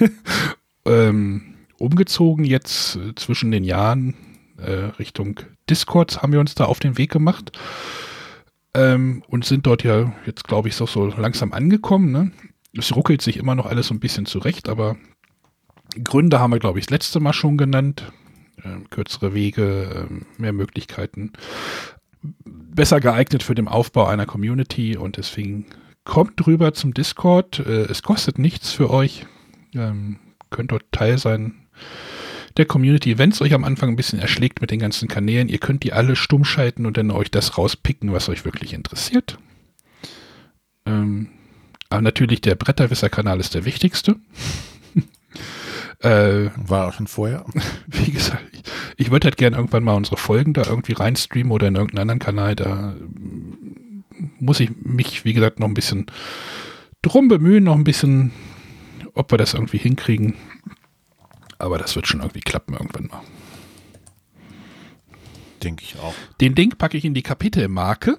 ähm, 0.86 1.54
umgezogen 1.78 2.44
jetzt 2.44 2.96
äh, 2.96 3.14
zwischen 3.14 3.50
den 3.50 3.64
Jahren 3.64 4.14
äh, 4.58 4.90
Richtung 4.98 5.40
Discord 5.68 6.22
haben 6.22 6.32
wir 6.32 6.40
uns 6.40 6.54
da 6.54 6.64
auf 6.64 6.78
den 6.78 6.98
Weg 6.98 7.10
gemacht 7.10 7.52
ähm, 8.74 9.22
und 9.28 9.44
sind 9.44 9.66
dort 9.66 9.82
ja 9.82 10.12
jetzt, 10.26 10.44
glaube 10.44 10.68
ich, 10.68 10.76
so, 10.76 10.86
so 10.86 11.06
langsam 11.06 11.52
angekommen. 11.52 12.12
Ne? 12.12 12.32
Es 12.76 12.94
ruckelt 12.94 13.22
sich 13.22 13.36
immer 13.36 13.54
noch 13.54 13.66
alles 13.66 13.88
so 13.88 13.94
ein 13.94 14.00
bisschen 14.00 14.26
zurecht, 14.26 14.68
aber 14.68 14.96
Gründe 16.02 16.40
haben 16.40 16.52
wir, 16.52 16.58
glaube 16.58 16.78
ich, 16.78 16.86
das 16.86 16.92
letzte 16.92 17.20
Mal 17.20 17.32
schon 17.32 17.56
genannt. 17.56 18.12
Ähm, 18.64 18.88
kürzere 18.88 19.34
Wege, 19.34 20.06
ähm, 20.08 20.26
mehr 20.38 20.52
Möglichkeiten, 20.52 21.32
besser 22.44 23.00
geeignet 23.00 23.42
für 23.42 23.54
den 23.54 23.68
Aufbau 23.68 24.06
einer 24.06 24.26
Community 24.26 24.96
und 24.96 25.18
deswegen 25.18 25.66
kommt 26.04 26.46
rüber 26.46 26.72
zum 26.72 26.94
Discord. 26.94 27.58
Äh, 27.58 27.84
es 27.84 28.02
kostet 28.02 28.38
nichts 28.38 28.72
für 28.72 28.90
euch. 28.90 29.26
Ähm, 29.74 30.18
könnt 30.50 30.72
dort 30.72 30.84
Teil 30.92 31.18
sein 31.18 31.54
der 32.56 32.66
Community. 32.66 33.18
Wenn 33.18 33.30
es 33.30 33.42
euch 33.42 33.52
am 33.52 33.64
Anfang 33.64 33.90
ein 33.90 33.96
bisschen 33.96 34.20
erschlägt 34.20 34.60
mit 34.60 34.70
den 34.70 34.78
ganzen 34.78 35.08
Kanälen, 35.08 35.48
ihr 35.48 35.58
könnt 35.58 35.82
die 35.82 35.92
alle 35.92 36.16
stumm 36.16 36.44
schalten 36.44 36.86
und 36.86 36.96
dann 36.96 37.10
euch 37.10 37.30
das 37.30 37.58
rauspicken, 37.58 38.12
was 38.12 38.28
euch 38.28 38.44
wirklich 38.44 38.72
interessiert. 38.72 39.38
Ähm, 40.86 41.28
aber 41.90 42.02
natürlich 42.02 42.40
der 42.40 42.54
Bretterwisser-Kanal 42.54 43.40
ist 43.40 43.54
der 43.54 43.64
wichtigste. 43.64 44.16
Äh, 46.00 46.50
War 46.56 46.88
auch 46.88 46.92
schon 46.92 47.06
vorher. 47.06 47.44
Wie 47.86 48.12
gesagt, 48.12 48.44
ich, 48.52 48.62
ich 48.96 49.10
würde 49.10 49.26
halt 49.26 49.36
gerne 49.36 49.56
irgendwann 49.56 49.84
mal 49.84 49.94
unsere 49.94 50.16
Folgen 50.16 50.52
da 50.52 50.64
irgendwie 50.64 50.92
reinstreamen 50.92 51.52
oder 51.52 51.68
in 51.68 51.76
irgendeinen 51.76 52.10
anderen 52.10 52.20
Kanal. 52.20 52.56
Da 52.56 52.94
muss 54.38 54.60
ich 54.60 54.70
mich, 54.82 55.24
wie 55.24 55.32
gesagt, 55.32 55.58
noch 55.58 55.66
ein 55.66 55.74
bisschen 55.74 56.06
drum 57.02 57.28
bemühen, 57.28 57.64
noch 57.64 57.74
ein 57.74 57.84
bisschen 57.84 58.32
ob 59.14 59.32
wir 59.32 59.38
das 59.38 59.54
irgendwie 59.54 59.78
hinkriegen. 59.78 60.34
Aber 61.58 61.78
das 61.78 61.96
wird 61.96 62.06
schon 62.06 62.20
irgendwie 62.20 62.40
klappen 62.40 62.74
irgendwann 62.74 63.06
mal. 63.06 63.22
Denke 65.62 65.84
ich 65.84 65.98
auch. 65.98 66.14
Den 66.40 66.54
Link 66.54 66.78
packe 66.78 66.98
ich 66.98 67.04
in 67.04 67.14
die 67.14 67.22
Kapitelmarke. 67.22 68.18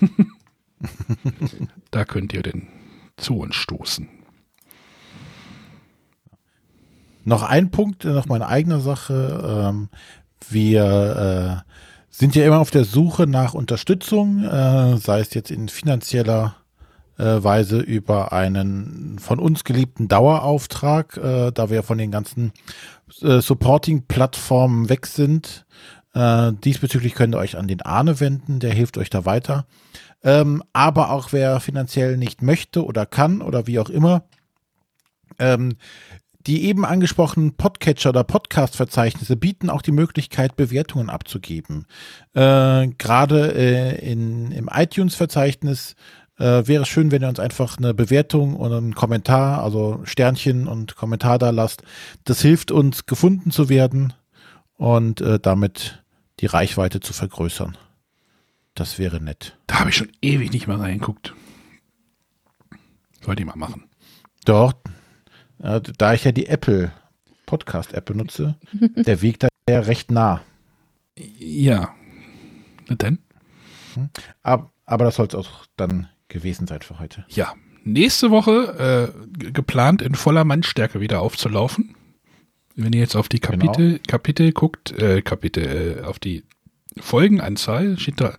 da 1.90 2.04
könnt 2.04 2.32
ihr 2.34 2.42
denn 2.42 2.68
zu 3.16 3.38
uns 3.38 3.54
stoßen. 3.54 4.08
Noch 7.24 7.42
ein 7.42 7.70
Punkt, 7.70 8.04
noch 8.04 8.26
meine 8.26 8.48
eigene 8.48 8.80
Sache. 8.80 9.68
Ähm, 9.70 9.88
wir 10.50 11.64
äh, 11.64 11.70
sind 12.10 12.34
ja 12.34 12.44
immer 12.44 12.58
auf 12.58 12.70
der 12.70 12.84
Suche 12.84 13.26
nach 13.26 13.54
Unterstützung, 13.54 14.44
äh, 14.44 14.96
sei 14.96 15.20
es 15.20 15.32
jetzt 15.34 15.50
in 15.50 15.68
finanzieller 15.68 16.56
äh, 17.18 17.42
Weise 17.42 17.78
über 17.78 18.32
einen 18.32 19.18
von 19.18 19.38
uns 19.38 19.64
geliebten 19.64 20.08
Dauerauftrag, 20.08 21.16
äh, 21.16 21.52
da 21.52 21.70
wir 21.70 21.82
von 21.82 21.98
den 21.98 22.10
ganzen 22.10 22.52
äh, 23.22 23.40
Supporting-Plattformen 23.40 24.88
weg 24.88 25.06
sind. 25.06 25.64
Äh, 26.14 26.52
diesbezüglich 26.64 27.14
könnt 27.14 27.34
ihr 27.34 27.38
euch 27.38 27.56
an 27.56 27.68
den 27.68 27.82
Arne 27.82 28.20
wenden, 28.20 28.58
der 28.58 28.72
hilft 28.72 28.98
euch 28.98 29.10
da 29.10 29.24
weiter. 29.24 29.66
Ähm, 30.24 30.62
aber 30.72 31.10
auch 31.10 31.32
wer 31.32 31.60
finanziell 31.60 32.16
nicht 32.16 32.42
möchte 32.42 32.84
oder 32.84 33.06
kann 33.06 33.42
oder 33.42 33.66
wie 33.66 33.78
auch 33.78 33.90
immer, 33.90 34.24
ähm, 35.38 35.76
die 36.46 36.64
eben 36.64 36.84
angesprochenen 36.84 37.54
Podcatcher 37.54 38.10
oder 38.10 38.24
Podcast-Verzeichnisse 38.24 39.36
bieten 39.36 39.70
auch 39.70 39.82
die 39.82 39.92
Möglichkeit, 39.92 40.56
Bewertungen 40.56 41.10
abzugeben. 41.10 41.86
Äh, 42.34 42.88
Gerade 42.98 43.54
äh, 43.54 44.10
in, 44.12 44.52
im 44.52 44.68
iTunes-Verzeichnis 44.72 45.94
Äh, 46.38 46.66
wäre 46.66 46.86
schön, 46.86 47.10
wenn 47.10 47.22
ihr 47.22 47.28
uns 47.28 47.38
einfach 47.38 47.76
eine 47.76 47.92
Bewertung 47.92 48.56
und 48.56 48.72
einen 48.72 48.94
Kommentar, 48.94 49.62
also 49.62 50.00
Sternchen 50.04 50.66
und 50.66 50.96
Kommentar 50.96 51.38
da 51.38 51.50
lasst. 51.50 51.82
Das 52.24 52.40
hilft 52.40 52.70
uns, 52.72 53.04
gefunden 53.04 53.50
zu 53.50 53.68
werden 53.68 54.14
und 54.78 55.20
äh, 55.20 55.38
damit 55.38 56.02
die 56.40 56.46
Reichweite 56.46 57.00
zu 57.00 57.12
vergrößern. 57.12 57.76
Das 58.74 58.98
wäre 58.98 59.20
nett. 59.22 59.58
Da 59.66 59.80
habe 59.80 59.90
ich 59.90 59.96
schon 59.96 60.10
ewig 60.22 60.52
nicht 60.52 60.66
mehr 60.66 60.80
reingeguckt. 60.80 61.34
Sollte 63.20 63.42
ich 63.42 63.46
mal 63.46 63.54
machen. 63.54 63.84
Doch, 64.46 64.72
da 65.62 66.14
ich 66.14 66.24
ja 66.24 66.32
die 66.32 66.46
Apple 66.46 66.92
Podcast-App 67.46 68.04
benutze, 68.04 68.56
der 68.96 69.22
Weg 69.22 69.38
da 69.40 69.48
ja 69.68 69.80
recht 69.80 70.10
nah. 70.10 70.42
Ja. 71.38 71.94
Na 72.88 72.96
denn? 72.96 73.18
Hm? 73.94 74.10
Aber, 74.42 74.72
aber 74.84 75.04
das 75.04 75.16
soll 75.16 75.26
es 75.26 75.34
auch 75.34 75.66
dann 75.76 76.08
gewesen 76.28 76.66
sein 76.66 76.82
für 76.82 76.98
heute. 76.98 77.24
Ja. 77.28 77.54
Nächste 77.84 78.30
Woche 78.30 79.12
äh, 79.12 79.50
geplant 79.50 80.02
in 80.02 80.14
voller 80.14 80.44
Mannstärke 80.44 81.00
wieder 81.00 81.20
aufzulaufen. 81.20 81.96
Wenn 82.76 82.92
ihr 82.92 83.00
jetzt 83.00 83.16
auf 83.16 83.28
die 83.28 83.40
Kapitel, 83.40 83.90
genau. 83.94 84.02
Kapitel 84.06 84.52
guckt, 84.52 84.92
äh, 84.92 85.20
Kapitel, 85.20 85.98
äh, 85.98 86.04
auf 86.04 86.20
die 86.20 86.44
Folgenanzahl, 86.96 87.98
steht 87.98 88.20
da, 88.20 88.36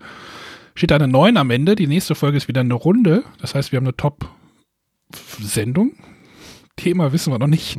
steht 0.75 0.91
da 0.91 0.95
eine 0.95 1.09
9 1.09 1.35
am 1.35 1.51
Ende. 1.51 1.75
Die 1.75 1.87
nächste 1.87 2.15
Folge 2.15 2.37
ist 2.37 2.47
wieder 2.47 2.61
eine 2.61 2.73
Runde. 2.73 3.25
Das 3.41 3.53
heißt, 3.53 3.73
wir 3.73 3.77
haben 3.77 3.85
eine 3.85 3.97
Top-Sendung. 3.97 5.91
Thema 6.75 7.13
wissen 7.13 7.31
wir 7.31 7.39
noch 7.39 7.47
nicht. 7.47 7.77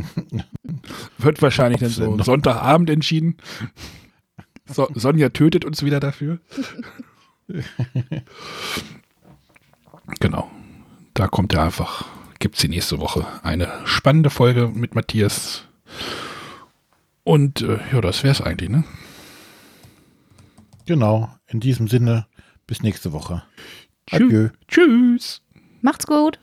Wird 1.19 1.43
wahrscheinlich 1.43 1.81
dann 1.81 1.91
so 1.91 2.23
Sonntagabend 2.23 2.91
entschieden. 2.91 3.37
So, 4.67 4.89
Sonja 4.95 5.29
tötet 5.31 5.65
uns 5.65 5.83
wieder 5.85 6.01
dafür. 6.01 6.39
genau. 10.21 10.51
Da 11.13 11.29
kommt 11.29 11.53
er 11.55 11.63
einfach, 11.63 12.07
gibt 12.39 12.57
es 12.57 12.63
die 12.63 12.69
nächste 12.69 12.99
Woche 12.99 13.27
eine 13.43 13.71
spannende 13.85 14.31
Folge 14.31 14.69
mit 14.69 14.95
Matthias. 14.95 15.65
Und 17.23 17.63
äh, 17.63 17.79
ja, 17.93 18.01
das 18.01 18.23
wäre 18.23 18.33
es 18.33 18.41
eigentlich, 18.41 18.71
ne? 18.71 18.85
Genau. 20.87 21.31
In 21.47 21.61
diesem 21.61 21.89
Sinne, 21.89 22.27
bis 22.67 22.83
nächste 22.83 23.13
Woche. 23.13 23.43
Tschü 24.07 24.17
Adieu. 24.17 24.49
Tschüss. 24.69 25.43
Macht's 25.81 26.07
gut. 26.07 26.39